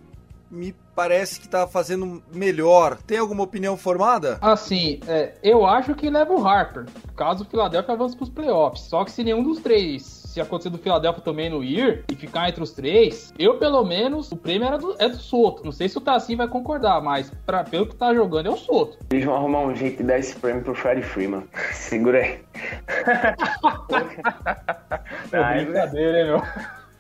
me 0.51 0.75
parece 0.95 1.41
que 1.41 1.49
tá 1.49 1.67
fazendo 1.67 2.23
melhor. 2.33 2.99
Tem 3.07 3.19
alguma 3.19 3.43
opinião 3.43 3.77
formada? 3.77 4.39
Assim, 4.41 5.01
é, 5.09 5.35
eu 5.43 5.67
acho 5.67 5.95
que 5.95 6.09
leva 6.09 6.33
o 6.33 6.47
Harper, 6.47 6.87
caso 7.17 7.45
o 7.45 7.47
Philadelphia 7.47 7.95
avance 7.95 8.17
pros 8.17 8.31
playoffs. 8.31 8.83
Só 8.83 9.05
que 9.05 9.11
se 9.11 9.25
nenhum 9.25 9.43
dos 9.43 9.61
três 9.61 10.24
se 10.35 10.41
acontecer 10.41 10.71
do 10.71 10.79
Philadelphia 10.79 11.23
também 11.23 11.49
no 11.49 11.63
ir 11.63 12.03
e 12.11 12.17
ficar 12.17 12.49
entre 12.49 12.61
os 12.61 12.73
três, 12.73 13.33
eu 13.39 13.57
pelo 13.57 13.85
menos, 13.85 14.33
o 14.33 14.37
prêmio 14.37 14.67
era 14.67 14.77
do, 14.77 14.97
é 14.99 15.09
do 15.09 15.17
Soto. 15.17 15.65
Não 15.65 15.71
sei 15.71 15.89
se 15.89 15.97
o 15.97 16.01
Tassi 16.01 16.35
vai 16.35 16.49
concordar, 16.49 17.01
mas 17.01 17.31
pra, 17.47 17.63
pelo 17.63 17.87
que 17.87 17.95
tá 17.95 18.13
jogando 18.13 18.47
é 18.47 18.51
o 18.51 18.57
Soto. 18.57 18.99
Eles 19.13 19.25
vão 19.25 19.37
arrumar 19.37 19.61
um 19.61 19.77
jeito 19.77 19.99
de 19.99 20.03
dar 20.03 20.19
esse 20.19 20.35
prêmio 20.35 20.65
pro 20.65 20.75
Freddie 20.75 21.05
Freeman. 21.05 21.45
Segura 21.73 22.19
aí. 22.19 22.41
é 25.33 25.65
brincadeira, 25.65 26.19
hein, 26.19 26.27
meu? 26.27 26.43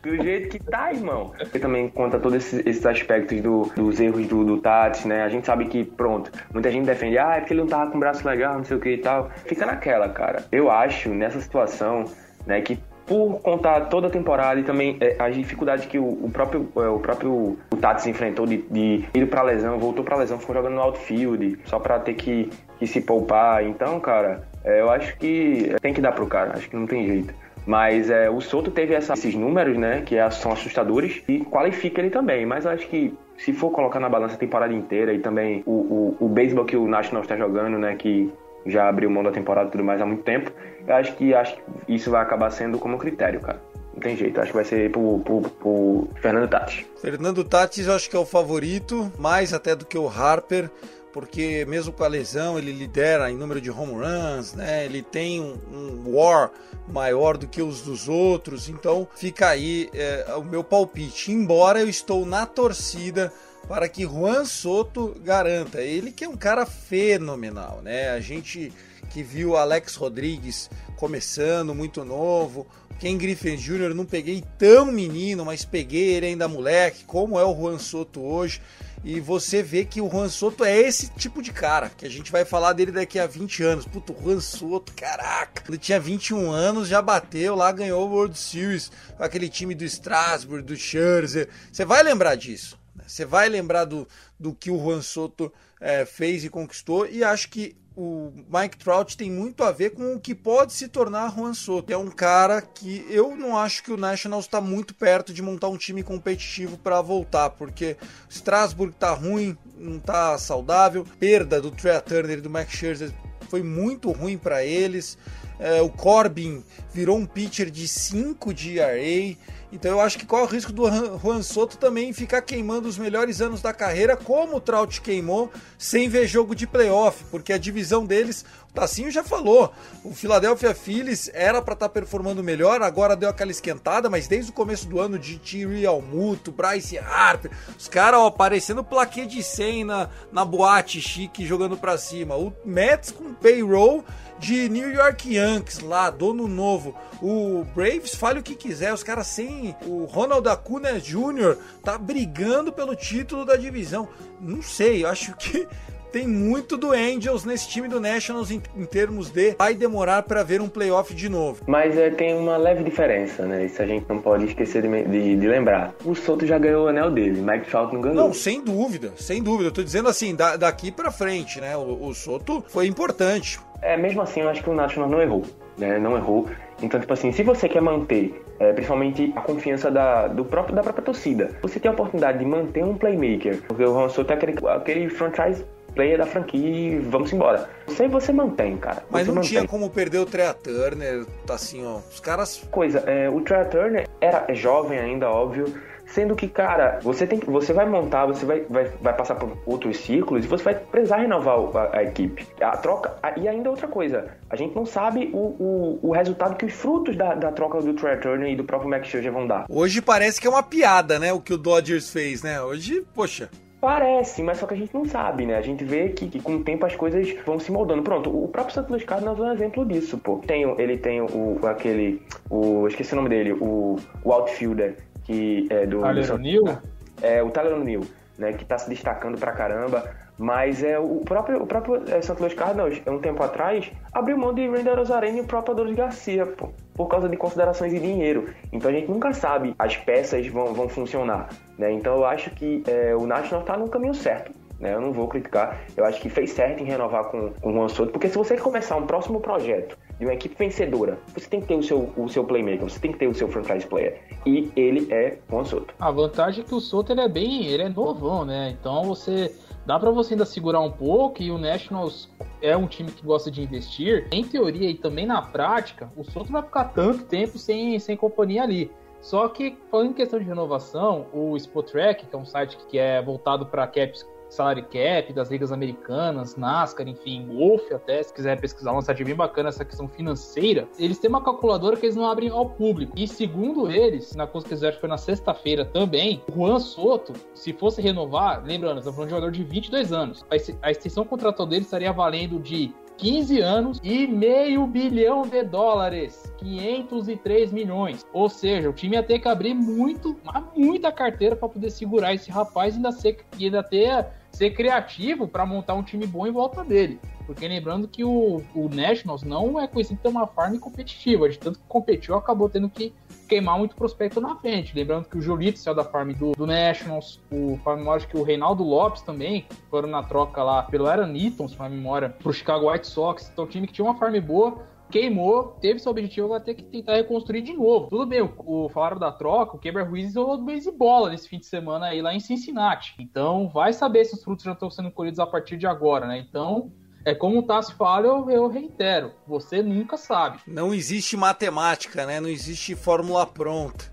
do 0.05 0.23
jeito 0.23 0.51
que 0.51 0.63
tá, 0.63 0.93
irmão. 0.93 1.33
Ele 1.41 1.59
também 1.59 1.89
conta 1.89 2.21
todos 2.21 2.37
esses, 2.37 2.65
esses 2.65 2.87
aspectos 2.87 3.41
do, 3.41 3.73
dos 3.75 3.99
erros 3.99 4.29
do, 4.29 4.45
do 4.45 4.59
Tati, 4.59 5.09
né? 5.09 5.25
A 5.25 5.29
gente 5.29 5.47
sabe 5.47 5.65
que, 5.65 5.83
pronto, 5.83 6.31
muita 6.53 6.71
gente 6.71 6.85
defende, 6.85 7.19
ah, 7.19 7.37
é 7.37 7.41
porque 7.41 7.55
ele 7.55 7.63
não 7.63 7.69
tava 7.69 7.91
com 7.91 7.97
o 7.97 8.01
braço 8.01 8.25
legal, 8.29 8.59
não 8.59 8.65
sei 8.65 8.77
o 8.77 8.81
que 8.81 8.91
e 8.91 8.99
tal. 8.99 9.29
Fica 9.47 9.67
naquela, 9.67 10.09
cara. 10.11 10.45
Eu 10.53 10.71
acho, 10.71 11.09
nessa 11.09 11.41
situação, 11.41 12.05
né, 12.47 12.61
que 12.61 12.79
por 13.07 13.41
contar 13.41 13.83
toda 13.83 14.07
a 14.07 14.11
temporada 14.11 14.59
e 14.59 14.63
também 14.63 14.97
é, 15.01 15.17
as 15.19 15.35
dificuldades 15.35 15.87
que 15.87 15.99
o, 15.99 16.05
o 16.05 16.31
próprio 16.33 16.69
é, 16.77 16.89
o 16.89 16.99
próprio 16.99 17.59
o 17.71 17.77
Tatis 17.77 18.07
enfrentou 18.07 18.47
de, 18.47 18.59
de 18.71 19.05
ir 19.15 19.27
para 19.29 19.43
lesão, 19.43 19.79
voltou 19.79 20.05
para 20.05 20.17
lesão, 20.17 20.39
ficou 20.39 20.55
jogando 20.55 20.75
no 20.75 20.81
outfield 20.81 21.59
só 21.65 21.79
para 21.79 21.99
ter 21.99 22.15
que, 22.15 22.51
que, 22.79 22.87
se 22.87 23.01
poupar. 23.01 23.65
Então, 23.65 24.01
cara, 24.01 24.43
é, 24.65 24.81
eu 24.81 24.91
acho 24.91 25.17
que 25.19 25.75
tem 25.83 25.93
que 25.93 26.01
dar 26.01 26.13
pro 26.13 26.27
cara, 26.27 26.55
acho 26.57 26.69
que 26.69 26.77
não 26.77 26.87
tem 26.87 27.07
jeito. 27.07 27.35
Mas 27.67 28.11
é, 28.11 28.29
o 28.29 28.41
Soto 28.41 28.71
teve 28.71 28.95
essa, 28.95 29.15
esses 29.15 29.35
números, 29.35 29.79
né, 29.79 30.03
que 30.05 30.17
é, 30.17 30.31
são 30.31 30.53
assustadores 30.53 31.23
e 31.27 31.41
qualifica 31.41 32.01
ele 32.01 32.11
também. 32.11 32.45
Mas 32.45 32.65
eu 32.65 32.71
acho 32.71 32.87
que 32.89 33.15
se 33.39 33.53
for 33.53 33.71
colocar 33.71 33.99
na 33.99 34.09
balança 34.09 34.35
a 34.35 34.39
temporada 34.39 34.73
inteira 34.73 35.13
e 35.13 35.19
também 35.19 35.63
o, 35.65 36.17
o, 36.21 36.27
o 36.27 36.29
beisebol 36.29 36.65
que 36.65 36.77
o 36.77 36.87
National 36.87 37.23
está 37.23 37.37
jogando, 37.37 37.79
né, 37.79 37.97
que 37.97 38.31
já 38.67 38.89
abriu 38.89 39.11
mão 39.11 39.23
da 39.23 39.31
temporada 39.31 39.69
e 39.69 39.73
tudo 39.73 39.85
mais 39.85 40.01
há 40.01 40.07
muito 40.07 40.23
tempo, 40.23 40.51
eu 40.87 40.95
acho 40.95 41.15
que, 41.15 41.35
acho 41.35 41.57
que 41.57 41.63
isso 41.95 42.11
vai 42.11 42.23
acabar 42.23 42.51
sendo 42.51 42.79
como 42.79 42.99
critério, 42.99 43.41
cara. 43.41 43.61
Não 43.95 44.01
tem 44.01 44.17
jeito, 44.17 44.41
acho 44.41 44.51
que 44.51 44.57
vai 44.57 44.65
ser 44.65 44.91
pro, 44.91 45.21
pro, 45.21 45.41
pro 45.41 46.09
Fernando 46.21 46.49
Tatis. 46.49 46.85
Fernando 47.01 47.45
Tatis 47.45 47.87
eu 47.87 47.95
acho 47.95 48.11
que 48.11 48.17
é 48.17 48.19
o 48.19 48.27
favorito, 48.27 49.13
mais 49.19 49.55
até 49.55 49.77
do 49.77 49.87
que 49.87 49.97
o 49.97 50.09
Harper, 50.09 50.69
porque 51.13 51.65
mesmo 51.69 51.93
com 51.93 52.03
a 52.03 52.09
lesão 52.09 52.59
ele 52.59 52.73
lidera 52.73 53.31
em 53.31 53.37
número 53.37 53.61
de 53.61 53.71
home 53.71 53.93
runs, 53.93 54.53
né? 54.55 54.85
Ele 54.85 55.01
tem 55.01 55.41
um, 55.41 55.57
um 55.73 56.17
war 56.17 56.51
maior 56.89 57.37
do 57.37 57.47
que 57.47 57.63
os 57.63 57.83
dos 57.83 58.09
outros, 58.09 58.69
então 58.69 59.07
fica 59.15 59.49
aí 59.49 59.89
é, 59.95 60.35
o 60.37 60.43
meu 60.43 60.65
palpite. 60.65 61.31
Embora 61.31 61.81
eu 61.81 61.89
estou 61.89 62.27
na 62.27 62.45
torcida 62.45 63.33
para 63.69 63.89
que 63.89 64.03
Juan 64.03 64.45
Soto 64.45 65.15
garanta. 65.23 65.81
Ele 65.81 66.11
que 66.11 66.25
é 66.25 66.29
um 66.29 66.37
cara 66.37 66.67
fenomenal, 66.67 67.81
né? 67.81 68.11
A 68.11 68.19
gente 68.19 68.73
que 69.15 69.23
viu 69.23 69.57
Alex 69.57 69.95
Rodrigues 69.95 70.69
começando, 70.97 71.73
muito 71.73 72.05
novo. 72.05 72.67
Ken 72.99 73.17
Griffin 73.17 73.55
Jr. 73.55 73.95
não 73.95 74.05
peguei 74.05 74.43
tão 74.59 74.87
menino, 74.87 75.45
mas 75.45 75.65
peguei 75.65 76.15
ele 76.15 76.27
ainda 76.27 76.49
moleque, 76.49 77.05
como 77.05 77.39
é 77.39 77.45
o 77.45 77.55
Juan 77.55 77.79
Soto 77.79 78.21
hoje. 78.21 78.61
E 79.05 79.21
você 79.21 79.63
vê 79.63 79.85
que 79.85 80.01
o 80.01 80.11
Juan 80.11 80.29
Soto 80.29 80.65
é 80.65 80.77
esse 80.77 81.11
tipo 81.11 81.41
de 81.41 81.53
cara, 81.53 81.93
que 81.97 82.05
a 82.05 82.11
gente 82.11 82.33
vai 82.33 82.45
falar 82.45 82.73
dele 82.73 82.91
daqui 82.91 83.21
a 83.21 83.27
20 83.27 83.63
anos. 83.63 83.87
Puto, 83.87 84.13
o 84.13 84.21
Juan 84.21 84.41
Soto, 84.41 84.93
caraca. 84.95 85.63
Ele 85.69 85.79
tinha 85.79 86.01
21 86.01 86.51
anos, 86.51 86.89
já 86.89 87.01
bateu 87.01 87.55
lá, 87.55 87.71
ganhou 87.71 88.09
o 88.09 88.11
World 88.11 88.37
Series 88.37 88.91
com 89.17 89.23
aquele 89.23 89.49
time 89.49 89.77
do 89.77 89.85
Strasbourg, 89.85 90.65
do 90.65 90.75
Scherzer. 90.75 91.49
Você 91.71 91.85
vai 91.85 92.03
lembrar 92.03 92.35
disso. 92.35 92.77
Né? 92.97 93.05
Você 93.07 93.25
vai 93.25 93.49
lembrar 93.49 93.85
do, 93.85 94.09
do 94.41 94.53
que 94.53 94.73
o 94.73 94.83
Juan 94.83 95.03
Soto 95.03 95.53
é, 95.81 96.05
fez 96.05 96.45
e 96.45 96.49
conquistou. 96.49 97.07
E 97.07 97.23
acho 97.23 97.49
que 97.49 97.77
o 97.97 98.33
Mike 98.53 98.77
Trout 98.79 99.17
tem 99.17 99.31
muito 99.31 99.63
a 99.63 99.71
ver 99.71 99.91
com 99.91 100.15
o 100.15 100.21
que 100.21 100.35
pode 100.35 100.73
se 100.73 100.89
tornar 100.89 101.33
Juan 101.35 101.55
Soto. 101.55 101.93
É 101.93 101.97
um 101.97 102.11
cara 102.11 102.61
que 102.61 103.07
eu 103.09 103.37
não 103.37 103.57
acho 103.57 103.85
que 103.85 103.93
o 103.93 103.97
Nationals 103.97 104.47
está 104.47 104.61
muito 104.61 104.95
perto 104.95 105.33
de 105.33 105.41
montar 105.41 105.69
um 105.69 105.77
time 105.77 106.03
competitivo 106.03 106.77
para 106.77 107.01
voltar, 107.01 107.51
porque 107.51 107.97
Strasburg 108.29 108.95
tá 108.99 109.13
ruim, 109.13 109.57
não 109.79 110.01
tá 110.01 110.37
saudável. 110.39 111.07
Perda 111.21 111.61
do 111.61 111.71
Trey 111.71 112.01
Turner 112.01 112.39
e 112.39 112.41
do 112.41 112.51
Max 112.51 112.73
Scherzer 112.73 113.13
foi 113.49 113.63
muito 113.63 114.11
ruim 114.11 114.37
para 114.37 114.65
eles. 114.65 115.17
É, 115.61 115.81
o 115.81 115.89
Corbin 115.89 116.65
virou 116.93 117.17
um 117.17 117.25
pitcher 117.25 117.71
de 117.71 117.87
5 117.87 118.53
de 118.53 118.79
ERA. 118.81 119.37
Então 119.75 119.91
eu 119.91 120.01
acho 120.01 120.17
que 120.17 120.25
qual 120.25 120.43
é 120.43 120.45
o 120.45 120.49
risco 120.49 120.73
do 120.73 120.89
Juan 121.19 121.43
Soto 121.43 121.77
também 121.77 122.13
ficar 122.13 122.41
queimando 122.43 122.87
os 122.87 122.97
melhores 122.97 123.41
anos 123.41 123.61
da 123.61 123.73
carreira, 123.73 124.17
como 124.17 124.57
o 124.57 124.61
Trout 124.61 125.01
queimou, 125.01 125.51
sem 125.77 126.09
ver 126.09 126.29
jogo 126.29 126.55
de 126.55 126.65
playoff, 126.65 127.25
porque 127.29 127.53
a 127.53 127.59
divisão 127.59 128.07
deles, 128.07 128.45
o 128.71 128.73
Tassinho 128.73 129.11
já 129.11 129.25
falou, 129.25 129.73
o 130.05 130.15
Philadelphia 130.15 130.73
Phillies 130.77 131.29
era 131.35 131.61
para 131.61 131.75
estar 131.75 131.89
tá 131.89 131.93
performando 131.93 132.41
melhor, 132.41 132.83
agora 132.83 133.17
deu 133.17 133.29
aquela 133.29 133.51
esquentada, 133.51 134.09
mas 134.09 134.29
desde 134.29 134.53
o 134.53 134.55
começo 134.55 134.87
do 134.87 135.01
ano 135.01 135.19
de 135.19 135.39
Thierry 135.39 135.85
Almuto, 135.85 136.53
Bryce 136.53 136.97
Harper, 136.97 137.51
os 137.77 137.89
caras 137.89 138.21
aparecendo 138.21 138.85
plaquê 138.85 139.27
de 139.27 139.43
100 139.43 139.83
na, 139.83 140.09
na 140.31 140.45
boate 140.45 141.01
chique 141.01 141.45
jogando 141.45 141.77
para 141.77 141.99
cima. 141.99 142.37
O 142.37 142.53
Mets 142.65 143.11
com 143.11 143.35
payroll 143.35 144.05
de 144.39 144.69
New 144.69 144.93
York 144.93 145.33
Yankees 145.35 145.81
lá, 145.81 146.11
dono 146.11 146.47
novo. 146.49 146.95
O 147.23 147.65
Braves 147.75 148.15
fale 148.15 148.41
o 148.41 148.43
que 148.43 148.55
quiser, 148.55 148.93
os 148.93 149.03
caras 149.03 149.27
sem 149.27 149.75
o 149.87 150.05
Ronald 150.05 150.47
Acuna 150.49 150.99
Jr. 150.99 151.57
tá 151.83 151.97
brigando 151.97 152.73
pelo 152.73 152.95
título 152.95 153.45
da 153.45 153.57
divisão. 153.57 154.09
Não 154.41 154.63
sei, 154.63 155.05
eu 155.05 155.09
acho 155.09 155.35
que 155.37 155.67
tem 156.15 156.29
muito 156.29 156.77
do 156.77 156.93
Angels 156.93 157.45
nesse 157.45 157.69
time 157.69 157.89
do 157.89 157.99
Nationals 157.99 158.49
em, 158.53 158.63
em 158.77 158.85
termos 158.85 159.31
de 159.31 159.57
vai 159.59 159.75
demorar 159.75 160.23
para 160.23 160.45
ver 160.45 160.61
um 160.61 160.69
playoff 160.69 161.13
de 161.13 161.29
novo. 161.29 161.65
Mas 161.67 161.99
é, 161.99 162.09
tem 162.09 162.37
uma 162.37 162.57
leve 162.57 162.85
diferença, 162.85 163.45
né? 163.45 163.65
Isso 163.65 163.83
a 163.83 163.87
gente 163.87 164.07
não 164.09 164.21
pode 164.21 164.45
esquecer 164.45 164.83
de, 164.83 165.05
de, 165.09 165.35
de 165.35 165.49
lembrar. 165.49 165.93
O 166.05 166.15
Soto 166.15 166.47
já 166.47 166.57
ganhou 166.57 166.85
o 166.85 166.89
anel 166.89 167.11
dele, 167.11 167.41
Mike 167.41 167.69
Trout 167.69 167.93
não 167.93 168.01
ganhou. 168.01 168.17
Não, 168.17 168.33
sem 168.33 168.63
dúvida, 168.63 169.13
sem 169.17 169.43
dúvida. 169.43 169.71
Eu 169.71 169.73
tô 169.73 169.83
dizendo 169.83 170.09
assim, 170.09 170.37
da, 170.37 170.57
daqui 170.57 170.93
para 170.93 171.11
frente, 171.11 171.61
né? 171.61 171.77
O, 171.77 172.07
o 172.07 172.15
Soto 172.15 172.63
foi 172.69 172.87
importante. 172.87 173.59
É, 173.83 173.97
mesmo 173.97 174.23
assim, 174.23 174.43
eu 174.43 174.49
acho 174.49 174.63
que 174.63 174.71
o 174.71 174.75
National 174.75 175.11
não 175.11 175.21
errou, 175.21 175.43
né? 175.77 175.99
Não 175.99 176.17
errou. 176.17 176.49
Então, 176.81 177.01
tipo 177.01 177.13
assim, 177.13 177.33
se 177.33 177.43
você 177.43 177.69
quer 177.69 177.83
manter, 177.83 178.41
é, 178.61 178.73
principalmente 178.73 179.33
a 179.35 179.41
confiança 179.41 179.91
da, 179.91 180.29
do 180.29 180.45
próprio, 180.45 180.77
da 180.77 180.83
própria 180.83 181.05
torcida, 181.05 181.51
você 181.61 181.81
tem 181.81 181.91
a 181.91 181.93
oportunidade 181.93 182.39
de 182.39 182.45
manter 182.45 182.85
um 182.85 182.97
playmaker, 182.97 183.61
porque 183.67 183.83
o 183.83 183.93
Ron 183.93 184.09
Soto 184.09 184.31
é 184.31 184.35
aquele, 184.35 184.55
aquele 184.69 185.09
franchise 185.09 185.65
player 185.95 186.19
da 186.19 186.27
franquia 186.27 186.69
e 186.69 186.99
vamos 186.99 187.33
embora. 187.33 187.69
Você 187.87 188.09
você 188.09 188.33
mantém, 188.33 188.77
cara. 188.77 188.97
Você 188.97 189.07
Mas 189.11 189.27
não 189.27 189.35
mantém. 189.37 189.51
tinha 189.51 189.67
como 189.67 189.89
perder 189.91 190.19
o 190.19 190.27
Trea 190.27 190.55
Turner, 190.55 191.25
tá 191.47 191.55
assim, 191.55 191.85
ó. 191.85 191.99
Os 192.11 192.21
caras. 192.21 192.63
Coisa, 192.71 192.99
é, 193.07 193.29
o 193.29 193.41
Trea 193.41 193.65
Turner 193.65 194.09
era 194.21 194.53
jovem 194.55 194.99
ainda, 194.99 195.31
óbvio 195.31 195.73
Sendo 196.07 196.37
que, 196.37 196.47
cara, 196.47 197.01
você 197.03 197.27
tem 197.27 197.41
você 197.41 197.73
vai 197.73 197.87
montar, 197.87 198.27
você 198.27 198.45
vai, 198.45 198.61
vai, 198.71 198.85
vai 199.01 199.17
passar 199.17 199.35
por 199.35 199.57
outros 199.67 199.97
ciclos 199.99 200.45
e 200.45 200.49
você 200.49 200.63
vai 200.63 200.75
precisar 200.75 201.17
renovar 201.17 201.59
a, 201.77 201.99
a 201.99 202.05
equipe. 202.05 202.47
A 202.61 202.77
troca. 202.77 203.15
A, 203.23 203.39
e 203.39 203.49
ainda 203.49 203.71
outra 203.71 203.89
coisa, 203.89 204.29
a 204.49 204.57
gente 204.57 204.75
não 204.75 204.87
sabe 204.87 205.31
o, 205.33 205.39
o, 205.39 205.99
o 206.03 206.13
resultado 206.13 206.57
que 206.57 206.67
os 206.67 206.73
frutos 206.73 207.17
da, 207.17 207.35
da 207.35 207.51
troca 207.51 207.81
do 207.81 207.95
Trey 207.95 208.17
Turner 208.19 208.53
e 208.53 208.57
do 208.57 208.65
próprio 208.65 208.89
Max 208.89 209.09
Scherzer 209.09 209.33
vão 209.33 209.47
dar. 209.47 209.65
Hoje 209.69 210.01
parece 210.01 210.41
que 210.41 210.47
é 210.47 210.51
uma 210.51 210.63
piada, 210.63 211.19
né? 211.19 211.33
O 211.33 211.41
que 211.41 211.53
o 211.53 211.59
Dodgers 211.59 212.11
fez, 212.11 212.43
né? 212.43 212.61
Hoje, 212.63 213.05
poxa. 213.15 213.51
Parece, 213.85 214.43
mas 214.43 214.57
só 214.57 214.67
que 214.67 214.73
a 214.73 214.77
gente 214.79 214.95
não 214.95 215.05
sabe, 215.05 215.45
né? 215.45 215.59
A 215.59 215.61
gente 215.61 215.85
vê 215.85 216.09
que, 216.09 216.27
que, 216.27 216.41
com 216.41 216.57
o 216.57 216.65
tempo 216.65 216.87
as 216.87 216.97
coisas 216.97 217.31
vão 217.45 217.59
se 217.59 217.71
moldando. 217.71 218.03
Pronto, 218.03 218.35
o 218.35 218.49
próprio 218.49 218.75
Santos 218.75 218.91
Luiz 218.91 219.05
Cardinals 219.05 219.39
é 219.39 219.43
um 219.43 219.53
exemplo 219.53 219.85
disso, 219.85 220.17
pô. 220.17 220.39
Tem, 220.39 220.63
ele 220.81 220.97
tem 220.97 221.21
o, 221.21 221.61
aquele, 221.67 222.23
o, 222.49 222.89
esqueci 222.89 223.13
o 223.13 223.17
nome 223.17 223.29
dele, 223.29 223.53
o, 223.53 223.97
o 224.25 224.33
outfielder 224.33 224.97
que 225.25 225.67
é 225.69 225.85
do. 225.85 226.01
Tyler 226.01 226.33
O'Neill? 226.33 226.79
É, 227.21 227.43
o 227.43 227.51
Tyler 227.51 227.75
O'Neill, 227.75 228.07
né? 228.39 228.55
Que 228.55 228.65
tá 228.65 228.79
se 228.79 228.89
destacando 228.89 229.37
pra 229.37 229.53
caramba. 229.53 230.11
Mas 230.39 230.83
é 230.83 230.99
o 230.99 231.21
próprio, 231.21 231.63
o 231.63 231.67
próprio 231.67 232.03
é, 232.09 232.55
Cardinals, 232.55 233.01
um 233.07 233.19
tempo 233.19 233.43
atrás, 233.43 233.91
abriu 234.13 234.37
mão 234.37 234.53
de 234.53 234.69
Render 234.69 234.95
Rosarena 234.95 235.39
e 235.39 235.41
o 235.41 235.47
próprio 235.47 235.75
Adonis 235.75 235.95
Garcia, 235.95 236.47
pô, 236.47 236.71
por 236.95 237.07
causa 237.07 237.29
de 237.29 237.37
considerações 237.37 237.93
de 237.93 238.01
dinheiro. 238.01 238.49
Então 238.73 238.91
a 238.91 238.95
gente 238.95 239.09
nunca 239.09 239.33
sabe 239.33 239.75
as 239.79 239.97
peças 239.97 240.47
vão, 240.49 240.75
vão 240.75 240.89
funcionar. 240.89 241.51
Né? 241.79 241.93
Então 241.93 242.17
eu 242.17 242.25
acho 242.25 242.51
que 242.51 242.83
é, 242.87 243.15
o 243.15 243.27
National 243.27 243.65
tá 243.65 243.77
no 243.77 243.89
caminho 243.89 244.15
certo. 244.15 244.53
Né? 244.81 244.93
Eu 244.93 245.01
não 245.01 245.13
vou 245.13 245.29
criticar. 245.29 245.81
Eu 245.97 246.05
acho 246.05 246.21
que 246.21 246.29
fez 246.29 246.51
certo 246.51 246.83
em 246.83 246.85
renovar 246.85 247.25
com, 247.27 247.51
com 247.53 247.71
o 247.71 247.73
Juan 247.73 247.89
Soto, 247.89 248.11
porque 248.11 248.29
se 248.29 248.37
você 248.37 248.57
começar 248.57 248.97
um 248.97 249.07
próximo 249.07 249.41
projeto 249.41 249.97
de 250.19 250.27
uma 250.27 250.35
equipe 250.35 250.55
vencedora, 250.57 251.19
você 251.33 251.49
tem 251.49 251.61
que 251.61 251.69
ter 251.69 251.75
o 251.75 251.83
seu, 251.83 252.13
o 252.17 252.29
seu 252.29 252.45
playmaker, 252.45 252.83
você 252.83 252.99
tem 252.99 253.13
que 253.13 253.19
ter 253.19 253.27
o 253.27 253.35
seu 253.35 253.49
franchise 253.49 253.87
player. 253.87 254.21
E 254.45 254.71
ele 254.77 255.13
é 255.13 255.39
Juan 255.51 255.65
Soto. 255.65 255.95
A 255.99 256.11
vantagem 256.11 256.65
é 256.65 256.67
que 256.67 256.75
o 256.75 256.81
Soto 256.81 257.13
ele 257.13 257.21
é 257.21 257.29
bem, 257.29 257.67
ele 257.67 257.85
é 257.85 257.89
novão, 257.89 258.45
né? 258.45 258.77
Então 258.79 259.05
você 259.05 259.53
dá 259.87 259.99
para 259.99 260.11
você 260.11 260.35
ainda 260.35 260.45
segurar 260.45 260.81
um 260.81 260.91
pouco 260.91 261.43
e 261.43 261.51
o 261.51 261.59
Nationals 261.59 262.29
é 262.61 262.77
um 262.77 262.87
time 262.87 263.11
que 263.11 263.25
gosta 263.25 263.51
de 263.51 263.63
investir. 263.63 264.27
Em 264.33 264.45
teoria 264.45 264.91
e 264.91 264.95
também 264.95 265.27
na 265.27 265.43
prática, 265.43 266.11
o 266.17 266.25
Soto 266.25 266.51
vai 266.51 266.63
ficar 266.63 266.85
tanto 266.85 267.25
tempo 267.25 267.59
sem, 267.59 267.99
sem 267.99 268.17
companhia 268.17 268.63
ali. 268.63 268.91
Só 269.21 269.49
que, 269.49 269.79
falando 269.91 270.11
em 270.11 270.13
questão 270.13 270.39
de 270.39 270.45
renovação, 270.45 271.27
o 271.33 271.57
Spotrack, 271.57 272.27
que 272.27 272.35
é 272.35 272.39
um 272.39 272.45
site 272.45 272.77
que 272.89 272.99
é 272.99 273.23
voltado 273.23 273.65
para 273.65 273.87
caps 273.87 274.27
salary 274.55 274.83
cap, 274.83 275.33
das 275.33 275.51
ligas 275.51 275.73
americanas, 275.73 276.57
NASCAR, 276.57 277.09
enfim, 277.09 277.47
Wolf 277.47 277.91
até, 277.93 278.23
se 278.23 278.33
quiser 278.33 278.61
pesquisar, 278.61 278.93
uma 278.93 279.03
site 279.03 279.25
bem 279.25 279.35
bacana 279.35 279.69
essa 279.69 279.85
questão 279.85 280.09
financeira, 280.09 280.89
eles 280.99 281.19
têm 281.19 281.29
uma 281.29 281.43
calculadora 281.43 281.97
que 281.97 282.07
eles 282.07 282.17
não 282.17 282.27
abrem 282.27 282.49
ao 282.49 282.71
público. 282.71 283.13
E 283.17 283.27
segundo 283.27 283.91
eles, 283.91 284.35
na 284.35 284.47
coisa 284.47 284.67
que 284.67 284.75
eles 284.75 284.97
foi 284.97 285.09
na 285.09 285.19
sexta-feira 285.19 285.85
também, 285.85 286.43
o 286.49 286.53
Juan 286.53 286.79
Soto, 286.79 287.33
se 287.55 287.73
fosse 287.73 288.01
renovar, 288.01 288.63
lembrando, 288.65 288.99
estamos 288.99 289.17
falando 289.17 289.29
de 289.29 289.35
um 289.35 289.37
jogador 289.37 289.53
de 289.53 289.65
22 289.65 290.13
anos, 290.13 290.45
a 290.83 290.91
extensão 290.91 291.25
contratual 291.25 291.69
dele 291.69 291.83
estaria 291.83 292.13
valendo 292.13 292.59
de 292.59 292.93
15 293.17 293.61
anos 293.61 294.01
e 294.03 294.27
meio 294.27 294.87
bilhão 294.87 295.43
de 295.43 295.63
dólares, 295.63 296.53
503 296.59 297.73
milhões. 297.73 298.27
Ou 298.33 298.49
seja, 298.49 298.91
o 298.91 298.93
time 298.93 299.17
ia 299.17 299.23
ter 299.23 299.39
que 299.39 299.49
abrir 299.49 299.75
muito, 299.75 300.37
muita 300.77 301.13
carteira 301.13 301.55
para 301.55 301.69
poder 301.69 301.91
segurar 301.91 302.35
esse 302.35 302.51
rapaz 302.51 302.95
e 302.95 302.97
ainda, 302.97 303.13
ser, 303.13 303.39
ainda 303.59 303.83
ter 303.83 304.27
ser 304.55 304.71
criativo 304.71 305.47
para 305.49 305.67
montar 305.67 305.95
um 305.95 306.03
time 306.03 306.27
bom 306.27 306.47
em 306.47 306.53
volta 306.53 306.85
dele. 306.85 307.21
Porque 307.47 307.69
lembrando 307.69 308.09
que 308.09 308.25
o, 308.25 308.63
o 308.75 308.89
Nationals 308.89 309.43
não 309.43 309.79
é 309.79 309.87
conhecido 309.87 310.17
por 310.17 310.23
ter 310.23 310.29
uma 310.29 310.47
farm 310.47 310.79
competitiva, 310.79 311.49
de 311.49 311.59
tanto 311.59 311.79
que 311.79 311.85
competiu, 311.87 312.35
acabou 312.35 312.71
tendo 312.71 312.89
que 312.89 313.13
queimar 313.47 313.79
muito 313.79 313.95
prospecto 313.95 314.41
na 314.41 314.57
frente. 314.57 314.95
Lembrando 314.95 315.29
que 315.29 315.37
o 315.37 315.43
Jolito 315.43 315.79
saiu 315.79 315.95
da 315.95 316.05
farm 316.05 316.33
do, 316.33 316.53
do 316.53 316.67
Nationals, 316.67 317.41
o 317.51 317.79
farm 317.85 317.99
memória 317.99 318.27
que 318.27 318.37
o 318.37 318.43
Reinaldo 318.43 318.83
Lopes 318.83 319.23
também 319.23 319.67
foram 319.91 320.09
na 320.09 320.23
troca 320.23 320.63
lá 320.63 320.85
pelo 320.85 321.07
Aaron 321.07 321.35
Eaton, 321.35 321.69
se 321.69 321.81
me 321.81 321.89
memória, 321.91 322.31
pro 322.31 322.53
Chicago 322.53 322.91
White 322.91 323.07
Sox. 323.07 323.51
Então, 323.53 323.65
um 323.65 323.69
time 323.69 323.87
que 323.87 323.93
tinha 323.93 324.07
uma 324.07 324.17
farm 324.17 324.41
boa, 324.41 324.79
queimou, 325.11 325.77
teve 325.81 325.99
seu 325.99 326.11
objetivo, 326.11 326.49
vai 326.49 326.61
ter 326.61 326.75
que 326.75 326.83
tentar 326.83 327.17
reconstruir 327.17 327.63
de 327.63 327.73
novo. 327.73 328.09
Tudo 328.09 328.27
bem, 328.27 328.43
o, 328.43 328.53
o 328.59 328.89
falaram 328.89 329.19
da 329.19 329.31
troca, 329.31 329.77
o 329.77 329.79
Keber 329.79 330.09
Ruiz 330.09 330.31
isolou 330.31 330.57
do 330.57 330.65
beisebol 330.65 331.29
nesse 331.29 331.49
fim 331.49 331.59
de 331.59 331.67
semana 331.67 332.07
aí 332.07 332.21
lá 332.21 332.35
em 332.35 332.41
Cincinnati. 332.41 333.15
Então, 333.19 333.69
vai 333.69 333.93
saber 333.93 334.25
se 334.25 334.35
os 334.35 334.43
frutos 334.43 334.65
já 334.65 334.73
estão 334.73 334.91
sendo 334.91 335.11
colhidos 335.11 335.39
a 335.39 335.47
partir 335.47 335.77
de 335.77 335.87
agora, 335.87 336.27
né? 336.27 336.39
Então, 336.39 336.93
é 337.25 337.35
como 337.35 337.61
o 337.61 337.63
Tassi 337.63 337.95
fala, 337.95 338.27
eu, 338.27 338.51
eu 338.51 338.69
reitero, 338.69 339.33
você 339.47 339.83
nunca 339.83 340.17
sabe. 340.17 340.59
Não 340.67 340.93
existe 340.93 341.37
matemática, 341.37 342.27
né? 342.27 342.41
Não 342.41 342.49
existe 342.49 342.95
fórmula 342.95 343.47
pronta. 343.47 344.13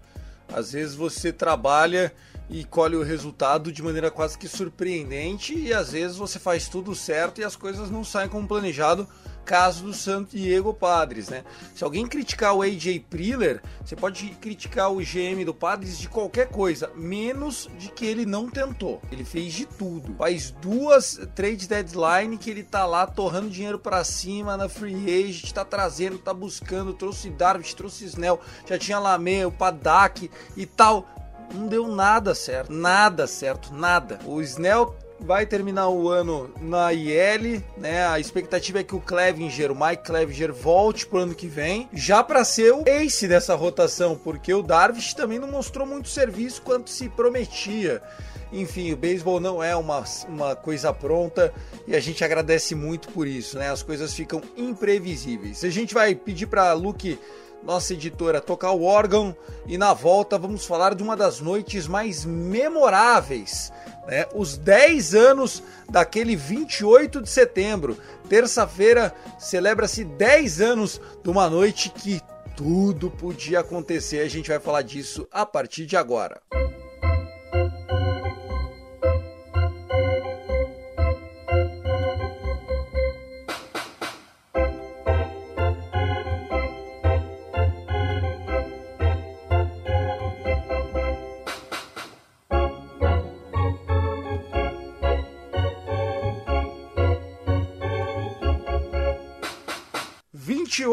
Às 0.53 0.71
vezes 0.73 0.95
você 0.95 1.31
trabalha 1.31 2.13
e 2.49 2.65
colhe 2.65 2.95
o 2.95 3.03
resultado 3.03 3.71
de 3.71 3.81
maneira 3.81 4.11
quase 4.11 4.37
que 4.37 4.47
surpreendente 4.47 5.57
e 5.57 5.73
às 5.73 5.93
vezes 5.93 6.17
você 6.17 6.37
faz 6.37 6.67
tudo 6.67 6.93
certo 6.93 7.39
e 7.39 7.43
as 7.43 7.55
coisas 7.55 7.89
não 7.89 8.03
saem 8.03 8.27
como 8.27 8.47
planejado 8.47 9.07
caso 9.45 9.83
do 9.85 9.93
San 9.93 10.23
Diego 10.23 10.73
Padres, 10.73 11.29
né? 11.29 11.43
Se 11.75 11.83
alguém 11.83 12.07
criticar 12.07 12.55
o 12.55 12.61
AJ 12.61 12.99
Priller, 13.09 13.61
você 13.83 13.95
pode 13.95 14.29
criticar 14.41 14.91
o 14.91 14.97
GM 14.97 15.43
do 15.45 15.53
Padres 15.53 15.99
de 15.99 16.07
qualquer 16.07 16.49
coisa, 16.49 16.89
menos 16.95 17.69
de 17.77 17.89
que 17.89 18.05
ele 18.05 18.25
não 18.25 18.49
tentou. 18.49 19.01
Ele 19.11 19.25
fez 19.25 19.53
de 19.53 19.65
tudo. 19.65 20.15
Faz 20.15 20.51
duas 20.51 21.19
trade 21.35 21.67
deadline 21.67 22.37
que 22.37 22.49
ele 22.49 22.63
tá 22.63 22.85
lá 22.85 23.05
torrando 23.05 23.49
dinheiro 23.49 23.79
para 23.79 24.03
cima 24.03 24.55
na 24.57 24.69
free 24.69 25.27
agent, 25.27 25.51
tá 25.51 25.65
trazendo, 25.65 26.17
tá 26.17 26.33
buscando, 26.33 26.93
trouxe 26.93 27.29
Darvish, 27.29 27.73
trouxe 27.73 28.05
Snell, 28.05 28.39
já 28.67 28.77
tinha 28.77 28.99
Lamé, 28.99 29.45
o 29.45 29.51
Padak 29.51 30.29
e 30.55 30.65
tal. 30.65 31.07
Não 31.53 31.67
deu 31.67 31.87
nada 31.89 32.33
certo, 32.33 32.71
nada 32.71 33.27
certo, 33.27 33.73
nada. 33.73 34.19
O 34.25 34.41
Snell 34.41 34.95
vai 35.21 35.45
terminar 35.45 35.89
o 35.89 36.09
ano 36.09 36.49
na 36.59 36.91
IL, 36.93 37.63
né? 37.77 38.07
A 38.07 38.19
expectativa 38.19 38.79
é 38.79 38.83
que 38.83 38.95
o 38.95 38.99
Clevinger, 38.99 39.71
o 39.71 39.75
Mike 39.75 40.03
Clevinger 40.03 40.53
volte 40.53 41.05
pro 41.05 41.19
ano 41.19 41.35
que 41.35 41.47
vem, 41.47 41.87
já 41.93 42.23
para 42.23 42.43
ser 42.43 42.73
o 42.73 42.83
ace 42.87 43.27
dessa 43.27 43.55
rotação, 43.55 44.15
porque 44.15 44.53
o 44.53 44.63
Darvish 44.63 45.13
também 45.13 45.39
não 45.39 45.47
mostrou 45.47 45.85
muito 45.85 46.09
serviço 46.09 46.61
quanto 46.61 46.89
se 46.89 47.07
prometia. 47.09 48.01
Enfim, 48.51 48.91
o 48.91 48.97
beisebol 48.97 49.39
não 49.39 49.63
é 49.63 49.75
uma, 49.75 50.03
uma 50.27 50.55
coisa 50.55 50.91
pronta 50.91 51.53
e 51.87 51.95
a 51.95 51.99
gente 52.01 52.23
agradece 52.23 52.75
muito 52.75 53.07
por 53.09 53.25
isso, 53.25 53.57
né? 53.57 53.69
As 53.69 53.81
coisas 53.81 54.13
ficam 54.13 54.41
imprevisíveis. 54.57 55.63
A 55.63 55.69
gente 55.69 55.93
vai 55.93 56.13
pedir 56.13 56.47
para 56.47 56.73
Luke 56.73 57.17
nossa 57.63 57.93
editora, 57.93 58.41
tocar 58.41 58.71
o 58.71 58.83
órgão 58.83 59.35
e 59.67 59.77
na 59.77 59.93
volta 59.93 60.37
vamos 60.37 60.65
falar 60.65 60.95
de 60.95 61.03
uma 61.03 61.15
das 61.15 61.39
noites 61.39 61.87
mais 61.87 62.25
memoráveis, 62.25 63.71
né? 64.07 64.25
Os 64.33 64.57
10 64.57 65.15
anos 65.15 65.63
daquele 65.89 66.35
28 66.35 67.21
de 67.21 67.29
setembro. 67.29 67.97
Terça-feira 68.27 69.13
celebra-se 69.39 70.03
10 70.03 70.61
anos 70.61 71.01
de 71.23 71.29
uma 71.29 71.49
noite 71.49 71.89
que 71.89 72.21
tudo 72.55 73.09
podia 73.09 73.59
acontecer. 73.59 74.19
A 74.19 74.29
gente 74.29 74.49
vai 74.49 74.59
falar 74.59 74.81
disso 74.81 75.27
a 75.31 75.45
partir 75.45 75.85
de 75.85 75.97
agora. 75.97 76.41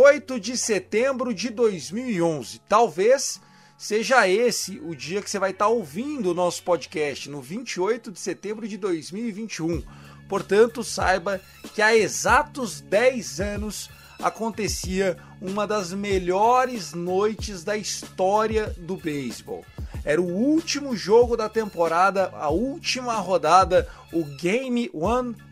28 0.09 0.41
de 0.41 0.57
setembro 0.57 1.35
de 1.35 1.51
2011. 1.51 2.63
Talvez 2.67 3.41
seja 3.77 4.27
esse 4.27 4.81
o 4.81 4.95
dia 4.95 5.21
que 5.21 5.31
você 5.31 5.39
vai 5.39 5.51
estar 5.51 5.69
ouvindo 5.69 6.31
o 6.31 6.35
nosso 6.35 6.63
podcast, 6.63 7.29
no 7.29 7.43
28 7.43 8.11
de 8.11 8.19
setembro 8.19 8.67
de 8.67 8.79
2021. 8.79 9.83
Portanto, 10.27 10.83
saiba 10.83 11.41
que 11.75 11.83
há 11.83 11.95
exatos 11.95 12.81
10 12.81 13.41
anos 13.41 13.91
acontecia 14.19 15.19
uma 15.43 15.67
das 15.67 15.93
melhores 15.93 16.95
noites 16.95 17.63
da 17.63 17.77
história 17.77 18.75
do 18.79 18.97
beisebol. 18.97 19.63
Era 20.05 20.23
o 20.23 20.27
último 20.27 20.97
jogo 20.97 21.37
da 21.37 21.51
temporada, 21.51 22.31
a 22.35 22.49
última 22.49 23.15
rodada, 23.17 23.87
o 24.11 24.25
Game 24.25 24.91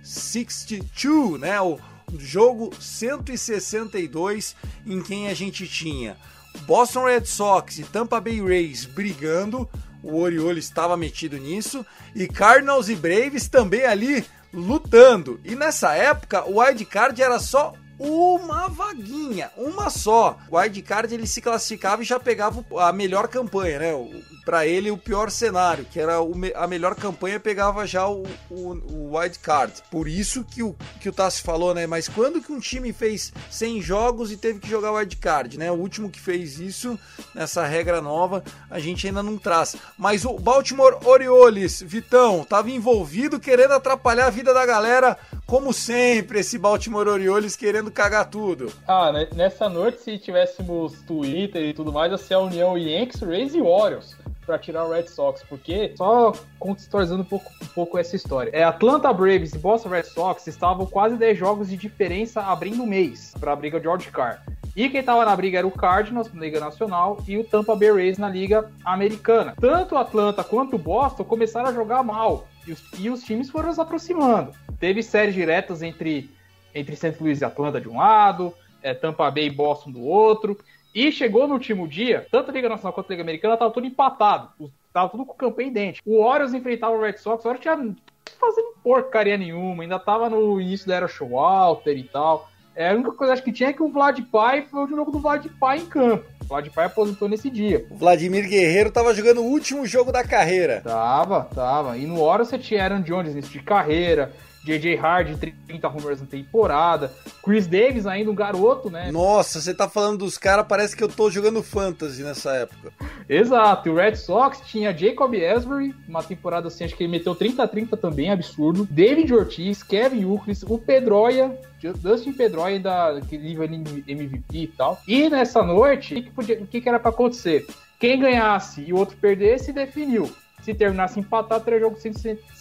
162, 0.03 1.41
né? 1.41 1.61
O 1.61 1.79
jogo 2.19 2.71
162 2.79 4.55
em 4.87 5.03
quem 5.03 5.29
a 5.29 5.35
gente 5.35 5.67
tinha 5.67 6.17
Boston 6.65 7.05
Red 7.05 7.27
Sox 7.27 7.79
e 7.79 7.85
Tampa 7.85 8.21
Bay 8.21 8.41
Rays 8.41 8.87
brigando, 8.87 9.69
o 10.03 10.19
Orioles 10.19 10.65
estava 10.65 10.97
metido 10.97 11.37
nisso, 11.37 11.85
e 12.15 12.27
Cardinals 12.27 12.89
e 12.89 12.95
Braves 12.95 13.49
também 13.49 13.85
ali 13.85 14.25
lutando. 14.53 15.41
E 15.45 15.55
nessa 15.55 15.95
época 15.95 16.45
o 16.49 16.61
wild 16.61 16.85
card 16.87 17.21
era 17.21 17.39
só 17.39 17.75
uma 17.99 18.69
vaguinha, 18.69 19.51
uma 19.57 19.91
só. 19.91 20.39
O 20.51 20.59
wildcard 20.59 21.13
ele 21.15 21.27
se 21.27 21.41
classificava 21.41 22.03
e 22.03 22.05
já 22.05 22.21
pegava 22.21 22.65
a 22.79 22.93
melhor 22.93 23.29
campanha, 23.29 23.79
né? 23.79 24.23
Para 24.45 24.67
ele, 24.67 24.91
o 24.91 24.99
pior 24.99 25.31
cenário, 25.31 25.85
que 25.85 25.99
era 25.99 26.17
a 26.55 26.67
melhor 26.67 26.95
campanha, 26.95 27.41
pegava 27.41 27.87
já 27.87 28.07
o, 28.07 28.23
o, 28.51 28.73
o 28.93 29.19
wildcard. 29.19 29.73
Por 29.91 30.07
isso 30.07 30.45
que 30.45 30.63
o, 30.63 30.77
que 31.01 31.09
o 31.09 31.13
Tassi 31.13 31.43
falou, 31.43 31.75
né? 31.75 31.87
Mas 31.87 32.09
quando 32.09 32.41
que 32.41 32.53
um 32.53 32.61
time 32.61 32.93
fez 32.93 33.33
100 33.51 33.83
jogos 33.83 34.31
e 34.31 34.37
teve 34.37 34.61
que 34.61 34.69
jogar 34.69 34.93
wildcard, 34.93 35.59
né? 35.59 35.71
O 35.73 35.77
último 35.77 36.11
que 36.11 36.21
fez 36.21 36.61
isso, 36.61 36.99
nessa 37.35 37.67
regra 37.67 38.01
nova, 38.01 38.45
a 38.71 38.79
gente 38.79 39.07
ainda 39.07 39.23
não 39.23 39.39
traz. 39.39 39.77
Mas 39.99 40.25
o 40.25 40.39
Baltimore 40.39 40.99
Orioles, 41.05 41.83
Vitão, 41.83 42.45
tava 42.45 42.71
envolvido 42.71 43.41
querendo 43.41 43.73
atrapalhar 43.73 44.27
a 44.27 44.31
vida 44.31 44.55
da 44.55 44.65
galera, 44.65 45.19
como 45.47 45.73
sempre, 45.73 46.41
esse 46.41 46.59
Baltimore 46.59 47.07
Orioles 47.07 47.55
querendo 47.55 47.91
cagar 47.91 48.29
tudo. 48.29 48.73
Ah, 48.87 49.13
né, 49.13 49.29
nessa 49.35 49.69
noite, 49.69 50.01
se 50.01 50.19
tivéssemos 50.19 51.01
Twitter 51.03 51.63
e 51.63 51.73
tudo 51.73 51.93
mais, 51.93 52.11
ia 52.11 52.19
ser 52.19 52.35
a 52.35 52.41
união 52.41 52.77
Yankees, 52.77 53.23
Rays 53.23 53.55
e 53.55 53.61
Orioles 53.61 54.17
para 54.45 54.59
tirar 54.59 54.85
o 54.85 54.93
Red 54.93 55.09
Sox, 55.09 55.43
porque 55.49 55.93
só 55.97 56.33
contextualizando 56.59 57.23
um 57.23 57.27
pouco, 57.27 57.51
um 57.63 57.67
pouco 57.67 57.99
essa 57.99 58.15
história. 58.15 58.51
É, 58.55 58.63
Atlanta 58.63 59.13
Braves 59.13 59.53
e 59.53 59.59
Boston 59.59 59.89
Red 59.89 60.05
Sox 60.05 60.47
estavam 60.47 60.87
quase 60.87 61.17
10 61.17 61.37
jogos 61.37 61.69
de 61.69 61.77
diferença 61.77 62.41
abrindo 62.43 62.83
o 62.83 62.87
mês 62.87 63.35
para 63.41 63.53
a 63.53 63.57
briga 63.57 63.81
George 63.81 64.09
Carr. 64.11 64.41
E 64.77 64.89
quem 64.89 65.01
estava 65.01 65.25
na 65.25 65.35
briga 65.35 65.59
era 65.59 65.67
o 65.67 65.71
Cardinals, 65.71 66.33
na 66.33 66.41
Liga 66.43 66.61
Nacional, 66.61 67.19
e 67.27 67.39
o 67.39 67.45
Tampa 67.45 67.75
Bay 67.75 67.91
Rays 67.91 68.19
na 68.19 68.29
Liga 68.29 68.71
Americana. 68.85 69.55
Tanto 69.59 69.95
o 69.95 69.99
Atlanta 69.99 70.45
quanto 70.45 70.77
o 70.77 70.79
Boston 70.79 71.25
começaram 71.25 71.71
a 71.71 71.73
jogar 71.73 72.03
mal, 72.03 72.47
e 72.67 72.73
os, 72.73 72.83
e 72.99 73.09
os 73.09 73.23
times 73.23 73.49
foram 73.49 73.73
se 73.73 73.81
aproximando. 73.81 74.53
Teve 74.79 75.03
séries 75.03 75.35
diretas 75.35 75.83
entre 75.83 76.31
entre 76.75 76.95
St. 76.95 77.17
Louis 77.19 77.41
e 77.41 77.45
Atlanta 77.45 77.81
de 77.81 77.89
um 77.89 77.97
lado, 77.97 78.53
é, 78.83 78.93
Tampa 78.93 79.31
Bay 79.31 79.47
e 79.47 79.51
Boston 79.51 79.91
do 79.91 80.03
outro. 80.03 80.59
E 80.95 81.11
chegou 81.11 81.47
no 81.47 81.55
último 81.55 81.89
dia, 81.89 82.27
tanto 82.31 82.51
a 82.51 82.55
Liga 82.55 82.69
Nacional 82.69 82.93
quanto 82.93 83.07
a 83.09 83.13
Liga 83.13 83.23
Americana 83.23 83.57
tava 83.57 83.71
tudo 83.71 83.87
empatado. 83.87 84.51
Tava 84.93 85.09
tudo 85.11 85.27
com 85.27 85.35
campanha 85.35 85.69
idêntico. 85.69 86.09
O 86.09 86.23
Orioles 86.23 86.55
enfrentava 86.55 86.95
o 86.95 87.01
Red 87.01 87.19
Sox, 87.19 87.45
o 87.45 87.49
Orioles 87.49 87.63
tinha 87.63 87.97
fazendo 88.39 88.75
porcaria 88.83 89.37
nenhuma, 89.37 89.83
ainda 89.83 89.99
tava 89.99 90.29
no 90.29 90.61
início 90.61 90.87
da 90.87 90.97
era 90.97 91.09
Showalter 91.09 91.97
e 91.97 92.05
tal. 92.05 92.49
É, 92.75 92.91
a 92.91 92.95
única 92.95 93.13
coisa 93.13 93.33
acho 93.33 93.43
que 93.43 93.53
tinha 93.53 93.71
é 93.71 93.73
que 93.73 93.83
o 93.83 93.89
Vlad 93.89 94.21
Pai 94.31 94.67
foi 94.71 94.85
o 94.85 94.87
jogo 94.87 95.11
do 95.11 95.19
Vlad 95.19 95.47
Pai 95.59 95.79
em 95.79 95.87
campo. 95.87 96.27
O 96.43 96.45
Vlad 96.45 96.69
Pai 96.69 96.85
aposentou 96.85 97.27
nesse 97.27 97.49
dia. 97.49 97.87
O 97.91 97.97
Vladimir 97.97 98.47
Guerreiro 98.47 98.91
tava 98.91 99.15
jogando 99.15 99.41
o 99.41 99.47
último 99.47 99.87
jogo 99.87 100.13
da 100.13 100.23
carreira. 100.23 100.83
Tava, 100.83 101.49
tava. 101.55 101.97
E 101.97 102.07
no 102.07 102.21
Orioles 102.21 102.49
você 102.49 102.59
tinha 102.59 102.83
Aaron 102.83 103.01
Jones 103.01 103.35
nesse 103.35 103.51
de 103.51 103.61
carreira, 103.61 104.33
J.J. 104.67 104.97
Hard, 104.97 105.39
30 105.69 105.89
homers 105.89 106.21
na 106.21 106.27
temporada. 106.27 107.13
Chris 107.43 107.69
Davis 107.69 108.05
ainda 108.05 108.31
um 108.31 108.35
garoto, 108.35 108.91
né? 108.91 109.13
Nossa, 109.13 109.61
você 109.61 109.73
tá 109.73 109.89
falando 109.89 110.19
dos 110.19 110.37
caras, 110.37 110.67
parece 110.69 110.97
que 110.97 111.05
eu 111.05 111.09
tô 111.09 111.31
jogando 111.31 111.63
fantasy 111.63 112.25
nessa 112.25 112.51
época. 112.53 112.93
Exato, 113.29 113.89
e 113.89 113.93
o 113.93 113.95
Red 113.95 114.17
Sox 114.17 114.61
tinha 114.67 114.97
Jacob 114.97 115.33
Asbury, 115.35 115.95
uma 116.09 116.23
temporada 116.23 116.67
assim, 116.67 116.85
acho 116.85 116.97
que 116.97 117.05
ele 117.05 117.13
meteu 117.13 117.37
30-30 117.37 117.97
também, 117.97 118.31
absurdo. 118.31 118.89
David 118.91 119.33
Ortiz, 119.33 119.85
Kevin 119.85 120.23
Euclid, 120.23 120.65
o 120.69 120.79
Pedroia, 120.79 121.57
Dustin 122.01 122.33
Pedroia 122.33 122.77
ainda, 122.77 123.21
que 123.29 123.37
livra 123.37 123.67
MVP 123.67 124.45
e 124.53 124.67
tal. 124.67 125.01
E 125.07 125.29
nessa 125.31 125.63
noite, 125.63 126.17
o 126.17 126.23
que, 126.23 126.31
podia, 126.31 126.59
o 126.61 126.67
que, 126.67 126.81
que 126.81 126.89
era 126.89 126.99
para 126.99 127.11
acontecer? 127.11 127.65
Quem 128.01 128.19
ganhasse 128.19 128.83
e 128.83 128.93
o 128.93 128.97
outro 128.97 129.17
perdesse, 129.17 129.73
definiu. 129.73 130.29
Se 130.63 130.75
terminasse 130.75 131.21
empatado, 131.21 131.65
teria 131.65 131.79
jogo 131.79 131.97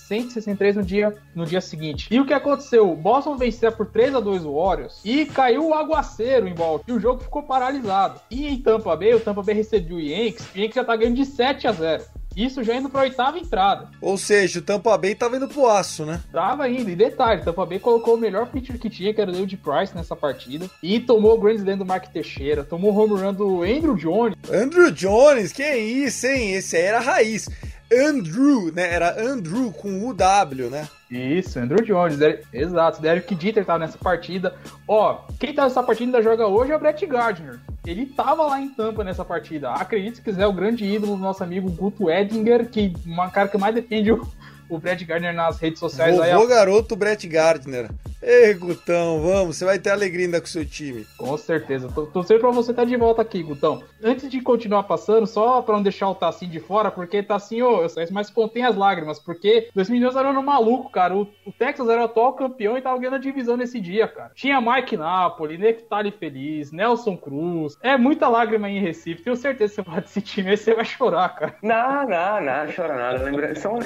163 0.08 0.76
no 0.76 0.84
dia, 0.84 1.14
no 1.34 1.46
dia 1.46 1.62
seguinte. 1.62 2.08
E 2.12 2.20
o 2.20 2.26
que 2.26 2.34
aconteceu? 2.34 2.92
O 2.92 2.96
Boston 2.96 3.38
venceu 3.38 3.72
por 3.72 3.88
3 3.88 4.16
a 4.16 4.20
2 4.20 4.46
o 4.46 4.54
Warriors 4.56 5.02
e 5.04 5.26
caiu 5.26 5.70
o 5.70 5.74
aguaceiro 5.74 6.48
em 6.48 6.54
volta. 6.54 6.86
E 6.88 6.94
o 6.94 7.00
jogo 7.00 7.24
ficou 7.24 7.44
paralisado. 7.44 8.20
E 8.30 8.48
em 8.48 8.58
Tampa 8.58 8.96
Bay, 8.96 9.14
o 9.14 9.20
Tampa 9.20 9.42
Bay 9.42 9.56
recebeu 9.56 9.98
o 9.98 10.02
Yankees. 10.02 10.48
O 10.54 10.58
Yankees 10.58 10.76
já 10.76 10.84
tá 10.84 10.96
ganhando 10.96 11.16
de 11.16 11.26
7 11.26 11.68
a 11.68 11.72
0. 11.72 12.04
Isso 12.36 12.62
já 12.64 12.76
indo 12.76 12.90
pra 12.90 13.02
oitava 13.02 13.40
entrada. 13.40 13.90
Ou 14.02 14.18
seja, 14.18 14.60
o 14.60 14.62
Tampa 14.62 14.98
Bay 14.98 15.16
tava 15.16 15.38
indo 15.38 15.48
pro 15.48 15.68
aço, 15.68 16.06
né? 16.06 16.22
Tava 16.34 16.68
indo. 16.68 16.90
E 16.90 16.96
detalhe, 16.96 17.42
o 17.42 17.46
Tampa 17.46 17.66
Bay 17.66 17.80
colocou 17.80 18.16
o 18.16 18.18
melhor 18.18 18.48
pitcher 18.48 18.78
que 18.78 18.90
tinha, 18.90 19.14
que 19.14 19.22
era 19.22 19.32
o 19.32 19.34
David 19.34 19.56
Price, 19.58 19.96
nessa 19.96 20.18
partida. 20.18 20.70
E 20.84 21.00
tomou 21.00 21.36
o 21.36 21.40
Grand 21.40 21.56
Slam 21.56 21.78
do 21.78 21.86
Mark 21.86 22.08
Teixeira. 22.12 22.66
Tomou 22.66 22.92
o 22.92 22.98
home 22.98 23.22
run 23.22 23.34
do 23.34 23.64
Andrew 23.64 23.96
Jones. 23.96 24.36
Andrew 24.52 24.92
Jones? 24.92 25.54
Que 25.54 25.78
isso, 25.78 26.28
hein? 26.28 26.54
Esse 26.54 26.76
aí 26.76 26.84
era 26.84 26.98
a 26.98 27.02
raiz. 27.02 27.50
Andrew, 27.96 28.72
né? 28.74 28.94
Era 28.94 29.22
Andrew 29.22 29.72
com 29.72 30.08
UW, 30.08 30.70
né? 30.70 30.88
Isso, 31.10 31.60
Andrew 31.60 31.84
Jones, 31.86 32.18
exato. 32.52 33.02
Derek 33.02 33.38
Jeter 33.40 33.64
tava 33.66 33.80
nessa 33.80 33.98
partida. 33.98 34.56
Ó, 34.88 35.22
quem 35.40 35.54
tá 35.54 35.64
nessa 35.64 35.84
partida 35.84 36.18
ainda 36.18 36.22
joga 36.22 36.48
hoje 36.48 36.72
é 36.72 36.76
o 36.76 36.80
Brett 36.80 37.06
Gardner. 37.06 37.60
ele 37.86 38.06
tava 38.06 38.44
lá 38.44 38.60
em 38.60 38.70
Tampa 38.70 39.04
nessa 39.04 39.24
partida. 39.24 39.72
Acredite 39.72 40.18
se 40.18 40.22
quiser, 40.22 40.48
o 40.48 40.54
grande 40.54 40.84
ídolo 40.84 41.16
do 41.16 41.22
nosso 41.22 41.44
amigo 41.44 41.70
Guto 41.72 42.10
Edinger, 42.10 42.70
que 42.70 42.94
uma 43.06 43.30
cara 43.30 43.48
que 43.48 43.58
mais 43.58 43.74
defende 43.74 44.12
o, 44.12 44.28
o 44.70 44.78
Brett 44.78 45.04
Gardner 45.06 45.34
nas 45.34 45.60
redes 45.60 45.80
sociais. 45.80 46.16
Vovô 46.16 46.24
aí, 46.24 46.48
garoto 46.48 46.96
Brett 46.96 47.28
Gardner. 47.28 47.90
Ei, 48.28 48.56
Gutão, 48.56 49.22
vamos, 49.22 49.56
você 49.56 49.66
vai 49.66 49.78
ter 49.78 49.92
alegria 49.92 50.26
ainda 50.26 50.42
com 50.42 50.48
o 50.48 50.50
seu 50.50 50.66
time. 50.66 51.06
Com 51.16 51.38
certeza. 51.38 51.90
Tô, 51.94 52.08
tô 52.08 52.24
sempre 52.24 52.42
pra 52.42 52.50
você 52.50 52.72
estar 52.72 52.82
tá 52.82 52.90
de 52.90 52.98
volta 52.98 53.22
aqui, 53.22 53.44
Gutão. 53.44 53.84
Antes 54.04 54.32
de 54.32 54.42
continuar 54.42 54.82
passando, 54.84 55.28
só 55.28 55.62
pra 55.62 55.76
não 55.76 55.84
deixar 55.84 56.10
o 56.10 56.16
Tassim 56.16 56.50
de 56.50 56.60
fora, 56.60 56.90
porque 56.90 57.22
Tassim, 57.22 57.62
ô, 57.62 57.84
eu 57.84 57.90
sei, 57.90 58.08
mas 58.10 58.32
contém 58.32 58.64
as 58.64 58.76
lágrimas, 58.76 59.20
porque 59.20 59.70
2012 59.76 60.18
era 60.18 60.28
um 60.28 60.32
ano 60.32 60.42
maluco, 60.42 60.90
cara. 60.90 61.16
O, 61.16 61.28
o, 61.46 61.52
Texas 61.52 61.88
era 61.88 62.02
o 62.02 62.06
atual 62.06 62.34
campeão 62.34 62.76
e 62.76 62.82
tava 62.82 62.98
ganhando 62.98 63.18
a 63.18 63.20
divisão 63.20 63.56
nesse 63.56 63.80
dia, 63.80 64.08
cara. 64.08 64.32
Tinha 64.34 64.60
Mike 64.60 64.98
Napoli, 64.98 65.60
Nectari 65.60 66.10
Feliz, 66.10 66.72
Nelson 66.72 67.16
Cruz. 67.16 67.78
É 67.84 67.96
muita 67.96 68.28
lágrima 68.28 68.68
em 68.68 68.80
Recife. 68.80 69.22
Tenho 69.22 69.36
certeza 69.36 69.76
que 69.76 69.84
você 69.84 69.92
vai 69.92 70.02
desse 70.02 70.22
time 70.22 70.50
aí, 70.50 70.58
você 70.58 70.74
vai 70.74 70.86
chorar, 70.86 71.30
cara. 71.30 71.56
Não, 71.62 72.10
não, 72.10 72.42
não, 72.42 72.66
não 72.66 72.74
chora 72.74 72.96
nada. 72.96 73.24
Lembra... 73.24 73.54
São 73.56 73.80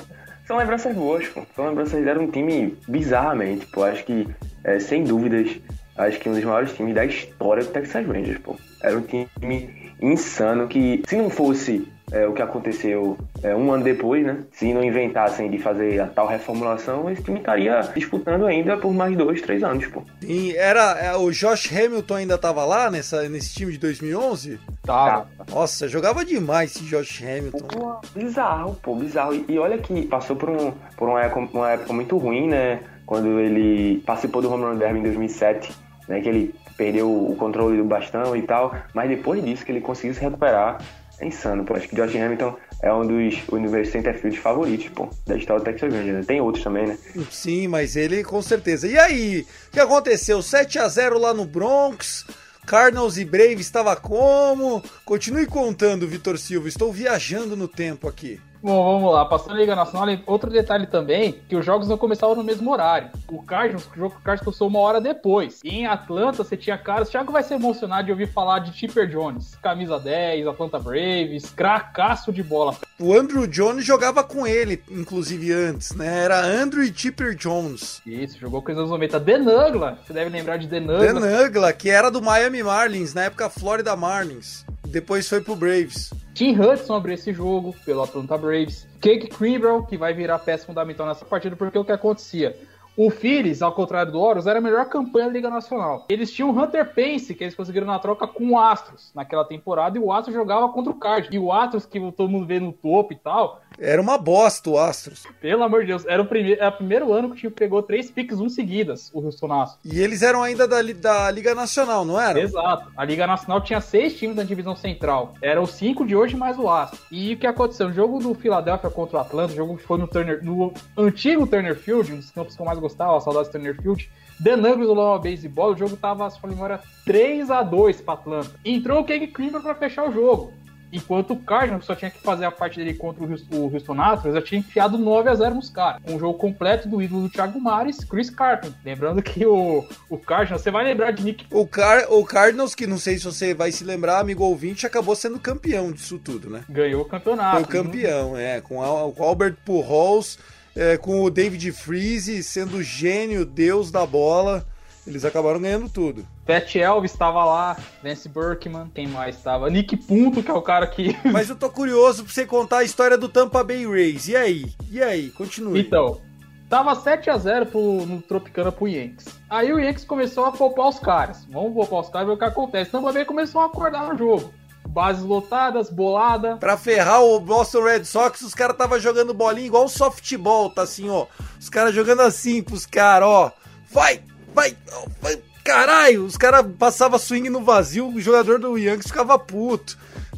são 0.50 0.58
lembranças 0.58 0.96
boas, 0.96 1.28
pô. 1.28 1.46
São 1.56 1.68
lembranças. 1.68 2.08
Era 2.08 2.20
um 2.20 2.32
time 2.32 2.76
bizarramente, 2.88 3.68
pô. 3.68 3.84
Acho 3.84 4.04
que, 4.04 4.28
é, 4.64 4.80
sem 4.80 5.04
dúvidas, 5.04 5.60
acho 5.96 6.20
que 6.20 6.28
um 6.28 6.34
dos 6.34 6.44
maiores 6.44 6.74
times 6.74 6.96
da 6.96 7.06
história 7.06 7.64
do 7.64 7.70
Texas 7.70 8.04
Rangers, 8.08 8.40
pô. 8.40 8.56
Era 8.82 8.98
um 8.98 9.02
time 9.02 9.94
insano 10.02 10.68
que, 10.68 11.04
se 11.08 11.16
não 11.18 11.30
fosse 11.30 11.88
é, 12.12 12.26
o 12.28 12.34
que 12.34 12.42
aconteceu 12.42 13.18
é, 13.44 13.56
um 13.56 13.72
ano 13.72 13.84
depois, 13.84 14.26
né? 14.26 14.40
Se 14.52 14.74
não 14.74 14.84
inventassem 14.84 15.50
de 15.50 15.58
fazer 15.58 16.00
a 16.00 16.08
tal 16.08 16.28
reformulação, 16.28 17.10
esse 17.10 17.22
time 17.22 17.40
estaria 17.40 17.82
disputando 17.96 18.46
ainda 18.46 18.78
por 18.78 18.94
mais 18.94 19.16
dois, 19.16 19.42
três 19.42 19.64
anos, 19.64 19.86
pô. 19.88 20.04
E 20.22 20.56
era 20.56 20.98
é, 21.00 21.16
o 21.16 21.32
Josh 21.32 21.72
Hamilton 21.72 22.16
ainda 22.16 22.38
tava 22.38 22.66
lá 22.66 22.90
nessa, 22.90 23.28
nesse 23.30 23.54
time 23.54 23.72
de 23.72 23.78
2011? 23.78 24.60
Tava. 24.84 25.28
Nossa, 25.50 25.88
jogava 25.88 26.26
demais 26.26 26.76
esse 26.76 26.84
Josh 26.86 27.22
Hamilton. 27.22 27.68
Pô, 27.68 28.02
bizarro, 28.16 28.76
pô, 28.82 28.96
bizarro. 28.96 29.34
E, 29.34 29.46
e, 29.48 29.60
olha 29.60 29.78
que 29.78 30.04
passou 30.04 30.36
por, 30.36 30.50
um, 30.50 30.72
por 30.98 31.10
uma, 31.10 31.24
época, 31.24 31.58
uma 31.58 31.72
época 31.72 31.94
muito 31.94 32.18
ruim, 32.18 32.48
né? 32.48 32.80
Quando 33.06 33.40
ele 33.40 34.02
participou 34.06 34.42
do 34.42 34.52
Home 34.52 34.66
Run 34.66 34.78
Derby 34.78 35.00
em 35.00 35.04
2007, 35.04 35.72
né? 36.08 36.22
Que 36.22 36.30
ele 36.30 36.56
perdeu 36.78 37.12
o 37.12 37.36
controle 37.36 37.78
do 37.78 37.84
bastão 37.84 38.36
e 38.36 38.42
tal, 38.42 38.74
mas 38.94 39.10
depois 39.10 39.44
disso 39.44 39.66
que 39.66 39.72
ele 39.72 39.82
conseguiu 39.82 40.14
se 40.14 40.22
recuperar 40.22 40.78
é 41.20 41.28
insano, 41.28 41.64
pô. 41.64 41.74
Acho 41.76 41.88
que 41.88 41.96
Josh 41.96 42.16
Hamilton 42.16 42.56
é 42.82 42.94
um 42.94 43.06
dos 43.06 43.48
University 43.52 43.92
Centerfield 43.92 44.40
favoritos, 44.40 44.90
pô, 44.90 45.10
da 45.28 45.38
história 45.38 45.62
do 45.62 45.66
Texas 45.66 45.94
Rangers. 45.94 46.26
Tem 46.26 46.42
outros 46.42 46.64
também, 46.64 46.88
né? 46.88 46.98
Sim, 47.30 47.68
mas 47.68 47.96
ele 47.96 48.24
com 48.24 48.42
certeza. 48.42 48.88
E 48.88 48.98
aí, 48.98 49.46
o 49.68 49.72
que 49.72 49.80
aconteceu? 49.80 50.42
7 50.42 50.80
a 50.80 50.88
0 50.88 51.20
lá 51.20 51.34
no 51.34 51.46
Bronx. 51.46 52.26
Cardinals 52.66 53.18
e 53.18 53.26
Braves 53.26 53.62
estava 53.62 53.96
como? 53.96 54.84
Continue 55.04 55.48
contando, 55.48 56.08
Vitor 56.08 56.38
Silva. 56.38 56.68
Estou 56.68 56.94
viajando 56.94 57.58
no 57.58 57.68
tempo 57.68 58.08
aqui. 58.08 58.40
Bom, 58.62 58.94
vamos 58.94 59.14
lá. 59.14 59.26
Passando 59.26 59.56
a 59.56 59.60
Liga 59.60 59.76
Nacional, 59.76 60.18
outro 60.26 60.50
detalhe 60.50 60.86
também, 60.86 61.40
que 61.48 61.56
os 61.56 61.66
jogos 61.66 61.88
não 61.88 61.98
começavam 61.98 62.36
no 62.36 62.44
mesmo 62.44 62.72
horário. 62.72 63.10
O 63.30 63.42
Cardinals, 63.42 63.88
o 63.88 63.96
jogo 63.96 64.16
do 64.16 64.22
Cardinals 64.22 64.46
começou 64.46 64.68
uma 64.68 64.80
hora 64.80 65.00
depois. 65.00 65.62
E 65.64 65.70
em 65.70 65.88
Atlanta, 65.88 66.44
você 66.44 66.58
tinha 66.58 66.78
caras... 66.78 67.08
O 67.08 67.12
Thiago 67.12 67.32
vai 67.32 67.42
ser 67.44 67.56
emocionado 67.56 68.06
de 68.06 68.12
ouvir 68.12 68.28
falar 68.28 68.60
de 68.60 68.78
Chipper 68.78 69.08
Jones. 69.08 69.56
Camisa 69.62 70.00
10, 70.00 70.48
Atlanta 70.48 70.78
Braves, 70.78 71.50
cracaço 71.50 72.34
de 72.34 72.44
bola. 72.44 72.76
O 73.00 73.14
Andrew 73.14 73.48
Jones 73.48 73.86
jogava 73.86 74.24
com 74.24 74.46
ele, 74.46 74.84
inclusive, 74.90 75.54
antes, 75.54 75.96
né? 75.96 76.24
Era 76.24 76.44
Andrew 76.44 76.84
e 76.84 76.94
Chipper 76.94 77.36
Jones. 77.36 78.02
Isso, 78.06 78.38
jogou 78.38 78.62
com 78.62 78.72
os 78.72 78.78
anos 78.78 78.90
90. 78.90 79.20
Denugla, 79.20 79.98
você 80.06 80.12
deve 80.12 80.30
lembrar 80.30 80.58
de 80.58 80.68
Denugla. 80.68 81.00
Denugla, 81.00 81.72
que 81.72 81.90
era 81.90 82.12
do 82.12 82.22
Miami 82.22 82.62
Marlins, 82.62 83.14
na 83.14 83.24
época 83.24 83.50
Florida 83.50 83.96
Marlins. 83.96 84.66
Depois 84.86 85.30
foi 85.30 85.40
pro 85.40 85.56
Braves. 85.56 86.12
Tim 86.40 86.58
Hudson 86.58 86.96
abriu 86.96 87.16
esse 87.16 87.34
jogo 87.34 87.76
pelo 87.86 88.02
Atlanta 88.02 88.38
Braves. 88.38 88.88
Cake 89.02 89.28
Kimbrell, 89.28 89.84
que 89.84 89.98
vai 89.98 90.14
virar 90.14 90.40
peça 90.40 90.66
fundamental 90.66 91.06
nessa 91.06 91.26
partida, 91.26 91.54
porque 91.54 91.78
o 91.78 91.84
que 91.84 91.92
acontecia? 91.92 92.58
O 93.00 93.10
Phillies, 93.10 93.62
ao 93.62 93.72
contrário 93.72 94.12
do 94.12 94.20
Orioles, 94.20 94.46
era 94.46 94.60
a 94.60 94.62
melhor 94.62 94.90
campanha 94.90 95.28
da 95.28 95.32
Liga 95.32 95.50
Nacional. 95.50 96.06
Eles 96.10 96.34
tinham 96.34 96.50
o 96.50 96.60
Hunter 96.62 96.94
Pence, 96.94 97.34
que 97.34 97.46
eles 97.46 97.56
conseguiram 97.56 97.88
na 97.88 97.98
troca 97.98 98.28
com 98.28 98.50
o 98.50 98.60
Astros 98.60 99.14
naquela 99.16 99.46
temporada, 99.46 99.98
e 99.98 100.02
o 100.02 100.12
Astros 100.12 100.36
jogava 100.36 100.68
contra 100.68 100.92
o 100.92 100.96
Card. 100.96 101.30
E 101.32 101.40
o 101.40 101.50
Astros, 101.50 101.86
que 101.86 101.98
todo 102.12 102.28
mundo 102.28 102.46
vê 102.46 102.60
no 102.60 102.74
topo 102.74 103.14
e 103.14 103.16
tal, 103.16 103.62
era 103.82 104.02
uma 104.02 104.18
bosta 104.18 104.70
o 104.70 104.78
Astros. 104.78 105.26
Pelo 105.40 105.64
amor 105.64 105.82
de 105.82 105.88
Deus, 105.88 106.06
era 106.06 106.22
o, 106.22 106.26
primeiro, 106.26 106.62
era 106.62 106.70
o 106.70 106.78
primeiro 106.78 107.14
ano 107.14 107.30
que 107.30 107.36
o 107.36 107.38
time 107.38 107.52
pegou 107.52 107.82
três 107.82 108.12
piques 108.12 108.40
um 108.40 108.50
seguidas, 108.50 109.10
o 109.14 109.24
Houston 109.24 109.54
Astros. 109.54 109.94
E 109.94 110.02
eles 110.02 110.22
eram 110.22 110.44
ainda 110.44 110.68
da, 110.68 110.82
da 110.82 111.32
Liga 111.32 111.56
Nacional, 111.56 112.04
não 112.04 112.20
era? 112.20 112.40
Exato. 112.40 112.92
A 112.98 113.06
Liga 113.06 113.26
Nacional 113.26 113.62
tinha 113.62 113.80
seis 113.80 114.18
times 114.18 114.36
na 114.36 114.44
divisão 114.44 114.76
central. 114.76 115.34
Eram 115.42 115.64
os 115.64 115.72
cinco 115.72 116.06
de 116.06 116.16
hoje 116.16 116.36
mais 116.36 116.58
o 116.60 116.70
Astros. 116.70 117.02
E 117.10 117.34
o 117.34 117.38
que 117.38 117.48
aconteceu? 117.48 117.88
O 117.88 117.94
jogo 117.94 118.20
do 118.20 118.34
Philadelphia 118.34 118.90
contra 118.90 119.18
o 119.18 119.22
Atlanta, 119.22 119.54
o 119.54 119.56
jogo 119.56 119.78
que 119.78 119.84
foi 119.84 119.98
no, 119.98 120.08
Turner, 120.08 120.44
no 120.44 120.74
antigo 120.98 121.48
Turner 121.48 121.76
Field, 121.78 122.12
um 122.12 122.18
dos 122.18 122.32
campos 122.32 122.56
que 122.56 122.62
eu 122.62 122.66
mais 122.66 122.78
gostava, 122.90 123.22
saudades 123.22 123.50
do 123.50 123.52
Turner 123.54 123.82
Field. 123.82 124.10
The 124.44 124.56
Nuggets 124.56 124.88
do 124.88 124.94
Loma 124.94 125.20
Baseball, 125.20 125.74
o 125.74 125.78
jogo 125.78 125.98
tava, 125.98 126.30
se 126.30 126.40
for 126.40 126.50
memória, 126.50 126.80
3 127.06 127.52
a 127.52 127.62
2 127.62 128.02
para 128.02 128.14
Atlanta. 128.14 128.52
Entrou 128.64 129.02
o 129.02 129.04
Keg 129.04 129.28
Klimber 129.28 129.62
para 129.62 129.76
fechar 129.76 130.08
o 130.08 130.12
jogo. 130.12 130.54
Enquanto 130.92 131.34
o 131.34 131.40
Cardinals 131.40 131.86
só 131.86 131.94
tinha 131.94 132.10
que 132.10 132.20
fazer 132.20 132.46
a 132.46 132.52
parte 132.52 132.78
dele 132.78 132.96
contra 132.96 133.24
o 133.24 133.74
Houston 133.74 134.02
Astros, 134.02 134.34
já 134.34 134.42
tinha 134.42 134.60
enfiado 134.60 134.98
9 134.98 135.30
a 135.30 135.36
0 135.36 135.56
nos 135.56 135.70
caras. 135.70 136.02
Um 136.08 136.18
jogo 136.18 136.38
completo 136.40 136.90
do 136.90 137.00
ídolo 137.00 137.24
do 137.24 137.30
Thiago 137.30 137.62
Mares, 137.62 138.04
Chris 138.04 138.30
Carpenter. 138.32 138.80
Lembrando 138.84 139.22
que 139.22 139.46
o, 139.46 139.86
o 140.10 140.18
Cardinals, 140.18 140.64
você 140.64 140.72
vai 140.72 140.84
lembrar 140.84 141.12
de 141.12 141.24
Nick... 141.24 141.46
O, 141.52 141.68
Car, 141.68 142.12
o 142.12 142.26
Cardinals, 142.26 142.74
que 142.74 142.88
não 142.88 142.98
sei 142.98 143.20
se 143.20 143.26
você 143.26 143.54
vai 143.54 143.72
se 143.72 143.84
lembrar, 143.84 144.20
amigo 144.20 144.44
ouvinte, 144.44 144.88
acabou 144.88 145.16
sendo 145.16 145.40
campeão 145.40 145.92
disso 145.92 146.18
tudo, 146.18 146.50
né? 146.50 146.64
Ganhou 146.68 147.04
o 147.04 147.06
campeonato. 147.06 147.58
Foi 147.58 147.66
campeão, 147.66 148.34
né? 148.34 148.58
é. 148.58 148.62
Com, 148.62 148.82
a, 148.82 149.12
com 149.12 149.24
Albert 149.24 149.58
Pujols, 149.64 150.40
é, 150.80 150.98
com 150.98 151.22
o 151.22 151.30
David 151.30 151.74
Freeze 151.74 152.42
sendo 152.42 152.82
gênio, 152.82 153.46
deus 153.46 153.92
da 153.92 154.06
bola. 154.06 154.66
Eles 155.06 155.26
acabaram 155.26 155.60
ganhando 155.60 155.90
tudo. 155.90 156.26
Pat 156.46 156.74
Elvis 156.76 157.12
estava 157.12 157.44
lá, 157.44 157.76
Vance 158.02 158.30
Burkman, 158.30 158.90
quem 158.94 159.08
mais 159.08 159.36
estava? 159.36 159.70
Nick 159.70 159.98
Punto, 159.98 160.42
que 160.42 160.50
é 160.50 160.54
o 160.54 160.62
cara 160.62 160.88
que. 160.88 161.18
Mas 161.30 161.50
eu 161.50 161.56
tô 161.58 161.70
curioso 161.70 162.24
pra 162.24 162.32
você 162.32 162.46
contar 162.46 162.78
a 162.80 162.84
história 162.84 163.18
do 163.18 163.28
Tampa 163.28 163.62
Bay 163.62 163.86
Rays. 163.86 164.30
E 164.30 164.36
aí? 164.38 164.72
E 164.90 165.04
aí? 165.04 165.32
Continue. 165.32 165.82
Então, 165.82 166.22
tava 166.70 166.96
7 166.96 167.30
a 167.30 167.38
0 167.38 167.66
pro, 167.66 168.06
no 168.06 168.22
Tropicana 168.22 168.72
pro 168.72 168.88
Yankees. 168.88 169.28
Aí 169.50 169.74
o 169.74 169.80
Yankees 169.80 170.06
começou 170.06 170.46
a 170.46 170.52
poupar 170.52 170.88
os 170.88 171.00
caras. 171.00 171.46
Vamos 171.50 171.74
poupar 171.74 172.00
os 172.02 172.10
caras 172.10 172.26
e 172.26 172.30
ver 172.30 172.36
o 172.36 172.40
que 172.40 172.46
acontece. 172.46 172.92
Tampa 172.92 173.12
Bay 173.12 173.26
começou 173.26 173.60
a 173.62 173.66
acordar 173.66 174.08
no 174.08 174.18
jogo. 174.18 174.54
Bases 174.90 175.24
lotadas, 175.24 175.90
bolada. 175.90 176.58
Pra 176.58 176.76
ferrar 176.76 177.24
o 177.24 177.40
Boston 177.40 177.84
Red 177.84 178.04
Sox, 178.06 178.42
os 178.42 178.56
caras 178.56 178.76
tava 178.76 179.00
jogando 179.00 179.34
bolinha 179.34 179.68
igual 179.68 179.86
o 179.86 179.90
softball, 179.90 180.70
tá 180.70 180.82
assim, 180.82 181.10
ó. 181.10 181.28
Os 181.60 181.70
caras 181.70 181.94
jogando 181.94 182.22
assim 182.22 182.64
pros 182.64 182.86
caras, 182.86 183.28
ó. 183.28 183.52
Vai, 183.92 184.22
vai, 184.54 184.76
vai. 185.22 185.40
Caralho, 185.64 186.26
os 186.26 186.36
caras 186.36 186.66
passavam 186.78 187.20
swing 187.20 187.50
no 187.50 187.62
vazio, 187.62 188.08
o 188.08 188.20
jogador 188.20 188.58
do 188.58 188.78
Yankees 188.78 189.08
ficava 189.08 189.38
puto. 189.38 189.98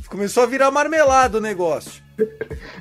Começou 0.09 0.43
a 0.43 0.45
virar 0.45 0.69
marmelada 0.69 1.37
o 1.37 1.41
negócio. 1.41 2.03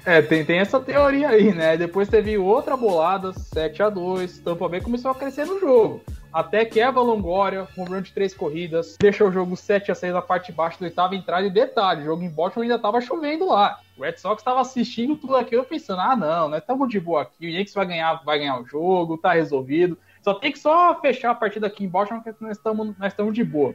É, 0.04 0.20
tem, 0.20 0.44
tem 0.44 0.58
essa 0.58 0.80
teoria 0.80 1.28
aí, 1.28 1.54
né? 1.54 1.76
Depois 1.76 2.08
teve 2.08 2.36
outra 2.36 2.76
bolada, 2.76 3.32
7 3.32 3.82
a 3.84 3.88
2 3.88 4.38
Tampa 4.40 4.68
Bay 4.68 4.80
começou 4.80 5.12
a 5.12 5.14
crescer 5.14 5.46
no 5.46 5.60
jogo. 5.60 6.02
Até 6.32 6.64
que 6.64 6.78
Eva 6.78 7.00
Longoria, 7.00 7.66
um 7.76 7.84
run 7.84 8.02
de 8.02 8.12
três 8.12 8.32
corridas, 8.32 8.96
deixou 9.00 9.28
o 9.28 9.32
jogo 9.32 9.56
7 9.56 9.90
a 9.90 9.94
6 9.94 10.14
na 10.14 10.22
parte 10.22 10.46
de 10.46 10.52
baixo 10.52 10.78
do 10.78 10.84
oitavo 10.84 11.14
entrada. 11.14 11.46
E 11.46 11.50
detalhe, 11.50 12.02
o 12.02 12.04
jogo 12.04 12.22
em 12.22 12.28
Boston 12.28 12.62
ainda 12.62 12.78
tava 12.78 13.00
chovendo 13.00 13.46
lá. 13.46 13.80
O 13.98 14.02
Red 14.02 14.16
Sox 14.16 14.40
estava 14.40 14.60
assistindo 14.60 15.16
tudo 15.16 15.36
aquilo 15.36 15.64
pensando: 15.64 16.00
ah, 16.00 16.16
não, 16.16 16.48
nós 16.48 16.60
estamos 16.60 16.88
de 16.88 17.00
boa 17.00 17.22
aqui, 17.22 17.46
o 17.46 17.50
Yankees 17.50 17.74
vai 17.74 17.86
ganhar, 17.86 18.22
vai 18.24 18.38
ganhar 18.38 18.60
o 18.60 18.64
jogo, 18.64 19.18
tá 19.18 19.32
resolvido. 19.32 19.98
Só 20.22 20.34
tem 20.34 20.52
que 20.52 20.58
só 20.58 21.00
fechar 21.00 21.30
a 21.30 21.34
partida 21.34 21.66
aqui 21.66 21.84
em 21.84 21.88
Baltimore 21.88 22.22
que 22.22 22.34
nós 22.40 22.56
estamos 22.56 22.96
nós 22.98 23.12
estamos 23.12 23.34
de 23.34 23.42
boa. 23.42 23.74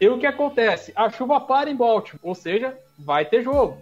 E 0.00 0.08
o 0.08 0.18
que 0.18 0.26
acontece? 0.26 0.92
A 0.94 1.10
chuva 1.10 1.40
para 1.40 1.68
em 1.68 1.74
Baltimore, 1.74 2.20
ou 2.22 2.34
seja, 2.34 2.78
vai 2.96 3.24
ter 3.24 3.42
jogo. 3.42 3.78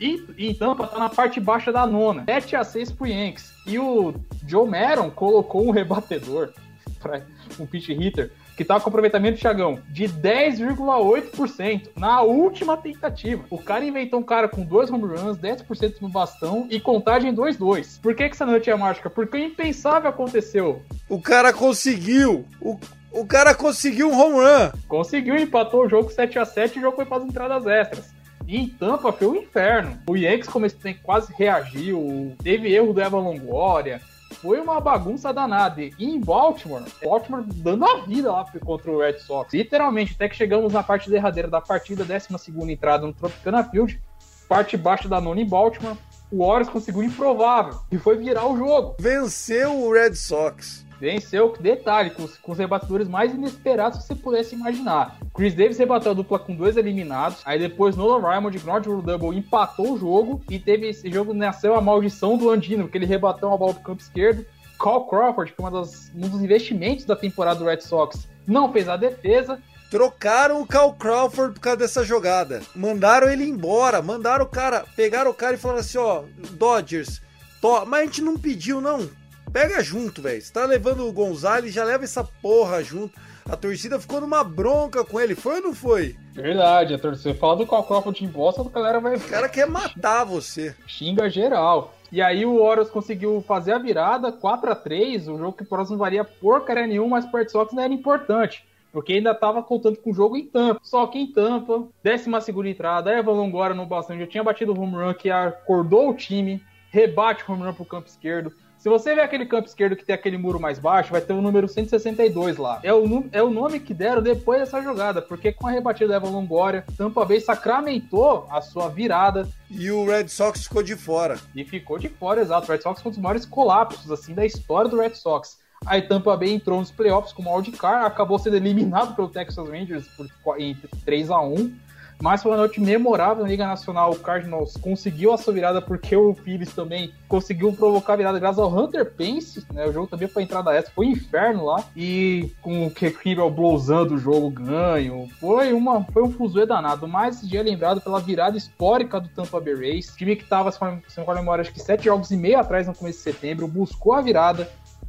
E, 0.00 0.24
e 0.36 0.54
Tampa 0.54 0.86
tá 0.86 0.98
na 0.98 1.08
parte 1.08 1.40
baixa 1.40 1.72
da 1.72 1.86
nona, 1.86 2.24
7 2.24 2.56
a 2.56 2.64
6 2.64 2.92
pro 2.92 3.06
Yankees. 3.06 3.52
E 3.66 3.78
o 3.78 4.14
Joe 4.46 4.68
Maron 4.68 5.10
colocou 5.10 5.66
um 5.66 5.70
rebatedor, 5.70 6.52
um 7.58 7.66
pitch 7.66 7.88
hitter, 7.88 8.30
que 8.56 8.64
tá 8.64 8.80
com 8.80 8.88
aproveitamento, 8.88 9.38
Thiagão, 9.38 9.78
de 9.88 10.04
10,8% 10.08 11.90
na 11.96 12.22
última 12.22 12.76
tentativa. 12.76 13.44
O 13.50 13.58
cara 13.58 13.84
inventou 13.84 14.20
um 14.20 14.22
cara 14.22 14.48
com 14.48 14.64
dois 14.64 14.90
home 14.90 15.04
runs, 15.04 15.38
10% 15.38 15.96
no 16.00 16.08
bastão 16.08 16.66
e 16.70 16.80
contagem 16.80 17.34
2-2. 17.34 18.00
Por 18.00 18.14
que, 18.14 18.28
que 18.28 18.34
essa 18.34 18.46
noite 18.46 18.70
é 18.70 18.76
mágica? 18.76 19.10
Porque 19.10 19.36
o 19.36 19.40
impensável 19.40 20.08
aconteceu. 20.08 20.82
O 21.08 21.20
cara 21.20 21.52
conseguiu! 21.52 22.46
O, 22.60 22.78
o 23.12 23.26
cara 23.26 23.54
conseguiu 23.54 24.10
um 24.10 24.18
home 24.18 24.36
run! 24.36 24.70
Conseguiu, 24.88 25.36
empatou 25.36 25.84
o 25.84 25.88
jogo 25.88 26.10
7 26.10 26.38
a 26.38 26.44
7 26.44 26.76
e 26.76 26.78
o 26.78 26.82
jogo 26.82 26.96
foi 26.96 27.06
para 27.06 27.18
as 27.18 27.24
entradas 27.24 27.66
extras. 27.66 28.16
E 28.46 28.56
em 28.56 28.68
Tampa 28.68 29.12
foi 29.12 29.26
um 29.26 29.36
inferno. 29.36 29.98
O 30.08 30.16
Yankees 30.16 30.48
começou, 30.48 30.80
quase 31.02 31.32
reagiu, 31.36 32.34
teve 32.42 32.72
erro 32.72 32.92
do 32.92 33.00
Evan 33.00 33.18
Longoria, 33.18 34.00
foi 34.40 34.60
uma 34.60 34.80
bagunça 34.80 35.32
danada. 35.32 35.82
E 35.82 35.94
em 35.98 36.20
Baltimore, 36.20 36.82
Baltimore 37.02 37.44
dando 37.46 37.84
a 37.84 38.00
vida 38.00 38.30
lá 38.30 38.44
contra 38.64 38.90
o 38.90 38.98
Red 38.98 39.18
Sox. 39.18 39.52
Literalmente, 39.52 40.14
até 40.14 40.28
que 40.28 40.36
chegamos 40.36 40.72
na 40.72 40.82
parte 40.82 41.10
derradeira 41.10 41.48
da 41.48 41.60
partida, 41.60 42.04
12 42.04 42.72
entrada 42.72 43.06
no 43.06 43.12
Tropicana 43.12 43.64
Field, 43.64 44.00
parte 44.48 44.76
baixa 44.76 45.08
da 45.08 45.20
nona 45.20 45.40
em 45.40 45.48
Baltimore. 45.48 45.96
O 46.30 46.44
Warriors 46.44 46.68
conseguiu 46.68 47.02
improvável, 47.04 47.78
e 47.90 47.98
foi 47.98 48.16
virar 48.16 48.46
o 48.46 48.56
jogo. 48.56 48.96
Venceu 48.98 49.80
o 49.80 49.92
Red 49.92 50.14
Sox. 50.14 50.85
Venceu, 50.98 51.54
detalhe, 51.60 52.10
com 52.10 52.24
os, 52.24 52.36
com 52.38 52.52
os, 52.52 52.58
rebatedores 52.58 53.06
mais 53.06 53.34
inesperados 53.34 53.98
que 53.98 54.06
você 54.06 54.14
pudesse 54.14 54.54
imaginar. 54.54 55.18
Chris 55.34 55.54
Davis 55.54 55.78
rebateu 55.78 56.12
a 56.12 56.14
dupla 56.14 56.38
com 56.38 56.54
dois 56.54 56.76
eliminados. 56.76 57.42
Aí 57.44 57.58
depois 57.58 57.96
Nolan 57.96 58.20
Raymond, 58.20 58.64
Nord 58.64 58.88
Double, 59.02 59.36
empatou 59.36 59.92
o 59.92 59.98
jogo. 59.98 60.40
E 60.50 60.58
teve 60.58 60.88
esse 60.88 61.10
jogo 61.10 61.34
nasceu 61.34 61.74
a 61.74 61.80
maldição 61.80 62.38
do 62.38 62.50
Andino, 62.50 62.84
porque 62.84 62.96
ele 62.96 63.06
rebateu 63.06 63.48
uma 63.48 63.58
bola 63.58 63.74
pro 63.74 63.82
campo 63.82 64.02
esquerdo. 64.02 64.46
Cal 64.78 65.06
Crawford, 65.06 65.52
que 65.52 65.62
é 65.62 65.66
um 65.66 65.70
dos 65.70 66.40
investimentos 66.42 67.04
da 67.04 67.16
temporada 67.16 67.58
do 67.58 67.64
Red 67.64 67.80
Sox, 67.80 68.28
não 68.46 68.72
fez 68.72 68.88
a 68.88 68.96
defesa. 68.96 69.60
Trocaram 69.90 70.60
o 70.60 70.66
Cal 70.66 70.94
Crawford 70.94 71.54
por 71.54 71.60
causa 71.60 71.78
dessa 71.78 72.04
jogada. 72.04 72.60
Mandaram 72.74 73.28
ele 73.28 73.44
embora. 73.44 74.02
Mandaram 74.02 74.44
o 74.44 74.48
cara. 74.48 74.84
Pegaram 74.96 75.30
o 75.30 75.34
cara 75.34 75.54
e 75.54 75.58
falaram 75.58 75.80
assim: 75.80 75.98
ó, 75.98 76.24
Dodgers, 76.52 77.20
to... 77.60 77.86
mas 77.86 78.00
a 78.00 78.04
gente 78.04 78.22
não 78.22 78.36
pediu, 78.36 78.80
não 78.80 79.08
Pega 79.52 79.82
junto, 79.82 80.22
velho. 80.22 80.40
Você 80.40 80.52
tá 80.52 80.64
levando 80.64 81.06
o 81.06 81.12
Gonzalez, 81.12 81.72
já 81.72 81.84
leva 81.84 82.04
essa 82.04 82.24
porra 82.24 82.82
junto. 82.82 83.18
A 83.48 83.56
torcida 83.56 84.00
ficou 84.00 84.20
numa 84.20 84.42
bronca 84.42 85.04
com 85.04 85.20
ele, 85.20 85.36
foi 85.36 85.56
ou 85.56 85.62
não 85.62 85.74
foi? 85.74 86.16
Verdade, 86.32 86.94
a 86.94 86.98
torcida 86.98 87.34
fala 87.34 87.56
do 87.56 87.66
Crawford 87.66 88.24
em 88.24 88.28
bosta, 88.28 88.60
a 88.60 88.68
galera 88.68 88.98
vai. 88.98 89.16
O 89.16 89.20
cara 89.20 89.48
quer 89.48 89.68
matar 89.68 90.24
você. 90.24 90.74
Xinga 90.86 91.30
geral. 91.30 91.94
E 92.10 92.20
aí 92.20 92.44
o 92.44 92.60
Orioles 92.60 92.90
conseguiu 92.90 93.42
fazer 93.46 93.72
a 93.72 93.78
virada 93.78 94.32
4 94.32 94.70
a 94.70 94.74
3 94.74 95.28
um 95.28 95.38
jogo 95.38 95.56
que 95.56 95.64
por 95.64 95.78
não 95.78 95.96
valia 95.96 96.24
porcaria 96.24 96.86
nenhuma, 96.86 97.16
mas 97.16 97.24
o 97.24 97.36
Red 97.36 97.48
Sox 97.48 97.72
não 97.72 97.82
era 97.82 97.92
importante. 97.92 98.64
Porque 98.92 99.12
ainda 99.12 99.32
estava 99.32 99.62
contando 99.62 99.96
com 99.98 100.10
o 100.10 100.14
jogo 100.14 100.36
em 100.36 100.46
Tampa. 100.46 100.80
Só 100.82 101.06
que 101.06 101.18
em 101.18 101.26
Tampa, 101.26 101.86
12 102.02 102.40
segunda 102.42 102.68
entrada, 102.68 103.12
Evan 103.12 103.32
Longoria 103.32 103.74
no 103.74 103.86
bastão 103.86 104.18
já 104.18 104.26
tinha 104.26 104.42
batido 104.42 104.72
o 104.72 104.80
home 104.80 104.94
run 104.94 105.14
que 105.14 105.30
acordou 105.30 106.10
o 106.10 106.14
time, 106.14 106.62
rebate 106.90 107.44
o 107.46 107.52
home 107.52 107.64
run 107.64 107.74
pro 107.74 107.84
campo 107.84 108.08
esquerdo. 108.08 108.52
Se 108.86 108.90
você 108.90 109.16
ver 109.16 109.22
aquele 109.22 109.44
campo 109.44 109.66
esquerdo 109.66 109.96
que 109.96 110.04
tem 110.04 110.14
aquele 110.14 110.38
muro 110.38 110.60
mais 110.60 110.78
baixo, 110.78 111.10
vai 111.10 111.20
ter 111.20 111.32
o 111.32 111.42
número 111.42 111.66
162 111.66 112.56
lá. 112.56 112.78
É 112.84 112.94
o, 112.94 113.24
é 113.32 113.42
o 113.42 113.50
nome 113.50 113.80
que 113.80 113.92
deram 113.92 114.22
depois 114.22 114.60
dessa 114.60 114.80
jogada, 114.80 115.20
porque 115.20 115.50
com 115.50 115.66
a 115.66 115.72
rebatida 115.72 116.10
da 116.10 116.16
Evan 116.18 116.30
Longoria, 116.30 116.84
Tampa 116.96 117.24
Bay 117.24 117.40
sacramentou 117.40 118.46
a 118.48 118.60
sua 118.60 118.88
virada. 118.88 119.48
E 119.68 119.90
o 119.90 120.06
Red 120.06 120.28
Sox 120.28 120.68
ficou 120.68 120.84
de 120.84 120.94
fora. 120.94 121.36
E 121.52 121.64
ficou 121.64 121.98
de 121.98 122.08
fora, 122.08 122.40
exato. 122.40 122.68
O 122.68 122.72
Red 122.72 122.80
Sox 122.80 123.02
foi 123.02 123.10
um 123.10 123.12
dos 123.12 123.20
maiores 123.20 123.44
colapsos 123.44 124.08
assim 124.08 124.34
da 124.34 124.46
história 124.46 124.88
do 124.88 125.00
Red 125.00 125.16
Sox. 125.16 125.58
Aí 125.84 126.02
Tampa 126.02 126.36
Bay 126.36 126.52
entrou 126.52 126.78
nos 126.78 126.92
playoffs 126.92 127.32
com 127.32 127.42
o 127.42 127.56
wildcard, 127.56 128.06
acabou 128.06 128.38
sendo 128.38 128.54
eliminado 128.54 129.16
pelo 129.16 129.28
Texas 129.28 129.68
Rangers 129.68 130.06
por, 130.44 130.60
em 130.60 130.76
3 131.04 131.28
a 131.32 131.40
1 131.40 131.74
mas 132.20 132.42
foi 132.42 132.52
uma 132.52 132.58
noite 132.58 132.80
memorável 132.80 133.42
na 133.42 133.48
Liga 133.48 133.66
Nacional. 133.66 134.12
O 134.12 134.18
Cardinals 134.18 134.76
conseguiu 134.76 135.32
a 135.32 135.38
sua 135.38 135.52
virada 135.52 135.82
porque 135.82 136.16
o 136.16 136.34
Phillies 136.34 136.72
também 136.72 137.12
conseguiu 137.28 137.72
provocar 137.72 138.14
a 138.14 138.16
virada 138.16 138.38
graças 138.38 138.58
ao 138.58 138.74
Hunter 138.74 139.12
Pence. 139.12 139.64
Né? 139.72 139.86
O 139.86 139.92
jogo 139.92 140.06
também 140.06 140.26
foi 140.26 140.42
entrada 140.42 140.74
essa, 140.74 140.90
foi 140.90 141.06
um 141.06 141.10
inferno 141.10 141.66
lá. 141.66 141.84
E 141.94 142.50
com 142.62 142.86
o 142.86 142.90
Kimbrel 142.90 143.50
blousando 143.50 144.14
o 144.14 144.18
jogo 144.18 144.50
ganho. 144.50 145.28
Foi, 145.38 145.72
uma, 145.72 146.02
foi 146.04 146.22
um 146.22 146.32
fuzuê 146.32 146.64
danado. 146.64 147.06
Mas 147.06 147.36
esse 147.36 147.48
dia 147.48 147.60
é 147.60 147.62
lembrado 147.62 148.00
pela 148.00 148.20
virada 148.20 148.56
histórica 148.56 149.20
do 149.20 149.28
Tampa 149.28 149.60
Bay 149.60 149.74
Rays. 149.74 150.08
O 150.08 150.16
time 150.16 150.36
que 150.36 150.44
estava, 150.44 150.72
se 150.72 150.80
não 150.80 150.96
me 150.96 151.34
memória, 151.34 151.62
acho 151.62 151.72
que 151.72 151.80
sete 151.80 152.04
jogos 152.04 152.30
e 152.30 152.36
meio 152.36 152.58
atrás 152.58 152.86
no 152.86 152.94
começo 152.94 153.18
de 153.18 153.24
setembro, 153.24 153.68
buscou 153.68 154.14
a 154.14 154.22
virada 154.22 154.68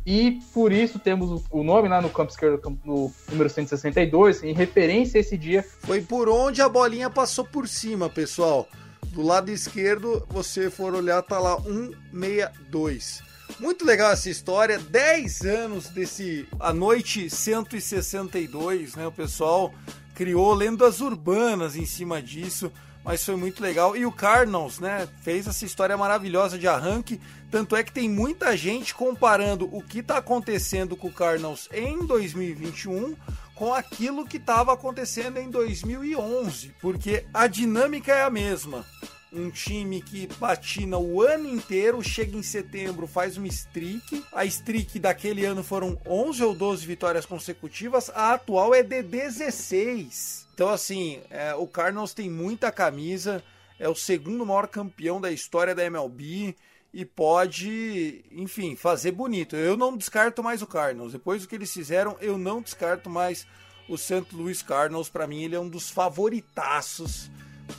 e 0.09 0.39
por 0.53 0.71
isso 0.71 0.97
temos 0.97 1.43
o 1.51 1.63
nome 1.63 1.89
lá 1.89 2.01
no 2.01 2.09
campo 2.09 2.31
esquerdo, 2.31 2.79
no 2.85 3.11
número 3.29 3.49
162, 3.49 4.41
em 4.41 4.53
referência 4.53 5.17
a 5.17 5.19
esse 5.19 5.37
dia. 5.37 5.65
Foi 5.81 6.01
por 6.01 6.29
onde 6.29 6.61
a 6.61 6.69
bolinha 6.69 7.09
passou 7.09 7.43
por 7.43 7.67
cima, 7.67 8.09
pessoal. 8.09 8.69
Do 9.07 9.21
lado 9.21 9.51
esquerdo, 9.51 10.25
você 10.29 10.69
for 10.69 10.95
olhar, 10.95 11.21
tá 11.23 11.37
lá 11.39 11.57
162. 11.61 13.21
Muito 13.59 13.85
legal 13.85 14.13
essa 14.13 14.29
história, 14.29 14.79
10 14.79 15.41
anos 15.41 15.89
desse 15.89 16.47
A 16.57 16.71
Noite 16.71 17.29
162, 17.29 18.95
né? 18.95 19.07
O 19.07 19.11
pessoal 19.11 19.73
criou 20.15 20.53
lendas 20.53 21.01
urbanas 21.01 21.75
em 21.75 21.85
cima 21.85 22.21
disso 22.21 22.71
mas 23.07 23.23
foi 23.23 23.37
muito 23.37 23.63
legal. 23.63 23.95
E 23.95 24.05
o 24.05 24.11
Cardinals, 24.11 24.79
né, 24.79 25.07
fez 25.21 25.47
essa 25.47 25.63
história 25.63 25.95
maravilhosa 25.95 26.59
de 26.59 26.67
arranque. 26.67 27.21
Tanto 27.49 27.73
é 27.73 27.81
que 27.81 27.93
tem 27.93 28.09
muita 28.09 28.55
gente 28.57 28.93
comparando 28.93 29.73
o 29.73 29.81
que 29.81 29.99
está 29.99 30.17
acontecendo 30.17 30.97
com 30.97 31.07
o 31.07 31.13
Cardinals 31.13 31.69
em 31.71 32.05
2021 32.05 33.15
com 33.55 33.73
aquilo 33.73 34.27
que 34.27 34.35
estava 34.35 34.73
acontecendo 34.73 35.37
em 35.37 35.49
2011, 35.49 36.75
porque 36.81 37.25
a 37.33 37.47
dinâmica 37.47 38.13
é 38.13 38.23
a 38.23 38.29
mesma. 38.29 38.85
Um 39.31 39.49
time 39.49 40.01
que 40.01 40.27
patina 40.35 40.97
o 40.97 41.21
ano 41.21 41.49
inteiro, 41.49 42.03
chega 42.03 42.37
em 42.37 42.43
setembro, 42.43 43.07
faz 43.07 43.35
uma 43.37 43.47
streak. 43.47 44.23
A 44.31 44.45
streak 44.45 44.99
daquele 44.99 45.45
ano 45.45 45.63
foram 45.63 45.97
11 46.05 46.43
ou 46.43 46.53
12 46.53 46.85
vitórias 46.85 47.25
consecutivas, 47.25 48.11
a 48.13 48.33
atual 48.33 48.75
é 48.75 48.83
de 48.83 49.01
16. 49.01 50.46
Então, 50.57 50.69
assim, 50.69 51.21
é, 51.29 51.53
o 51.53 51.67
Cardinals 51.67 52.15
tem 52.15 52.31
muita 52.31 52.71
camisa, 52.71 53.43
é 53.77 53.87
o 53.87 53.93
segundo 53.93 54.43
maior 54.43 54.67
campeão 54.67 55.21
da 55.21 55.31
história 55.31 55.75
da 55.75 55.85
MLB 55.85 56.55
e 56.91 57.05
pode, 57.05 58.25
enfim, 58.31 58.75
fazer 58.75 59.11
bonito. 59.11 59.55
Eu 59.55 59.77
não 59.77 59.95
descarto 59.95 60.41
mais 60.41 60.63
o 60.63 60.65
Cardinals. 60.65 61.11
Depois 61.11 61.43
do 61.43 61.47
que 61.47 61.53
eles 61.53 61.71
fizeram, 61.71 62.17
eu 62.19 62.39
não 62.39 62.59
descarto 62.59 63.07
mais 63.07 63.45
o 63.87 63.95
St. 63.99 64.25
Louis 64.33 64.63
Cardinals. 64.63 65.09
Para 65.09 65.27
mim, 65.27 65.43
ele 65.43 65.55
é 65.55 65.59
um 65.59 65.69
dos 65.69 65.91
favoritaços 65.91 67.29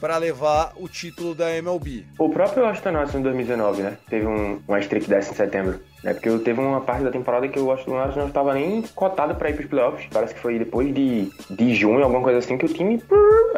para 0.01 0.17
levar 0.17 0.73
o 0.77 0.89
título 0.89 1.35
da 1.35 1.51
MLB. 1.57 2.05
O 2.19 2.29
próprio 2.29 2.65
Austin 2.65 2.91
Nationals 2.91 3.15
em 3.15 3.23
2019, 3.23 3.83
né? 3.83 3.99
Teve 4.09 4.27
um, 4.27 4.61
uma 4.67 4.79
streak 4.81 5.09
dessa 5.09 5.33
em 5.33 5.35
setembro. 5.35 5.81
Né? 6.03 6.15
Porque 6.15 6.31
teve 6.39 6.61
uma 6.61 6.81
parte 6.81 7.03
da 7.03 7.11
temporada 7.11 7.49
que 7.49 7.59
o 7.59 7.71
Austin 7.71 7.91
Nationals 7.91 8.17
não 8.17 8.29
estava 8.29 8.55
nem 8.55 8.83
cotado 8.95 9.35
para 9.35 9.51
ir 9.51 9.55
para 9.55 9.63
os 9.65 9.69
playoffs. 9.69 10.09
Parece 10.13 10.35
que 10.35 10.41
foi 10.41 10.59
depois 10.59 10.95
de, 10.95 11.31
de 11.51 11.75
junho, 11.75 12.03
alguma 12.03 12.23
coisa 12.23 12.39
assim, 12.39 12.57
que 12.57 12.67
o 12.67 12.73
time 12.73 13.03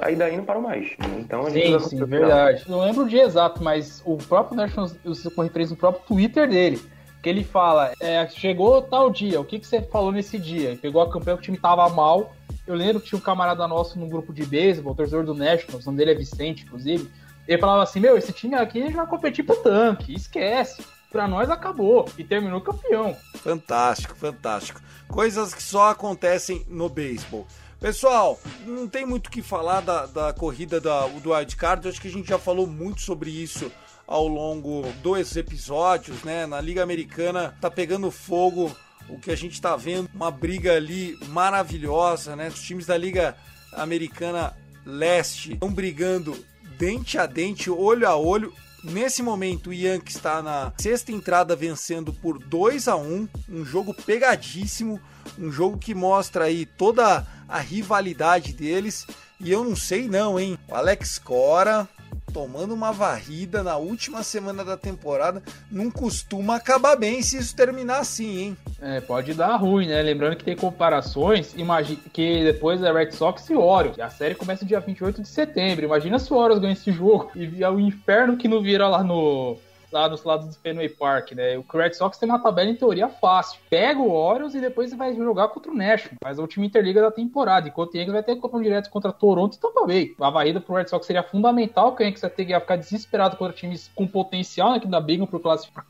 aí 0.00 0.16
daí 0.16 0.36
não 0.36 0.44
parou 0.44 0.62
mais. 0.62 0.92
Então 1.18 1.46
a 1.46 1.50
gente 1.50 1.80
sim, 1.82 1.98
sim, 1.98 2.04
verdade. 2.04 2.64
Não 2.68 2.80
lembro 2.80 3.04
o 3.04 3.08
dia 3.08 3.24
exato, 3.24 3.62
mas 3.62 4.02
o 4.04 4.16
próprio 4.16 4.56
Nationals, 4.56 4.96
com 5.34 5.42
referência 5.42 5.74
no 5.74 5.78
próprio 5.78 6.02
Twitter 6.06 6.48
dele, 6.48 6.80
que 7.22 7.28
ele 7.28 7.44
fala, 7.44 7.92
é, 8.00 8.26
chegou 8.28 8.80
tal 8.82 9.10
dia, 9.10 9.40
o 9.40 9.44
que, 9.44 9.58
que 9.58 9.66
você 9.66 9.82
falou 9.82 10.10
nesse 10.10 10.38
dia? 10.38 10.78
Pegou 10.80 11.02
a 11.02 11.10
campanha 11.10 11.36
que 11.36 11.42
o 11.42 11.44
time 11.44 11.58
tava 11.58 11.88
mal, 11.90 12.32
eu 12.70 12.76
lembro 12.76 13.00
que 13.00 13.08
tinha 13.08 13.18
um 13.18 13.22
camarada 13.22 13.66
nosso 13.66 13.98
no 13.98 14.06
grupo 14.06 14.32
de 14.32 14.46
beisebol, 14.46 14.94
torcedor 14.94 15.24
do 15.24 15.34
Nationals, 15.34 15.84
o 15.84 15.86
nome 15.86 15.98
dele 15.98 16.12
é 16.12 16.14
Vicente, 16.14 16.64
inclusive. 16.64 17.10
Ele 17.48 17.60
falava 17.60 17.82
assim: 17.82 17.98
Meu, 17.98 18.16
esse 18.16 18.32
time 18.32 18.54
aqui 18.54 18.92
já 18.92 19.04
competir 19.04 19.44
pro 19.44 19.56
tanque, 19.56 20.14
esquece. 20.14 20.84
Pra 21.10 21.26
nós 21.26 21.50
acabou. 21.50 22.08
E 22.16 22.22
terminou 22.22 22.60
campeão. 22.60 23.16
Fantástico, 23.34 24.14
fantástico. 24.14 24.80
Coisas 25.08 25.52
que 25.52 25.62
só 25.62 25.90
acontecem 25.90 26.64
no 26.68 26.88
beisebol. 26.88 27.44
Pessoal, 27.80 28.38
não 28.64 28.86
tem 28.86 29.04
muito 29.04 29.26
o 29.26 29.30
que 29.30 29.42
falar 29.42 29.80
da, 29.80 30.06
da 30.06 30.32
corrida 30.32 30.80
da, 30.80 31.08
do 31.08 31.32
wildcard. 31.32 31.88
Acho 31.88 32.00
que 32.00 32.06
a 32.06 32.12
gente 32.12 32.28
já 32.28 32.38
falou 32.38 32.68
muito 32.68 33.00
sobre 33.00 33.30
isso 33.30 33.72
ao 34.06 34.28
longo 34.28 34.82
dos 35.02 35.36
episódios, 35.36 36.22
né? 36.22 36.46
Na 36.46 36.60
Liga 36.60 36.84
Americana 36.84 37.56
tá 37.60 37.68
pegando 37.68 38.08
fogo 38.12 38.70
o 39.10 39.18
que 39.18 39.30
a 39.30 39.36
gente 39.36 39.54
está 39.54 39.76
vendo, 39.76 40.08
uma 40.14 40.30
briga 40.30 40.74
ali 40.74 41.18
maravilhosa, 41.28 42.36
né? 42.36 42.48
Os 42.48 42.62
times 42.62 42.86
da 42.86 42.96
Liga 42.96 43.36
Americana 43.72 44.56
Leste 44.84 45.52
estão 45.52 45.72
brigando 45.72 46.36
dente 46.78 47.18
a 47.18 47.26
dente, 47.26 47.70
olho 47.70 48.08
a 48.08 48.16
olho. 48.16 48.52
Nesse 48.82 49.22
momento, 49.22 49.68
o 49.68 49.74
Yankees 49.74 50.16
está 50.16 50.40
na 50.42 50.72
sexta 50.78 51.12
entrada 51.12 51.54
vencendo 51.54 52.12
por 52.14 52.38
2 52.38 52.88
a 52.88 52.96
1 52.96 53.28
um 53.50 53.64
jogo 53.64 53.92
pegadíssimo, 53.92 54.98
um 55.38 55.52
jogo 55.52 55.76
que 55.76 55.94
mostra 55.94 56.44
aí 56.44 56.64
toda 56.64 57.26
a 57.46 57.58
rivalidade 57.58 58.54
deles. 58.54 59.06
E 59.38 59.50
eu 59.50 59.62
não 59.64 59.76
sei 59.76 60.08
não, 60.08 60.40
hein? 60.40 60.58
O 60.66 60.74
Alex 60.74 61.18
Cora 61.18 61.86
tomando 62.32 62.74
uma 62.74 62.92
varrida 62.92 63.62
na 63.62 63.76
última 63.76 64.22
semana 64.22 64.64
da 64.64 64.76
temporada, 64.76 65.42
não 65.70 65.90
costuma 65.90 66.56
acabar 66.56 66.96
bem 66.96 67.22
se 67.22 67.38
isso 67.38 67.54
terminar 67.54 67.98
assim, 67.98 68.38
hein? 68.38 68.56
É, 68.80 69.00
pode 69.00 69.34
dar 69.34 69.56
ruim, 69.56 69.86
né? 69.88 70.00
Lembrando 70.02 70.36
que 70.36 70.44
tem 70.44 70.56
comparações, 70.56 71.52
imagine 71.56 72.00
que 72.12 72.44
depois 72.44 72.82
é 72.82 72.92
Red 72.92 73.12
Sox 73.12 73.48
e 73.50 73.54
Orioles. 73.54 73.98
A 73.98 74.10
série 74.10 74.34
começa 74.34 74.64
dia 74.64 74.80
28 74.80 75.22
de 75.22 75.28
setembro. 75.28 75.84
Imagina 75.84 76.18
se 76.18 76.32
o 76.32 76.36
Orioles 76.36 76.60
ganha 76.60 76.72
esse 76.72 76.92
jogo 76.92 77.30
e 77.34 77.62
é 77.62 77.70
o 77.70 77.80
inferno 77.80 78.36
que 78.36 78.48
não 78.48 78.62
vira 78.62 78.88
lá 78.88 79.02
no 79.02 79.58
lá 79.92 80.08
nos 80.08 80.24
lados 80.24 80.48
do 80.48 80.54
Fenway 80.60 80.88
Park, 80.88 81.32
né? 81.32 81.56
O 81.58 81.64
Red 81.76 81.94
Sox 81.94 82.18
tem 82.18 82.28
uma 82.28 82.38
tabela 82.38 82.70
em 82.70 82.76
teoria 82.76 83.08
fácil. 83.08 83.60
Pega 83.68 84.00
o 84.00 84.10
Orioles 84.10 84.54
e 84.54 84.60
depois 84.60 84.92
vai 84.94 85.14
jogar 85.14 85.48
contra 85.48 85.70
o 85.70 85.74
National. 85.74 86.16
Mas 86.22 86.38
a 86.38 86.42
última 86.42 86.66
Interliga 86.66 87.00
da 87.00 87.10
temporada. 87.10 87.68
Enquanto 87.68 87.94
o 87.94 87.96
Yankees 87.96 88.12
vai 88.12 88.22
ter 88.22 88.36
confronto 88.36 88.64
direto 88.64 88.90
contra 88.90 89.12
Toronto 89.12 89.56
e 89.56 89.60
Tampa 89.60 89.86
Bay. 89.86 90.14
A 90.20 90.30
varrida 90.30 90.60
pro 90.60 90.74
Red 90.74 90.88
Sox 90.88 91.06
seria 91.06 91.22
fundamental, 91.22 91.94
que 91.94 92.02
o 92.02 92.04
Yankees 92.04 92.22
vai 92.22 92.30
ter 92.30 92.44
que 92.44 92.60
ficar 92.60 92.76
desesperado 92.76 93.36
contra 93.36 93.54
times 93.54 93.90
com 93.94 94.06
potencial, 94.06 94.72
né? 94.72 94.78
Que 94.78 94.86
ainda 94.86 95.00
brigam 95.00 95.26
por 95.26 95.40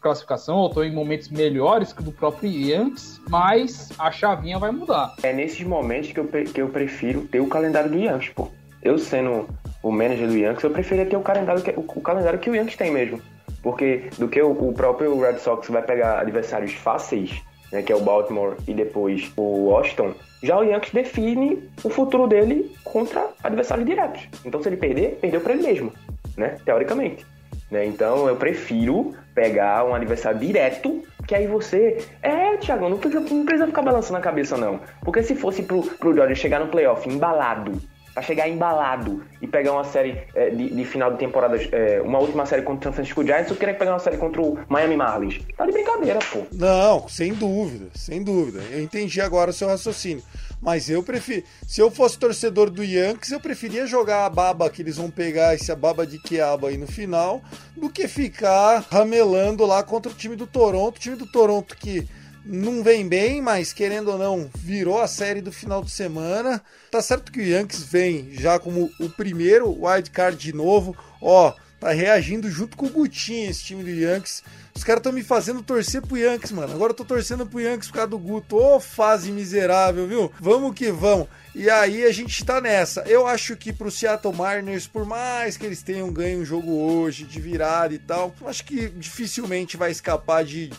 classificação, 0.01 0.59
ou 0.59 0.69
estão 0.69 0.85
em 0.85 0.93
momentos 0.93 1.29
melhores 1.29 1.93
que 1.93 2.03
do 2.03 2.13
próprio 2.13 2.51
Yankees. 2.51 3.21
Mas 3.29 3.91
a 3.99 4.11
chavinha 4.11 4.59
vai 4.59 4.71
mudar. 4.71 5.15
É 5.23 5.33
nesses 5.33 5.67
momentos 5.67 6.13
que 6.13 6.21
eu, 6.21 6.27
que 6.27 6.61
eu 6.61 6.69
prefiro 6.69 7.27
ter 7.27 7.41
o 7.41 7.49
calendário 7.49 7.91
do 7.91 7.99
Yankees, 7.99 8.31
pô. 8.31 8.49
Eu 8.83 8.99
sendo 8.99 9.47
o 9.83 9.91
manager 9.91 10.29
do 10.29 10.37
Yankees, 10.37 10.65
eu 10.65 10.71
preferia 10.71 11.07
ter 11.07 11.17
o 11.17 11.21
calendário 11.21 11.63
que, 11.63 11.71
o, 11.71 11.81
o 11.81 12.01
calendário 12.01 12.39
que 12.39 12.51
o 12.51 12.55
Yankees 12.55 12.77
tem 12.77 12.91
mesmo. 12.91 13.21
Porque 13.63 14.05
do 14.19 14.29
que 14.29 14.41
o, 14.41 14.51
o, 14.51 14.73
próprio 14.73 15.19
Red 15.21 15.39
Sox 15.39 15.69
vai 15.69 15.83
pegar 15.83 16.21
adversários 16.21 16.73
fáceis, 16.75 17.43
né, 17.73 17.83
que 17.83 17.93
é 17.93 17.97
o 17.97 18.01
Baltimore 18.01 18.57
e 18.67 18.75
depois 18.75 19.31
o 19.37 19.69
Washington, 19.69 20.15
já 20.43 20.59
o 20.59 20.63
Yankees 20.63 20.93
define 20.93 21.69
o 21.85 21.91
futuro 21.91 22.27
dele 22.27 22.75
contra 22.83 23.29
adversários 23.43 23.87
diretos. 23.87 24.27
Então 24.45 24.63
se 24.63 24.69
ele 24.69 24.77
perder, 24.77 25.19
perdeu 25.21 25.41
para 25.41 25.53
ele 25.53 25.63
mesmo, 25.63 25.93
né, 26.37 26.57
teoricamente. 26.65 27.27
Né? 27.71 27.87
Então 27.87 28.27
eu 28.27 28.37
prefiro 28.37 29.15
pegar 29.35 29.85
um 29.85 29.95
adversário 29.95 30.41
direto, 30.41 31.05
que 31.27 31.35
aí 31.35 31.47
você. 31.47 31.99
É, 32.21 32.57
Thiago, 32.57 32.89
não 32.89 32.99
precisa, 32.99 33.21
não 33.21 33.45
precisa 33.45 33.67
ficar 33.67 33.83
balançando 33.83 34.19
a 34.19 34.23
cabeça, 34.23 34.57
não. 34.57 34.81
Porque 35.03 35.23
se 35.23 35.37
fosse 35.37 35.63
pro, 35.63 35.83
pro 35.83 36.13
Dodgers 36.13 36.39
chegar 36.39 36.59
no 36.59 36.67
playoff 36.67 37.09
embalado 37.09 37.81
para 38.13 38.23
chegar 38.23 38.49
embalado 38.49 39.23
e 39.41 39.47
pegar 39.47 39.73
uma 39.73 39.85
série 39.85 40.23
é, 40.35 40.51
de, 40.51 40.71
de, 40.71 40.85
final 40.85 41.13
de 41.13 41.19
temporada, 41.19 41.57
é, 41.73 42.01
uma 42.03 42.19
última 42.19 42.45
série 42.47 42.63
contra 42.63 42.81
o 42.81 42.93
San 42.93 42.93
Francisco 42.93 43.25
Giants, 43.25 43.51
ou 43.51 43.57
querer 43.57 43.75
pegar 43.75 43.93
uma 43.93 43.99
série 43.99 44.17
contra 44.17 44.41
o 44.41 44.59
Miami 44.69 44.97
Marlins. 44.97 45.41
Tá 45.57 45.67
de 45.67 45.73
brincadeira, 45.73 46.19
pô. 46.33 46.43
Não, 46.53 47.09
sem 47.09 47.33
dúvida, 47.33 47.87
sem 47.95 48.23
dúvida. 48.23 48.61
Eu 48.71 48.81
entendi 48.81 49.21
agora 49.21 49.51
o 49.51 49.55
seu 49.55 49.69
raciocínio. 49.69 50.23
Mas 50.61 50.91
eu 50.91 51.03
prefiro. 51.03 51.43
Se 51.67 51.81
eu 51.81 51.91
fosse 51.91 52.19
torcedor 52.19 52.69
do 52.69 52.85
Yankees, 52.85 53.33
eu 53.33 53.41
preferia 53.41 53.87
jogar 53.87 54.27
a 54.27 54.31
baba 54.31 54.69
que 54.69 54.83
eles 54.83 54.99
vão 54.99 55.11
pegar, 55.11 55.55
esse 55.55 55.75
baba 55.75 56.07
de 56.07 56.19
quiaba 56.19 56.69
aí 56.69 56.77
no 56.77 56.87
final, 56.87 57.41
do 57.77 57.89
que 57.89 58.07
ficar 58.07 58.85
ramelando 58.91 59.65
lá 59.65 59.83
contra 59.83 60.13
o 60.13 60.15
time 60.15 60.37
do 60.37 60.47
Toronto. 60.47 60.97
O 60.97 61.01
time 61.01 61.17
do 61.17 61.27
Toronto 61.27 61.75
que 61.77 62.07
não 62.51 62.83
vem 62.83 63.07
bem, 63.07 63.41
mas 63.41 63.73
querendo 63.73 64.11
ou 64.11 64.19
não, 64.19 64.51
virou 64.57 65.01
a 65.01 65.07
série 65.07 65.41
do 65.41 65.53
final 65.53 65.85
de 65.85 65.91
semana. 65.91 66.61
Tá 66.91 67.01
certo 67.01 67.31
que 67.31 67.39
o 67.39 67.45
Yankees 67.45 67.85
vem 67.85 68.33
já 68.33 68.59
como 68.59 68.91
o 68.99 69.09
primeiro 69.09 69.71
wild 69.71 70.11
card 70.11 70.37
de 70.37 70.53
novo. 70.53 70.97
Ó, 71.23 71.55
tá 71.81 71.91
reagindo 71.91 72.51
junto 72.51 72.77
com 72.77 72.87
o 72.87 72.91
Gutinho 72.91 73.51
esse 73.51 73.65
time 73.65 73.83
do 73.83 73.91
Yankees. 73.91 74.45
Os 74.75 74.85
caras 74.85 75.01
estão 75.01 75.13
me 75.13 75.23
fazendo 75.23 75.63
torcer 75.63 76.03
pro 76.03 76.17
Yankees, 76.17 76.53
mano. 76.53 76.73
Agora 76.73 76.93
eu 76.93 76.97
tô 76.97 77.05
torcendo 77.05 77.47
pro 77.47 77.61
Yankees 77.61 77.89
por 77.89 77.95
causa 77.95 78.11
do 78.11 78.19
Guto. 78.19 78.57
Ô, 78.57 78.77
oh, 78.77 78.81
fase 78.81 79.33
miserável, 79.33 80.07
viu? 80.07 80.31
Vamos 80.39 80.75
que 80.75 80.93
vamos. 80.93 81.27
E 81.55 81.69
aí 81.69 82.05
a 82.05 82.13
gente 82.13 82.45
tá 82.45 82.61
nessa. 82.61 83.03
Eu 83.09 83.27
acho 83.27 83.57
que 83.57 83.73
pro 83.73 83.91
Seattle 83.91 84.35
Mariners, 84.35 84.87
por 84.87 85.05
mais 85.05 85.57
que 85.57 85.67
eles 85.67 85.83
tenham 85.83 86.13
ganho 86.13 86.41
um 86.41 86.45
jogo 86.45 86.71
hoje 86.71 87.25
de 87.25 87.41
virada 87.41 87.93
e 87.93 87.99
tal, 87.99 88.33
acho 88.45 88.65
que 88.65 88.89
dificilmente 88.91 89.77
vai 89.77 89.91
escapar 89.91 90.45
de 90.45 90.71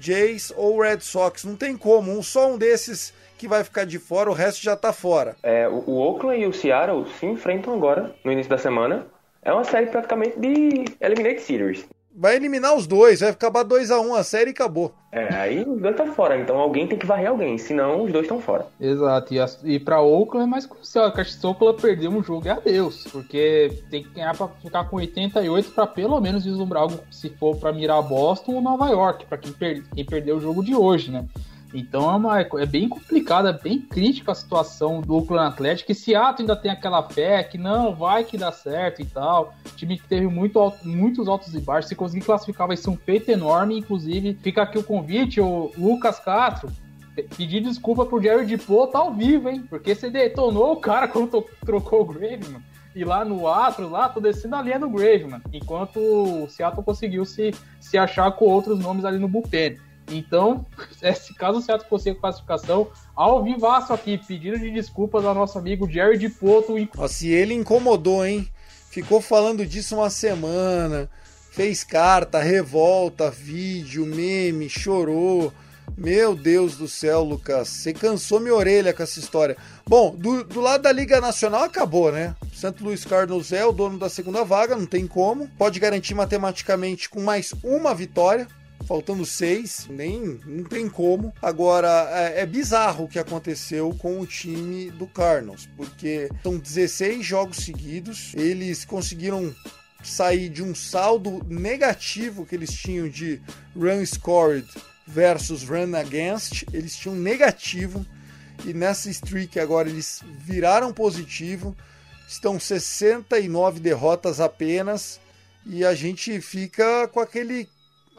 Jays 0.00 0.52
ou 0.56 0.80
Red 0.80 1.00
Sox. 1.00 1.44
Não 1.44 1.54
tem 1.54 1.76
como. 1.76 2.10
Um, 2.10 2.22
só 2.22 2.52
um 2.52 2.58
desses 2.58 3.12
que 3.38 3.46
vai 3.48 3.64
ficar 3.64 3.84
de 3.84 3.98
fora, 3.98 4.30
o 4.30 4.34
resto 4.34 4.62
já 4.62 4.76
tá 4.76 4.92
fora. 4.92 5.36
É, 5.42 5.68
o 5.68 5.96
Oakland 5.96 6.42
e 6.42 6.46
o 6.46 6.52
Seattle 6.52 7.06
se 7.18 7.26
enfrentam 7.26 7.74
agora, 7.74 8.14
no 8.24 8.30
início 8.30 8.48
da 8.48 8.58
semana. 8.58 9.06
É 9.44 9.52
uma 9.52 9.64
série 9.64 9.86
praticamente 9.86 10.38
de 10.38 10.84
Eliminate 11.00 11.40
Series. 11.40 11.84
Vai 12.14 12.36
eliminar 12.36 12.76
os 12.76 12.86
dois, 12.86 13.20
vai 13.20 13.30
acabar 13.30 13.62
2 13.62 13.90
a 13.90 13.98
1 13.98 14.06
um 14.06 14.14
a 14.14 14.22
série 14.22 14.50
e 14.50 14.52
acabou. 14.52 14.94
É, 15.10 15.34
aí 15.34 15.64
os 15.64 15.80
dois 15.80 15.96
tá 15.96 16.06
fora, 16.06 16.38
então 16.38 16.58
alguém 16.58 16.86
tem 16.86 16.98
que 16.98 17.06
varrer 17.06 17.28
alguém, 17.28 17.56
senão 17.56 18.04
os 18.04 18.12
dois 18.12 18.24
estão 18.24 18.38
fora. 18.38 18.66
Exato, 18.78 19.32
e, 19.32 19.40
a, 19.40 19.46
e 19.64 19.80
pra 19.80 20.00
Oakland 20.00 20.46
é 20.46 20.50
mais 20.50 20.66
crucial, 20.66 21.10
que 21.10 21.20
a 21.20 21.24
Oakland 21.48 21.80
perder 21.80 22.08
um 22.08 22.22
jogo 22.22 22.46
é 22.46 22.50
adeus, 22.50 23.04
porque 23.10 23.72
tem 23.90 24.02
que 24.02 24.10
ganhar 24.10 24.36
pra 24.36 24.46
ficar 24.46 24.84
com 24.84 24.96
88 24.96 25.70
para 25.70 25.86
pelo 25.86 26.20
menos 26.20 26.44
vislumbrar 26.44 26.82
algo, 26.82 27.00
se 27.10 27.30
for 27.30 27.56
para 27.56 27.72
mirar 27.72 28.02
Boston 28.02 28.52
ou 28.52 28.60
Nova 28.60 28.90
York, 28.90 29.24
para 29.24 29.38
quem, 29.38 29.52
per, 29.52 29.82
quem 29.94 30.04
perdeu 30.04 30.36
o 30.36 30.40
jogo 30.40 30.62
de 30.62 30.74
hoje, 30.74 31.10
né? 31.10 31.24
Então 31.74 32.10
é, 32.10 32.16
uma, 32.16 32.40
é 32.40 32.66
bem 32.66 32.88
complicada, 32.88 33.50
é 33.50 33.52
bem 33.52 33.80
crítica 33.80 34.32
a 34.32 34.34
situação 34.34 35.00
do 35.00 35.16
Oakland 35.16 35.48
Atlético. 35.48 35.92
E 35.92 35.94
Seattle 35.94 36.42
ainda 36.42 36.56
tem 36.56 36.70
aquela 36.70 37.02
fé 37.02 37.42
que 37.42 37.56
não, 37.56 37.94
vai 37.94 38.24
que 38.24 38.36
dá 38.36 38.52
certo 38.52 39.00
e 39.00 39.04
tal. 39.04 39.54
Time 39.76 39.98
que 39.98 40.06
teve 40.06 40.26
muito 40.26 40.58
alto, 40.58 40.86
muitos 40.86 41.28
altos 41.28 41.54
e 41.54 41.60
baixos. 41.60 41.88
Se 41.88 41.94
conseguir 41.94 42.24
classificar, 42.24 42.66
vai 42.66 42.76
ser 42.76 42.90
um 42.90 42.96
feito 42.96 43.30
enorme. 43.30 43.78
Inclusive, 43.78 44.36
fica 44.42 44.62
aqui 44.62 44.78
o 44.78 44.84
convite, 44.84 45.40
o 45.40 45.72
Lucas 45.76 46.18
Castro. 46.18 46.70
Pedir 47.36 47.60
desculpa 47.60 48.06
pro 48.06 48.22
Jared 48.22 48.56
Poe 48.58 48.90
tá 48.90 48.98
ao 48.98 49.12
vivo, 49.12 49.48
hein? 49.48 49.64
Porque 49.68 49.94
você 49.94 50.10
detonou 50.10 50.72
o 50.72 50.76
cara 50.76 51.08
quando 51.08 51.44
trocou 51.64 52.02
o 52.02 52.06
Graveman. 52.06 52.62
E 52.94 53.04
lá 53.04 53.24
no 53.24 53.48
Atro, 53.48 53.88
lá, 53.88 54.08
tô 54.08 54.20
descendo 54.20 54.56
a 54.56 54.62
linha 54.62 54.78
do 54.78 54.88
Graveman. 54.88 55.40
Enquanto 55.52 55.98
o 55.98 56.48
Seattle 56.48 56.84
conseguiu 56.84 57.24
se, 57.24 57.54
se 57.80 57.96
achar 57.96 58.30
com 58.32 58.44
outros 58.46 58.78
nomes 58.78 59.04
ali 59.04 59.18
no 59.18 59.28
bullpen. 59.28 59.78
Então, 60.10 60.66
se 61.14 61.34
caso 61.34 61.58
o 61.58 61.62
Seattle 61.62 61.88
consiga 61.88 62.18
classificação, 62.18 62.88
ao 63.14 63.42
vivaço 63.42 63.92
aqui, 63.92 64.18
pedindo 64.18 64.58
de 64.58 64.70
desculpas 64.70 65.24
ao 65.24 65.34
nosso 65.34 65.58
amigo 65.58 65.90
Jared 65.90 66.28
Poto. 66.30 66.74
Se 67.08 67.28
ele 67.28 67.54
incomodou, 67.54 68.24
hein? 68.24 68.48
Ficou 68.90 69.20
falando 69.20 69.64
disso 69.64 69.96
uma 69.96 70.10
semana, 70.10 71.08
fez 71.50 71.82
carta, 71.82 72.40
revolta, 72.40 73.30
vídeo, 73.30 74.04
meme, 74.04 74.68
chorou. 74.68 75.52
Meu 75.96 76.34
Deus 76.34 76.76
do 76.76 76.88
céu, 76.88 77.22
Lucas, 77.22 77.68
você 77.68 77.92
cansou 77.92 78.40
minha 78.40 78.54
orelha 78.54 78.94
com 78.94 79.02
essa 79.02 79.18
história. 79.18 79.56
Bom, 79.86 80.14
do, 80.16 80.44
do 80.44 80.60
lado 80.60 80.82
da 80.82 80.92
Liga 80.92 81.20
Nacional 81.20 81.64
acabou, 81.64 82.10
né? 82.10 82.34
Santo 82.54 82.84
Luiz 82.84 83.04
Cardinals 83.04 83.52
é 83.52 83.64
o 83.64 83.72
dono 83.72 83.98
da 83.98 84.08
segunda 84.08 84.44
vaga, 84.44 84.76
não 84.76 84.86
tem 84.86 85.06
como. 85.06 85.48
Pode 85.58 85.78
garantir 85.78 86.14
matematicamente 86.14 87.10
com 87.10 87.20
mais 87.20 87.52
uma 87.62 87.94
vitória 87.94 88.46
faltando 88.82 89.24
seis, 89.24 89.86
nem 89.88 90.40
não 90.46 90.64
tem 90.64 90.88
como. 90.88 91.32
Agora, 91.40 92.08
é, 92.12 92.40
é, 92.40 92.46
bizarro 92.46 93.04
o 93.04 93.08
que 93.08 93.18
aconteceu 93.18 93.94
com 93.98 94.20
o 94.20 94.26
time 94.26 94.90
do 94.90 95.06
Cardinals, 95.06 95.68
porque 95.76 96.28
são 96.42 96.58
16 96.58 97.24
jogos 97.24 97.58
seguidos, 97.58 98.32
eles 98.34 98.84
conseguiram 98.84 99.54
sair 100.02 100.48
de 100.48 100.62
um 100.62 100.74
saldo 100.74 101.44
negativo 101.48 102.44
que 102.44 102.54
eles 102.54 102.72
tinham 102.72 103.08
de 103.08 103.40
run 103.76 104.04
scored 104.04 104.66
versus 105.06 105.62
run 105.62 105.94
against, 105.94 106.64
eles 106.72 106.96
tinham 106.96 107.16
negativo. 107.16 108.04
E 108.64 108.72
nessa 108.72 109.10
streak 109.10 109.58
agora 109.58 109.88
eles 109.88 110.22
viraram 110.38 110.92
positivo, 110.92 111.76
estão 112.28 112.58
69 112.60 113.80
derrotas 113.80 114.40
apenas. 114.40 115.20
E 115.64 115.84
a 115.84 115.94
gente 115.94 116.40
fica 116.40 117.06
com 117.08 117.20
aquele 117.20 117.68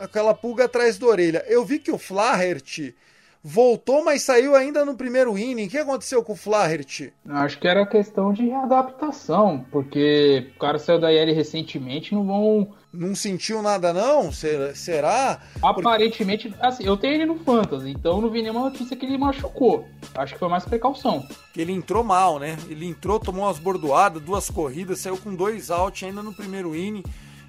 aquela 0.04 0.34
pulga 0.34 0.66
atrás 0.66 0.98
da 0.98 1.08
orelha. 1.08 1.44
Eu 1.48 1.64
vi 1.66 1.80
que 1.80 1.92
o 1.92 1.98
Flaherty 1.98 2.96
voltou, 3.44 4.06
mas 4.06 4.22
saiu 4.22 4.56
ainda 4.56 4.86
no 4.86 4.96
primeiro 4.96 5.38
inning. 5.38 5.66
O 5.66 5.70
que 5.70 5.78
aconteceu 5.78 6.24
com 6.24 6.34
o 6.34 6.38
Flaherty? 6.38 7.12
Acho 7.28 7.60
que 7.60 7.68
era 7.68 7.86
questão 7.86 8.32
de 8.32 8.52
adaptação, 8.52 9.66
porque 9.70 10.52
o 10.56 10.60
cara 10.60 10.80
saiu 10.80 11.00
da 11.00 11.12
IL 11.12 11.36
recentemente, 11.36 12.14
não 12.14 12.26
vão. 12.26 12.74
Não 12.94 13.16
sentiu 13.16 13.62
nada, 13.64 13.92
não? 13.92 14.32
Será? 14.32 15.42
Aparentemente, 15.64 16.54
assim, 16.62 16.86
eu 16.86 16.96
tenho 16.96 17.16
ele 17.16 17.26
no 17.26 17.40
Fantasy, 17.40 17.90
então 17.90 18.22
não 18.22 18.30
vi 18.30 18.44
nenhuma 18.44 18.70
notícia 18.70 18.96
que 18.96 19.04
ele 19.04 19.18
machucou. 19.18 19.88
Acho 20.14 20.34
que 20.34 20.40
foi 20.40 20.48
mais 20.48 20.64
precaução. 20.64 21.28
Ele 21.58 21.72
entrou 21.72 22.04
mal, 22.04 22.38
né? 22.38 22.56
Ele 22.70 22.86
entrou, 22.86 23.20
tomou 23.20 23.46
umas 23.46 23.58
bordoadas, 23.58 24.22
duas 24.22 24.48
corridas, 24.48 25.00
saiu 25.00 25.18
com 25.18 25.34
dois 25.34 25.72
out 25.72 26.06
ainda 26.06 26.22
no 26.22 26.34
primeiro 26.34 26.76
inning 26.76 27.04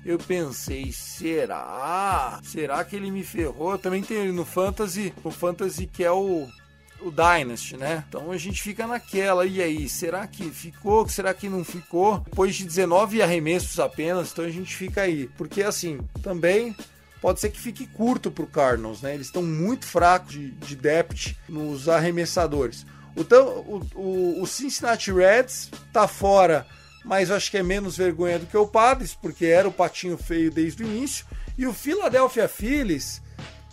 eu 0.04 0.18
pensei, 0.18 0.92
será? 0.92 2.40
Será 2.42 2.84
que 2.84 2.94
ele 2.96 3.10
me 3.10 3.24
ferrou? 3.24 3.72
Eu 3.72 3.78
também 3.78 4.02
tenho 4.02 4.20
ele 4.20 4.32
no 4.32 4.44
Fantasy, 4.44 5.14
o 5.22 5.30
Fantasy 5.30 5.86
que 5.86 6.04
é 6.04 6.12
o 6.12 6.48
o 7.00 7.10
Dynasty, 7.10 7.76
né? 7.76 8.02
Então 8.08 8.30
a 8.30 8.38
gente 8.38 8.62
fica 8.62 8.86
naquela, 8.86 9.44
e 9.44 9.60
aí, 9.60 9.88
será 9.88 10.26
que 10.26 10.50
ficou? 10.50 11.06
Será 11.06 11.34
que 11.34 11.50
não 11.50 11.62
ficou? 11.62 12.20
Depois 12.20 12.54
de 12.54 12.64
19 12.64 13.20
arremessos 13.20 13.78
apenas, 13.78 14.32
então 14.32 14.44
a 14.44 14.50
gente 14.50 14.74
fica 14.74 15.02
aí. 15.02 15.28
Porque 15.36 15.62
assim, 15.62 16.00
também 16.22 16.74
pode 17.20 17.40
ser 17.40 17.50
que 17.50 17.60
fique 17.60 17.86
curto 17.86 18.30
pro 18.30 18.46
Cardinals, 18.46 19.02
né? 19.02 19.14
Eles 19.14 19.26
estão 19.26 19.42
muito 19.42 19.86
fracos 19.86 20.32
de, 20.32 20.50
de 20.52 20.76
depth 20.76 21.34
nos 21.48 21.88
arremessadores. 21.88 22.86
O, 23.16 24.00
o, 24.00 24.42
o 24.42 24.46
Cincinnati 24.46 25.12
Reds 25.12 25.70
tá 25.92 26.08
fora 26.08 26.66
mas 27.04 27.30
acho 27.30 27.50
que 27.50 27.58
é 27.58 27.62
menos 27.62 27.96
vergonha 27.96 28.38
do 28.38 28.46
que 28.46 28.56
o 28.56 28.66
Padres, 28.66 29.14
porque 29.14 29.46
era 29.46 29.68
o 29.68 29.72
patinho 29.72 30.16
feio 30.16 30.50
desde 30.50 30.82
o 30.82 30.86
início. 30.86 31.26
E 31.56 31.66
o 31.66 31.72
Philadelphia 31.72 32.48
Phillies 32.48 33.20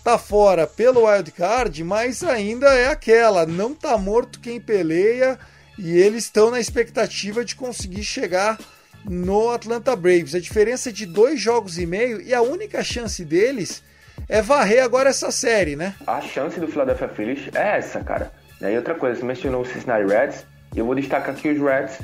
tá 0.04 0.18
fora 0.18 0.68
pelo 0.68 1.06
wild 1.08 1.32
card, 1.32 1.84
mas 1.84 2.24
ainda 2.24 2.68
é 2.74 2.88
aquela, 2.88 3.46
não 3.46 3.74
tá 3.74 3.98
morto 3.98 4.40
quem 4.40 4.60
peleia 4.60 5.40
e 5.78 5.98
eles 5.98 6.26
estão 6.26 6.52
na 6.52 6.60
expectativa 6.60 7.46
de 7.46 7.56
conseguir 7.56 8.04
chegar 8.04 8.60
no 9.06 9.50
Atlanta 9.50 9.96
Braves. 9.96 10.36
A 10.36 10.40
diferença 10.40 10.90
é 10.90 10.92
de 10.92 11.06
dois 11.06 11.40
jogos 11.40 11.78
e 11.78 11.86
meio 11.86 12.22
e 12.22 12.34
a 12.34 12.42
única 12.42 12.84
chance 12.84 13.24
deles 13.24 13.82
é 14.28 14.42
varrer 14.42 14.84
agora 14.84 15.10
essa 15.10 15.32
série, 15.32 15.76
né? 15.76 15.96
A 16.06 16.22
chance 16.22 16.60
do 16.60 16.68
Philadelphia 16.68 17.08
Phillies 17.10 17.50
é 17.56 17.78
essa, 17.78 18.04
cara. 18.04 18.32
E 18.62 18.76
outra 18.76 18.94
coisa, 18.94 19.20
você 19.20 19.26
mencionou 19.26 19.62
o 19.62 19.66
Cincinnati 19.66 20.06
Reds, 20.06 20.46
e 20.76 20.80
eu 20.80 20.86
vou 20.86 20.94
destacar 20.94 21.34
aqui 21.34 21.50
os 21.50 21.60
Reds 21.60 21.98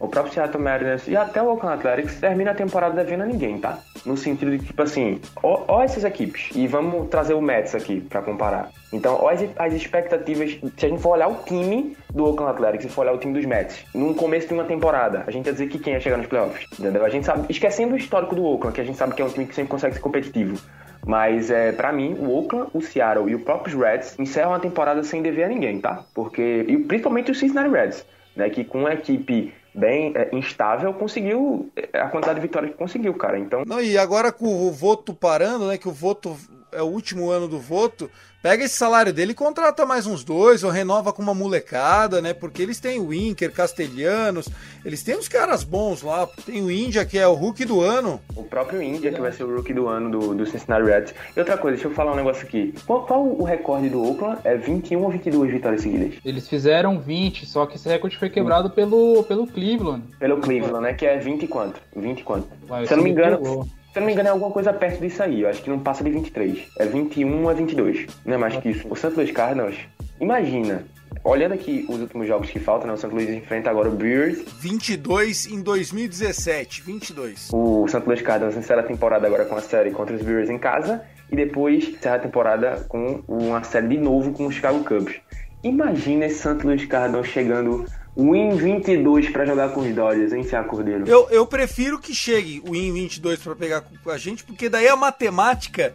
o 0.00 0.08
próprio 0.08 0.32
Seattle 0.32 0.62
Mariners 0.62 1.06
e 1.06 1.14
até 1.14 1.42
o 1.42 1.48
Oakland 1.50 1.78
Athletics 1.78 2.18
termina 2.18 2.52
a 2.52 2.54
temporada 2.54 2.94
devendo 2.94 3.22
a 3.22 3.26
ninguém, 3.26 3.58
tá? 3.58 3.78
No 4.06 4.16
sentido 4.16 4.56
de 4.56 4.64
tipo 4.64 4.82
assim, 4.82 5.20
ó, 5.42 5.62
ó 5.68 5.82
essas 5.82 6.04
equipes, 6.04 6.48
e 6.56 6.66
vamos 6.66 7.08
trazer 7.08 7.34
o 7.34 7.42
Mets 7.42 7.74
aqui 7.74 8.00
para 8.00 8.22
comparar. 8.22 8.70
Então, 8.92 9.18
ó 9.20 9.28
as, 9.28 9.40
as, 9.58 9.74
expectativas, 9.74 10.58
se 10.76 10.86
a 10.86 10.88
gente 10.88 11.02
for 11.02 11.10
olhar 11.10 11.28
o 11.28 11.36
time 11.44 11.94
do 12.12 12.24
Oakland 12.24 12.52
Athletics 12.52 12.86
e 12.86 12.88
for 12.88 13.02
olhar 13.02 13.12
o 13.12 13.18
time 13.18 13.34
dos 13.34 13.44
Mets, 13.44 13.84
no 13.94 14.14
começo 14.14 14.48
de 14.48 14.54
uma 14.54 14.64
temporada, 14.64 15.22
a 15.26 15.30
gente 15.30 15.46
ia 15.46 15.52
dizer 15.52 15.68
que 15.68 15.78
quem 15.78 15.92
ia 15.92 16.00
chegar 16.00 16.16
nos 16.16 16.26
playoffs, 16.26 16.66
entendeu? 16.78 17.04
A 17.04 17.10
gente 17.10 17.26
sabe, 17.26 17.44
esquecendo 17.50 17.94
o 17.94 17.96
histórico 17.96 18.34
do 18.34 18.42
Oakland, 18.42 18.74
que 18.74 18.80
a 18.80 18.84
gente 18.84 18.96
sabe 18.96 19.14
que 19.14 19.20
é 19.20 19.24
um 19.24 19.28
time 19.28 19.44
que 19.44 19.54
sempre 19.54 19.70
consegue 19.70 19.94
ser 19.94 20.00
competitivo. 20.00 20.58
Mas 21.06 21.50
é, 21.50 21.72
para 21.72 21.92
mim, 21.92 22.14
o 22.18 22.30
Oakland, 22.30 22.70
o 22.72 22.80
Seattle 22.80 23.30
e 23.30 23.34
o 23.34 23.40
próprio 23.40 23.78
Reds 23.78 24.18
encerram 24.18 24.54
a 24.54 24.58
temporada 24.58 25.02
sem 25.02 25.22
dever 25.22 25.44
a 25.44 25.48
ninguém, 25.48 25.80
tá? 25.80 26.04
Porque, 26.14 26.64
e 26.68 26.76
principalmente 26.78 27.30
o 27.30 27.34
Cincinnati 27.34 27.70
Reds, 27.70 28.06
né? 28.36 28.48
Que 28.50 28.64
com 28.64 28.86
a 28.86 28.94
equipe 28.94 29.52
bem 29.74 30.12
é, 30.14 30.34
instável, 30.34 30.92
conseguiu 30.92 31.70
é, 31.76 32.00
a 32.00 32.08
quantidade 32.08 32.40
de 32.40 32.46
vitórias 32.46 32.72
que 32.72 32.78
conseguiu, 32.78 33.14
cara. 33.14 33.38
Então. 33.38 33.62
Não, 33.66 33.80
e 33.80 33.96
agora 33.96 34.32
com 34.32 34.46
o 34.46 34.70
voto 34.70 35.14
parando, 35.14 35.68
né? 35.68 35.78
Que 35.78 35.88
o 35.88 35.92
voto 35.92 36.36
é 36.72 36.82
o 36.82 36.86
último 36.86 37.30
ano 37.30 37.48
do 37.48 37.58
voto, 37.58 38.10
pega 38.42 38.64
esse 38.64 38.76
salário 38.76 39.12
dele 39.12 39.32
e 39.32 39.34
contrata 39.34 39.84
mais 39.86 40.06
uns 40.06 40.24
dois, 40.24 40.64
ou 40.64 40.70
renova 40.70 41.12
com 41.12 41.22
uma 41.22 41.34
molecada, 41.34 42.20
né? 42.20 42.32
Porque 42.32 42.62
eles 42.62 42.80
têm 42.80 43.00
o 43.00 43.12
Inker, 43.12 43.52
Castelhanos, 43.52 44.48
eles 44.84 45.02
têm 45.02 45.16
uns 45.16 45.28
caras 45.28 45.62
bons 45.62 46.02
lá. 46.02 46.28
Tem 46.46 46.62
o 46.62 46.70
Índia, 46.70 47.04
que 47.04 47.18
é 47.18 47.26
o 47.26 47.34
Rookie 47.34 47.64
do 47.64 47.80
ano. 47.80 48.20
O 48.34 48.42
próprio 48.42 48.82
Índia, 48.82 49.12
que 49.12 49.20
vai 49.20 49.32
ser 49.32 49.44
o 49.44 49.56
Rookie 49.56 49.74
do 49.74 49.88
ano 49.88 50.10
do, 50.10 50.34
do 50.34 50.46
Cincinnati 50.46 50.84
Reds. 50.84 51.14
E 51.36 51.38
outra 51.38 51.56
coisa, 51.58 51.76
deixa 51.76 51.88
eu 51.88 51.94
falar 51.94 52.12
um 52.12 52.16
negócio 52.16 52.46
aqui. 52.46 52.74
Qual, 52.86 53.06
qual 53.06 53.24
o 53.24 53.44
recorde 53.44 53.88
do 53.88 54.02
Oakland? 54.02 54.40
É 54.44 54.56
21 54.56 55.02
ou 55.02 55.10
22 55.10 55.52
vitórias 55.52 55.82
seguidas? 55.82 56.14
Eles 56.24 56.48
fizeram 56.48 56.98
20, 56.98 57.46
só 57.46 57.66
que 57.66 57.76
esse 57.76 57.88
recorde 57.88 58.18
foi 58.18 58.30
quebrado 58.30 58.70
pelo, 58.70 59.22
pelo 59.24 59.46
Cleveland. 59.46 60.04
Pelo 60.18 60.38
Cleveland, 60.38 60.80
né? 60.80 60.94
Que 60.94 61.06
é 61.06 61.18
20 61.18 61.42
e 61.42 61.48
quanto? 61.48 61.80
20 61.94 62.20
e 62.20 62.22
quanto? 62.22 62.48
Vai, 62.66 62.86
Se 62.86 62.92
eu 62.92 62.96
não 62.96 63.04
me 63.04 63.10
engano... 63.10 63.38
Pegou. 63.38 63.79
Se 63.92 63.98
eu 63.98 64.00
não 64.02 64.06
me 64.06 64.12
engano, 64.12 64.28
é 64.28 64.30
alguma 64.30 64.52
coisa 64.52 64.72
perto 64.72 65.00
disso 65.00 65.20
aí. 65.20 65.40
Eu 65.40 65.48
acho 65.48 65.62
que 65.62 65.68
não 65.68 65.80
passa 65.80 66.04
de 66.04 66.10
23. 66.10 66.68
É 66.78 66.86
21 66.86 67.48
a 67.48 67.52
22. 67.52 68.06
Não 68.24 68.34
é 68.34 68.38
mais 68.38 68.56
que 68.56 68.68
isso. 68.68 68.86
O 68.88 68.94
St. 68.94 69.08
Louis 69.16 69.32
Cardinals, 69.32 69.76
imagina. 70.20 70.84
Olhando 71.24 71.54
aqui 71.54 71.84
os 71.88 72.00
últimos 72.00 72.28
jogos 72.28 72.48
que 72.48 72.60
faltam, 72.60 72.86
né? 72.86 72.94
o 72.94 72.96
St. 72.96 73.08
Louis 73.08 73.28
enfrenta 73.28 73.68
agora 73.68 73.88
o 73.88 73.92
Brewers. 73.92 74.44
22 74.60 75.46
em 75.46 75.60
2017, 75.60 76.82
22. 76.82 77.48
O 77.52 77.84
St. 77.88 78.02
Louis 78.06 78.22
Cardinals 78.22 78.56
encerra 78.56 78.80
a 78.82 78.84
temporada 78.84 79.26
agora 79.26 79.44
com 79.44 79.56
a 79.56 79.60
série 79.60 79.90
contra 79.90 80.14
os 80.14 80.22
Brewers 80.22 80.48
em 80.48 80.58
casa. 80.58 81.02
E 81.28 81.34
depois 81.34 81.88
encerra 81.88 82.14
a 82.14 82.20
temporada 82.20 82.86
com 82.88 83.24
uma 83.26 83.64
série 83.64 83.88
de 83.88 83.98
novo 83.98 84.32
com 84.32 84.46
os 84.46 84.54
Chicago 84.54 84.84
Cubs. 84.84 85.16
Imagina 85.64 86.26
esse 86.26 86.38
St. 86.38 86.64
Louis 86.64 86.86
Cardinals 86.86 87.26
chegando 87.26 87.84
Win 88.20 88.56
22 88.56 89.30
para 89.30 89.46
jogar 89.46 89.70
com 89.70 89.80
os 89.80 89.94
Dodgers, 89.94 90.32
hein, 90.32 90.42
Cia 90.42 90.62
Cordeiro? 90.62 91.08
Eu, 91.08 91.28
eu 91.30 91.46
prefiro 91.46 91.98
que 91.98 92.14
chegue 92.14 92.62
o 92.66 92.72
Win 92.72 92.92
22 92.92 93.40
para 93.40 93.56
pegar 93.56 93.82
com 93.82 94.10
a 94.10 94.18
gente, 94.18 94.44
porque 94.44 94.68
daí 94.68 94.88
a 94.88 94.96
matemática, 94.96 95.94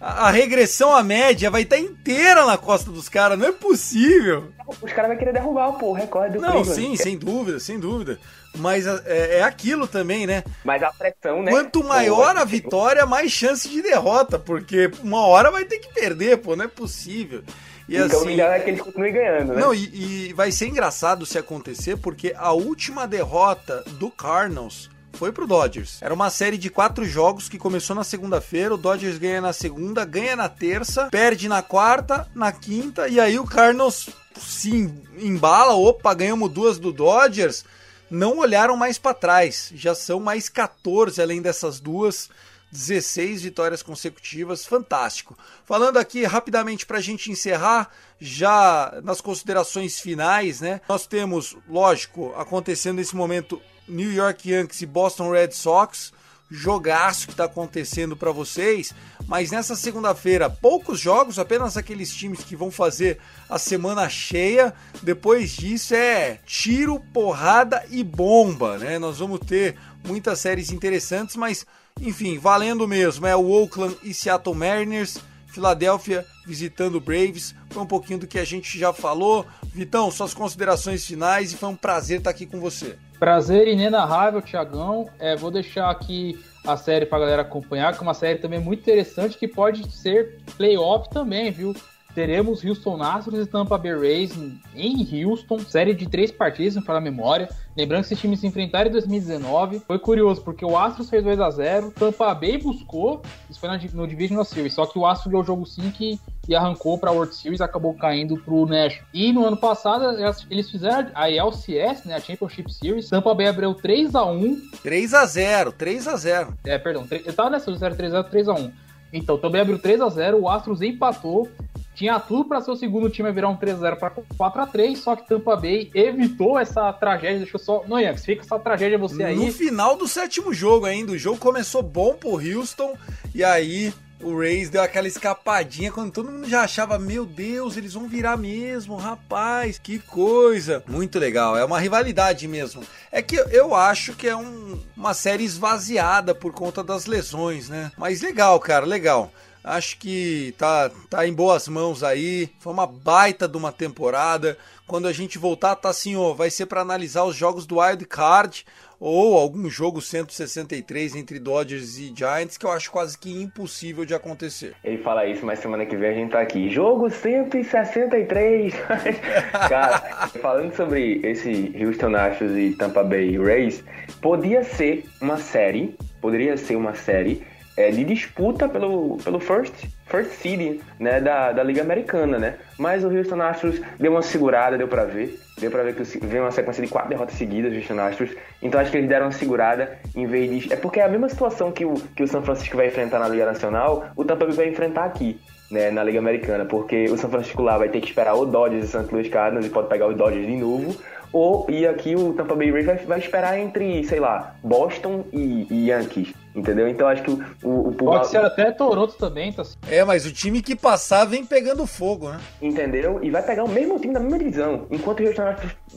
a, 0.00 0.28
a 0.28 0.30
regressão 0.30 0.94
à 0.94 1.02
média 1.02 1.50
vai 1.50 1.62
estar 1.62 1.76
tá 1.76 1.82
inteira 1.82 2.44
na 2.44 2.58
costa 2.58 2.90
dos 2.90 3.08
caras, 3.08 3.38
não 3.38 3.46
é 3.46 3.52
possível. 3.52 4.52
Os 4.82 4.92
caras 4.92 5.10
vão 5.10 5.18
querer 5.18 5.32
derrubar 5.32 5.72
pô, 5.72 5.88
o 5.88 5.92
recorde 5.92 6.34
do 6.34 6.40
Não, 6.40 6.62
Cleveland. 6.62 6.80
sim, 6.80 6.96
sem 6.96 7.16
dúvida, 7.16 7.58
sem 7.58 7.78
dúvida. 7.78 8.18
Mas 8.56 8.86
é, 8.86 9.38
é, 9.38 9.42
aquilo 9.42 9.86
também, 9.88 10.26
né? 10.26 10.44
Mas 10.64 10.82
a 10.82 10.92
pressão, 10.92 11.42
né? 11.42 11.50
Quanto 11.50 11.82
maior 11.82 12.36
a 12.36 12.44
vitória, 12.44 13.04
mais 13.04 13.32
chance 13.32 13.68
de 13.68 13.82
derrota, 13.82 14.38
porque 14.38 14.90
uma 15.02 15.26
hora 15.26 15.50
vai 15.50 15.64
ter 15.64 15.78
que 15.78 15.92
perder, 15.92 16.38
pô, 16.38 16.54
não 16.54 16.64
é 16.64 16.68
possível. 16.68 17.42
E 17.88 17.96
então 17.96 18.06
assim, 18.06 18.24
o 18.24 18.24
melhor 18.24 18.50
é 18.50 18.60
que 18.60 18.70
eles 18.70 18.80
continuem 18.80 19.12
ganhando, 19.12 19.54
né? 19.54 19.60
Não, 19.60 19.74
e, 19.74 20.28
e 20.28 20.32
vai 20.32 20.50
ser 20.50 20.68
engraçado 20.68 21.26
se 21.26 21.38
acontecer, 21.38 21.96
porque 21.96 22.34
a 22.36 22.52
última 22.52 23.06
derrota 23.06 23.82
do 23.98 24.10
Cardinals 24.10 24.90
foi 25.14 25.32
pro 25.32 25.46
Dodgers. 25.46 25.98
Era 26.02 26.12
uma 26.12 26.30
série 26.30 26.58
de 26.58 26.70
quatro 26.70 27.04
jogos 27.04 27.48
que 27.48 27.58
começou 27.58 27.94
na 27.94 28.04
segunda-feira, 28.04 28.74
o 28.74 28.78
Dodgers 28.78 29.18
ganha 29.18 29.40
na 29.40 29.52
segunda, 29.52 30.04
ganha 30.04 30.34
na 30.34 30.48
terça, 30.48 31.08
perde 31.10 31.48
na 31.48 31.62
quarta, 31.62 32.26
na 32.34 32.50
quinta, 32.52 33.08
e 33.08 33.20
aí 33.20 33.38
o 33.38 33.44
Cardinals 33.44 34.08
se 34.38 34.90
embala, 35.18 35.74
opa, 35.74 36.12
ganhamos 36.14 36.50
duas 36.50 36.78
do 36.78 36.92
Dodgers, 36.92 37.64
não 38.10 38.38
olharam 38.38 38.76
mais 38.76 38.98
para 38.98 39.14
trás, 39.14 39.70
já 39.74 39.94
são 39.94 40.20
mais 40.20 40.48
14 40.48 41.20
além 41.20 41.40
dessas 41.40 41.80
duas 41.80 42.28
16 42.74 43.42
vitórias 43.42 43.82
consecutivas, 43.84 44.66
fantástico. 44.66 45.38
Falando 45.64 45.96
aqui 45.96 46.24
rapidamente 46.24 46.84
para 46.84 46.98
a 46.98 47.00
gente 47.00 47.30
encerrar, 47.30 47.88
já 48.20 49.00
nas 49.04 49.20
considerações 49.20 50.00
finais, 50.00 50.60
né? 50.60 50.80
Nós 50.88 51.06
temos, 51.06 51.56
lógico, 51.68 52.34
acontecendo 52.36 52.96
nesse 52.96 53.14
momento 53.14 53.62
New 53.86 54.12
York 54.12 54.50
Yankees 54.50 54.82
e 54.82 54.86
Boston 54.86 55.30
Red 55.30 55.52
Sox, 55.52 56.12
jogaço 56.50 57.26
que 57.26 57.32
está 57.32 57.44
acontecendo 57.44 58.16
para 58.16 58.32
vocês, 58.32 58.92
mas 59.26 59.52
nessa 59.52 59.76
segunda-feira 59.76 60.50
poucos 60.50 60.98
jogos, 60.98 61.38
apenas 61.38 61.76
aqueles 61.76 62.12
times 62.12 62.42
que 62.42 62.56
vão 62.56 62.72
fazer 62.72 63.18
a 63.48 63.58
semana 63.58 64.08
cheia. 64.08 64.74
Depois 65.00 65.50
disso 65.50 65.94
é 65.94 66.40
tiro, 66.44 66.98
porrada 67.12 67.84
e 67.88 68.02
bomba, 68.02 68.78
né? 68.78 68.98
Nós 68.98 69.18
vamos 69.18 69.40
ter 69.40 69.76
muitas 70.04 70.40
séries 70.40 70.70
interessantes, 70.70 71.36
mas 71.36 71.64
enfim, 72.00 72.38
valendo 72.38 72.86
mesmo. 72.86 73.26
É 73.26 73.36
o 73.36 73.48
Oakland 73.50 73.96
e 74.02 74.12
Seattle 74.12 74.54
Mariners. 74.54 75.18
Filadélfia 75.46 76.26
visitando 76.44 76.96
o 76.96 77.00
Braves. 77.00 77.54
Foi 77.70 77.82
um 77.82 77.86
pouquinho 77.86 78.18
do 78.18 78.26
que 78.26 78.38
a 78.38 78.44
gente 78.44 78.76
já 78.78 78.92
falou. 78.92 79.46
Vitão, 79.66 80.10
suas 80.10 80.34
considerações 80.34 81.06
finais 81.06 81.52
e 81.52 81.56
foi 81.56 81.68
um 81.68 81.76
prazer 81.76 82.18
estar 82.18 82.30
aqui 82.30 82.44
com 82.44 82.58
você. 82.58 82.98
Prazer 83.18 83.68
inenarrável, 83.68 84.42
Tiagão. 84.42 85.08
É, 85.18 85.36
vou 85.36 85.50
deixar 85.50 85.90
aqui 85.90 86.38
a 86.66 86.76
série 86.76 87.06
para 87.06 87.20
galera 87.20 87.42
acompanhar, 87.42 87.92
que 87.92 88.00
é 88.00 88.02
uma 88.02 88.14
série 88.14 88.38
também 88.38 88.58
muito 88.58 88.80
interessante 88.80 89.38
que 89.38 89.46
pode 89.46 89.88
ser 89.92 90.40
playoff 90.56 91.08
também, 91.10 91.52
viu? 91.52 91.74
Teremos 92.14 92.64
Houston 92.64 93.02
Astros 93.02 93.40
e 93.40 93.46
Tampa 93.46 93.76
Bay 93.76 93.94
Rays 93.94 94.32
em 94.74 95.24
Houston, 95.24 95.58
série 95.58 95.94
de 95.94 96.08
três 96.08 96.30
partidas, 96.30 96.76
não 96.76 96.82
falar 96.82 96.98
a 96.98 97.02
memória. 97.02 97.48
Lembrando 97.76 98.02
que 98.02 98.06
esses 98.06 98.20
times 98.20 98.40
se 98.40 98.46
enfrentaram 98.46 98.88
em 98.88 98.92
2019. 98.92 99.80
Foi 99.80 99.98
curioso, 99.98 100.40
porque 100.42 100.64
o 100.64 100.78
Astros 100.78 101.10
fez 101.10 101.24
2 101.24 101.40
a 101.40 101.50
0 101.50 101.90
Tampa 101.90 102.32
Bay 102.32 102.56
buscou, 102.58 103.20
isso 103.50 103.58
foi 103.58 103.68
no 103.68 104.06
Divisional 104.06 104.44
Series, 104.44 104.74
só 104.74 104.86
que 104.86 104.98
o 104.98 105.04
Astros 105.04 105.32
deu 105.32 105.40
o 105.40 105.44
jogo 105.44 105.66
5 105.66 106.02
e, 106.02 106.20
e 106.48 106.54
arrancou 106.54 106.96
para 106.96 107.10
a 107.10 107.12
World 107.12 107.34
Series, 107.34 107.60
acabou 107.60 107.94
caindo 107.94 108.36
para 108.36 108.54
o 108.54 108.64
Nash. 108.64 109.00
E 109.12 109.32
no 109.32 109.44
ano 109.44 109.56
passado, 109.56 110.04
eles 110.50 110.70
fizeram 110.70 111.10
a 111.14 111.28
LCS, 111.28 112.04
né, 112.04 112.14
a 112.14 112.20
Championship 112.20 112.72
Series. 112.72 113.08
Tampa 113.08 113.34
Bay 113.34 113.48
abriu 113.48 113.74
3 113.74 114.14
a 114.14 114.24
1 114.24 114.60
3 114.82 115.14
a 115.14 115.26
0 115.26 115.72
3 115.72 116.08
a 116.08 116.16
0 116.16 116.58
É, 116.64 116.78
perdão, 116.78 117.06
eu 117.10 117.32
tava 117.32 117.50
nessa, 117.50 117.74
0 117.74 117.96
3 117.96 118.14
a 118.14 118.22
0 118.22 118.30
3 118.30 118.48
a 118.48 118.54
1 118.54 118.84
então, 119.14 119.38
também 119.38 119.60
abriu 119.60 119.78
3 119.78 120.00
a 120.00 120.08
0 120.08 120.40
o 120.40 120.48
Astros 120.48 120.82
empatou 120.82 121.48
tinha 121.94 122.18
tudo 122.18 122.44
para 122.44 122.60
ser 122.60 122.70
o 122.70 122.76
segundo 122.76 123.08
time 123.08 123.30
virar 123.32 123.48
um 123.48 123.56
3x0 123.56 123.96
para 123.96 124.10
4x3, 124.10 124.96
só 124.96 125.14
que 125.14 125.26
Tampa 125.28 125.56
Bay 125.56 125.90
evitou 125.94 126.58
essa 126.58 126.92
tragédia, 126.92 127.38
deixou 127.38 127.60
só. 127.60 127.84
Não, 127.86 128.00
Yankees, 128.00 128.24
fica 128.24 128.42
essa 128.42 128.58
tragédia 128.58 128.98
você 128.98 129.22
aí. 129.22 129.36
No 129.36 129.52
final 129.52 129.96
do 129.96 130.08
sétimo 130.08 130.52
jogo 130.52 130.86
ainda, 130.86 131.12
o 131.12 131.18
jogo 131.18 131.38
começou 131.38 131.82
bom 131.82 132.14
pro 132.14 132.40
Houston, 132.40 132.94
e 133.34 133.44
aí 133.44 133.92
o 134.24 134.38
Rays 134.38 134.70
deu 134.70 134.82
aquela 134.82 135.06
escapadinha 135.06 135.92
quando 135.92 136.10
todo 136.10 136.30
mundo 136.32 136.48
já 136.48 136.62
achava, 136.62 136.98
meu 136.98 137.26
Deus, 137.26 137.76
eles 137.76 137.92
vão 137.92 138.08
virar 138.08 138.36
mesmo, 138.36 138.96
rapaz, 138.96 139.78
que 139.78 139.98
coisa. 139.98 140.82
Muito 140.88 141.18
legal, 141.18 141.56
é 141.56 141.64
uma 141.64 141.78
rivalidade 141.78 142.48
mesmo. 142.48 142.82
É 143.12 143.20
que 143.20 143.36
eu 143.36 143.74
acho 143.74 144.14
que 144.14 144.26
é 144.26 144.34
um, 144.34 144.80
uma 144.96 145.14
série 145.14 145.44
esvaziada 145.44 146.34
por 146.34 146.52
conta 146.52 146.82
das 146.82 147.06
lesões, 147.06 147.68
né? 147.68 147.92
Mas 147.96 148.22
legal, 148.22 148.58
cara, 148.58 148.86
legal. 148.86 149.30
Acho 149.64 149.98
que 149.98 150.54
tá, 150.58 150.90
tá 151.08 151.26
em 151.26 151.32
boas 151.32 151.66
mãos 151.68 152.04
aí. 152.04 152.50
Foi 152.58 152.70
uma 152.70 152.86
baita 152.86 153.48
de 153.48 153.56
uma 153.56 153.72
temporada. 153.72 154.58
Quando 154.86 155.08
a 155.08 155.12
gente 155.12 155.38
voltar, 155.38 155.74
tá 155.74 155.88
assim, 155.88 156.14
ó, 156.14 156.34
vai 156.34 156.50
ser 156.50 156.66
para 156.66 156.82
analisar 156.82 157.24
os 157.24 157.34
jogos 157.34 157.64
do 157.64 157.78
Wild 157.78 158.04
Card 158.04 158.66
ou 159.00 159.38
algum 159.38 159.68
jogo 159.68 160.00
163 160.00 161.16
entre 161.16 161.38
Dodgers 161.38 161.98
e 161.98 162.12
Giants, 162.14 162.58
que 162.58 162.66
eu 162.66 162.72
acho 162.72 162.90
quase 162.90 163.18
que 163.18 163.30
impossível 163.42 164.04
de 164.04 164.14
acontecer. 164.14 164.74
Ele 164.84 164.98
fala 164.98 165.26
isso, 165.26 165.44
mas 165.44 165.58
semana 165.58 165.86
que 165.86 165.96
vem 165.96 166.10
a 166.10 166.14
gente 166.14 166.30
tá 166.30 166.40
aqui. 166.40 166.68
Jogo 166.68 167.08
163! 167.10 168.74
Cara, 169.68 170.28
falando 170.40 170.74
sobre 170.74 171.20
esse 171.22 171.74
Houston 171.78 172.14
Astros 172.14 172.56
e 172.56 172.74
Tampa 172.78 173.02
Bay 173.02 173.38
Rays, 173.38 173.82
podia 174.20 174.62
ser 174.62 175.04
uma 175.20 175.38
série, 175.38 175.96
poderia 176.20 176.56
ser 176.56 176.76
uma 176.76 176.94
série 176.94 177.42
é, 177.76 177.90
de 177.90 178.04
disputa 178.04 178.68
pelo, 178.68 179.18
pelo 179.18 179.40
first 179.40 179.74
first 180.06 180.30
seed 180.32 180.80
né, 180.98 181.20
da, 181.20 181.52
da 181.52 181.62
Liga 181.62 181.82
Americana, 181.82 182.38
né? 182.38 182.54
Mas 182.78 183.04
o 183.04 183.08
Houston 183.08 183.40
Astros 183.40 183.80
deu 183.98 184.12
uma 184.12 184.22
segurada, 184.22 184.78
deu 184.78 184.88
para 184.88 185.04
ver. 185.04 185.40
Deu 185.58 185.70
para 185.70 185.82
ver 185.82 185.94
que 185.94 186.26
veio 186.26 186.42
uma 186.42 186.50
sequência 186.50 186.84
de 186.84 186.90
quatro 186.90 187.10
derrotas 187.10 187.36
seguidas 187.36 187.72
do 187.72 187.78
Houston 187.78 188.00
Astros. 188.00 188.30
Então 188.62 188.80
acho 188.80 188.90
que 188.90 188.98
eles 188.98 189.08
deram 189.08 189.26
uma 189.26 189.32
segurada 189.32 189.98
em 190.14 190.26
vez 190.26 190.50
de... 190.50 190.72
É 190.72 190.76
porque 190.76 191.00
é 191.00 191.04
a 191.04 191.08
mesma 191.08 191.28
situação 191.28 191.70
que 191.72 191.84
o, 191.84 191.94
que 191.94 192.22
o 192.22 192.28
São 192.28 192.42
Francisco 192.42 192.76
vai 192.76 192.88
enfrentar 192.88 193.18
na 193.18 193.28
Liga 193.28 193.46
Nacional, 193.46 194.06
o 194.16 194.24
Tampa 194.24 194.46
Bay 194.46 194.54
vai 194.54 194.68
enfrentar 194.68 195.04
aqui. 195.04 195.40
Né, 195.70 195.90
na 195.90 196.04
Liga 196.04 196.18
Americana, 196.18 196.66
porque 196.66 197.06
o 197.06 197.16
São 197.16 197.28
Francisco 197.28 197.62
lá 197.62 197.78
vai 197.78 197.88
ter 197.88 197.98
que 197.98 198.06
esperar 198.06 198.34
o 198.34 198.44
Dodgers 198.44 198.92
e 198.92 198.96
o 198.96 199.00
St. 199.00 199.12
Louis 199.12 199.28
Cardinals 199.28 199.66
e 199.66 199.70
pode 199.70 199.88
pegar 199.88 200.06
os 200.06 200.14
Dodgers 200.14 200.46
de 200.46 200.54
novo, 200.54 200.94
ou 201.32 201.66
e 201.68 201.84
aqui 201.86 202.14
o 202.14 202.34
Tampa 202.34 202.54
Bay 202.54 202.70
Rays 202.70 202.86
vai, 202.86 202.96
vai 202.98 203.18
esperar 203.18 203.58
entre, 203.58 204.04
sei 204.04 204.20
lá, 204.20 204.54
Boston 204.62 205.24
e, 205.32 205.66
e 205.68 205.88
Yankees. 205.88 206.32
Entendeu? 206.54 206.88
Então 206.88 207.08
acho 207.08 207.22
que 207.22 207.30
o, 207.30 207.44
o, 207.62 207.88
o 207.88 207.94
Pode 207.94 208.28
ser 208.28 208.38
até 208.38 208.70
Toronto 208.70 209.14
também, 209.14 209.52
tá? 209.52 209.64
É, 209.90 210.04
mas 210.04 210.24
o 210.24 210.32
time 210.32 210.62
que 210.62 210.76
passar 210.76 211.24
vem 211.24 211.44
pegando 211.44 211.86
fogo, 211.86 212.30
né? 212.30 212.38
Entendeu? 212.62 213.18
E 213.22 213.30
vai 213.30 213.42
pegar 213.42 213.64
o 213.64 213.68
mesmo 213.68 213.98
time 213.98 214.14
da 214.14 214.20
mesma 214.20 214.38
divisão. 214.38 214.86
Enquanto 214.90 215.20
o 215.20 215.26
Houston 215.26 215.42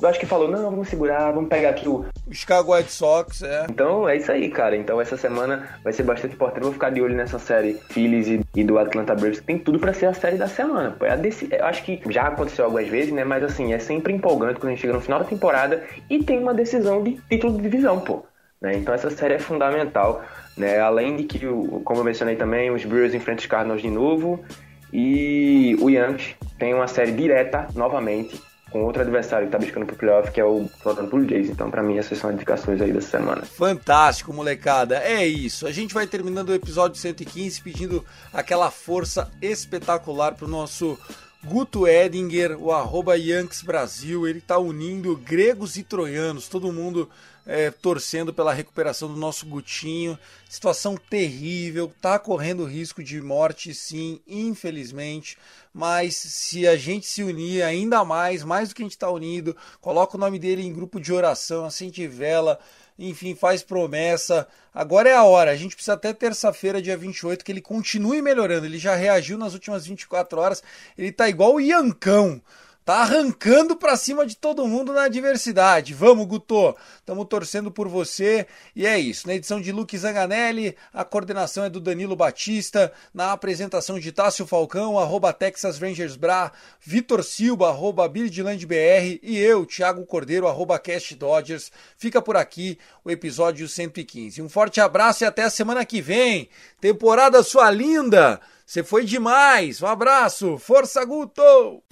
eu 0.02 0.10
acho 0.10 0.20
que 0.20 0.26
falou, 0.26 0.48
não, 0.48 0.70
vamos 0.70 0.90
segurar, 0.90 1.32
vamos 1.32 1.50
pegar 1.50 1.70
aqui 1.70 1.88
o. 1.88 2.06
O 2.28 2.34
Chicago 2.34 2.74
White 2.74 2.92
Sox, 2.92 3.42
é. 3.42 3.66
Então 3.70 4.08
é 4.08 4.18
isso 4.18 4.32
aí, 4.32 4.50
cara. 4.50 4.76
Então 4.76 5.00
essa 5.00 5.16
semana 5.16 5.68
vai 5.84 5.94
ser 5.94 6.04
bastante 6.04 6.36
importante. 6.36 6.60
Eu 6.60 6.66
vou 6.66 6.74
ficar 6.74 6.90
de 6.90 7.02
olho 7.02 7.16
nessa 7.16 7.40
série 7.40 7.80
Phillies 7.90 8.28
e, 8.28 8.42
e 8.56 8.64
do 8.64 8.78
Atlanta 8.78 9.16
Braves, 9.16 9.40
que 9.40 9.46
tem 9.46 9.60
tudo 9.60 9.80
para 9.80 9.94
ser 9.94 10.08
a 10.08 10.14
série 10.14 10.38
da 10.38 10.48
semana. 10.48 10.92
Pô. 10.92 11.06
É 11.06 11.16
desse, 11.16 11.48
eu 11.52 11.66
acho 11.66 11.84
que 11.84 12.02
já 12.10 12.24
aconteceu 12.24 12.66
algumas 12.66 12.88
vezes, 12.88 13.14
né? 13.14 13.24
Mas 13.24 13.44
assim, 13.44 13.74
é 13.74 13.80
sempre 13.80 14.14
empolgante 14.14 14.60
quando 14.60 14.72
a 14.72 14.76
gente 14.76 14.82
chega 14.82 14.94
no 14.94 15.02
final 15.02 15.20
da 15.20 15.26
temporada 15.26 15.84
e 16.10 16.24
tem 16.24 16.40
uma 16.40 16.54
decisão 16.54 17.04
de 17.04 17.20
título 17.30 17.58
de 17.58 17.64
divisão, 17.64 18.00
pô. 18.00 18.26
Né? 18.62 18.76
Então 18.76 18.94
essa 18.94 19.10
série 19.10 19.36
é 19.36 19.40
fundamental. 19.40 20.24
Né? 20.58 20.80
Além 20.80 21.16
de 21.16 21.24
que, 21.24 21.40
como 21.84 22.00
eu 22.00 22.04
mencionei 22.04 22.36
também, 22.36 22.72
os 22.72 22.84
Brewers 22.84 23.14
enfrentam 23.14 23.44
os 23.44 23.48
Cardinals 23.48 23.82
de 23.82 23.90
novo 23.90 24.44
e 24.92 25.78
o 25.80 25.90
Yankees 25.90 26.36
tem 26.58 26.74
uma 26.74 26.88
série 26.88 27.12
direta 27.12 27.68
novamente 27.76 28.42
com 28.72 28.84
outro 28.84 29.02
adversário 29.02 29.48
que 29.48 29.56
está 29.56 29.64
buscando 29.64 29.86
pro 29.86 29.96
playoff, 29.96 30.32
que 30.32 30.42
é 30.42 30.46
o 30.46 30.70
Toronto 30.84 31.10
Blue 31.10 31.28
Jays. 31.28 31.50
Então, 31.50 31.72
para 31.72 31.82
mim, 31.82 31.98
essas 31.98 32.18
são 32.18 32.30
as 32.30 32.36
indicações 32.36 32.82
aí 32.82 32.92
dessa 32.92 33.18
semana. 33.18 33.44
Fantástico, 33.44 34.34
molecada. 34.34 34.98
É 34.98 35.26
isso. 35.26 35.66
A 35.66 35.72
gente 35.72 35.94
vai 35.94 36.06
terminando 36.06 36.50
o 36.50 36.54
episódio 36.54 36.98
115 36.98 37.62
pedindo 37.62 38.06
aquela 38.34 38.70
força 38.70 39.32
espetacular 39.42 40.36
pro 40.36 40.48
nosso 40.48 40.98
Guto 41.44 41.88
Edinger, 41.88 42.58
o 42.62 42.72
arroba 42.72 43.16
Yankees 43.16 43.62
Brasil. 43.62 44.28
Ele 44.28 44.40
está 44.40 44.58
unindo 44.58 45.16
gregos 45.16 45.78
e 45.78 45.84
troianos, 45.84 46.48
todo 46.48 46.74
mundo 46.74 47.10
é, 47.46 47.72
torcendo 47.72 48.34
pela 48.34 48.54
recuperação 48.54 49.08
do 49.08 49.18
nosso 49.18 49.46
Gutinho. 49.46 50.18
Situação 50.50 50.98
terrível, 50.98 51.92
tá 52.02 52.20
correndo 52.20 52.66
risco 52.66 53.04
de 53.04 53.22
morte, 53.22 53.74
sim, 53.74 54.20
infelizmente. 54.28 55.38
Mas 55.74 56.16
se 56.16 56.68
a 56.68 56.76
gente 56.76 57.08
se 57.08 57.24
unir 57.24 57.62
ainda 57.62 58.04
mais, 58.04 58.44
mais 58.44 58.70
do 58.70 58.76
que 58.76 58.82
a 58.82 58.86
gente 58.86 58.94
está 58.94 59.10
unido, 59.10 59.56
coloca 59.80 60.18
o 60.18 60.20
nome 60.20 60.40
dele 60.40 60.64
em 60.64 60.74
grupo 60.74 61.00
de 61.00 61.14
oração, 61.14 61.66
acende 61.66 62.08
vela, 62.08 62.60
enfim, 62.98 63.36
faz 63.36 63.62
promessa. 63.62 64.48
Agora 64.74 65.10
é 65.10 65.14
a 65.14 65.24
hora. 65.24 65.52
A 65.52 65.56
gente 65.56 65.76
precisa 65.76 65.94
até 65.94 66.14
terça-feira, 66.14 66.82
dia 66.82 66.98
28, 66.98 67.44
que 67.46 67.52
ele 67.52 67.62
continue 67.62 68.22
melhorando. 68.22 68.66
Ele 68.66 68.78
já 68.78 68.96
reagiu 68.96 69.38
nas 69.38 69.54
últimas 69.54 69.86
24 69.86 70.40
horas. 70.40 70.64
Ele 70.98 71.12
tá 71.12 71.30
igual 71.30 71.56
o 71.56 71.62
Iancão 71.62 72.42
tá 72.88 73.02
arrancando 73.02 73.76
para 73.76 73.98
cima 73.98 74.26
de 74.26 74.38
todo 74.38 74.66
mundo 74.66 74.94
na 74.94 75.04
adversidade. 75.04 75.94
Vamos, 75.94 76.26
Guto! 76.26 76.74
Estamos 76.96 77.26
torcendo 77.28 77.70
por 77.70 77.90
você. 77.90 78.48
E 78.74 78.88
é 78.88 78.98
isso. 78.98 79.28
Na 79.28 79.34
edição 79.34 79.60
de 79.60 79.74
Luke 79.74 79.98
Zanganelli, 79.98 80.74
a 80.94 81.04
coordenação 81.04 81.66
é 81.66 81.70
do 81.70 81.82
Danilo 81.82 82.16
Batista. 82.16 82.94
Na 83.14 83.34
apresentação 83.34 84.00
de 84.00 84.10
Tássio 84.14 84.48
Falcão, 84.48 84.98
arroba 84.98 85.34
Texas 85.34 85.78
Rangers 85.78 86.16
Bra, 86.16 86.50
Vitor 86.80 87.26
Silva, 87.26 87.68
arroba 87.68 88.08
BR 88.08 89.20
e 89.22 89.38
eu, 89.38 89.66
Thiago 89.66 90.06
Cordeiro, 90.06 90.48
arroba 90.48 90.80
Cast 90.80 91.14
Dodgers. 91.14 91.70
Fica 91.98 92.22
por 92.22 92.38
aqui 92.38 92.80
o 93.04 93.12
episódio 93.12 93.68
115. 93.68 94.42
Um 94.42 94.48
forte 94.48 94.80
abraço 94.80 95.26
e 95.26 95.28
até 95.28 95.44
a 95.44 95.50
semana 95.50 95.86
que 95.86 96.02
vem. 96.02 96.48
Temporada 96.80 97.44
sua 97.44 97.70
linda! 97.70 98.40
Você 98.66 98.82
foi 98.82 99.04
demais! 99.04 99.82
Um 99.82 99.88
abraço! 99.88 100.58
Força, 100.58 101.04
Guto! 101.04 101.84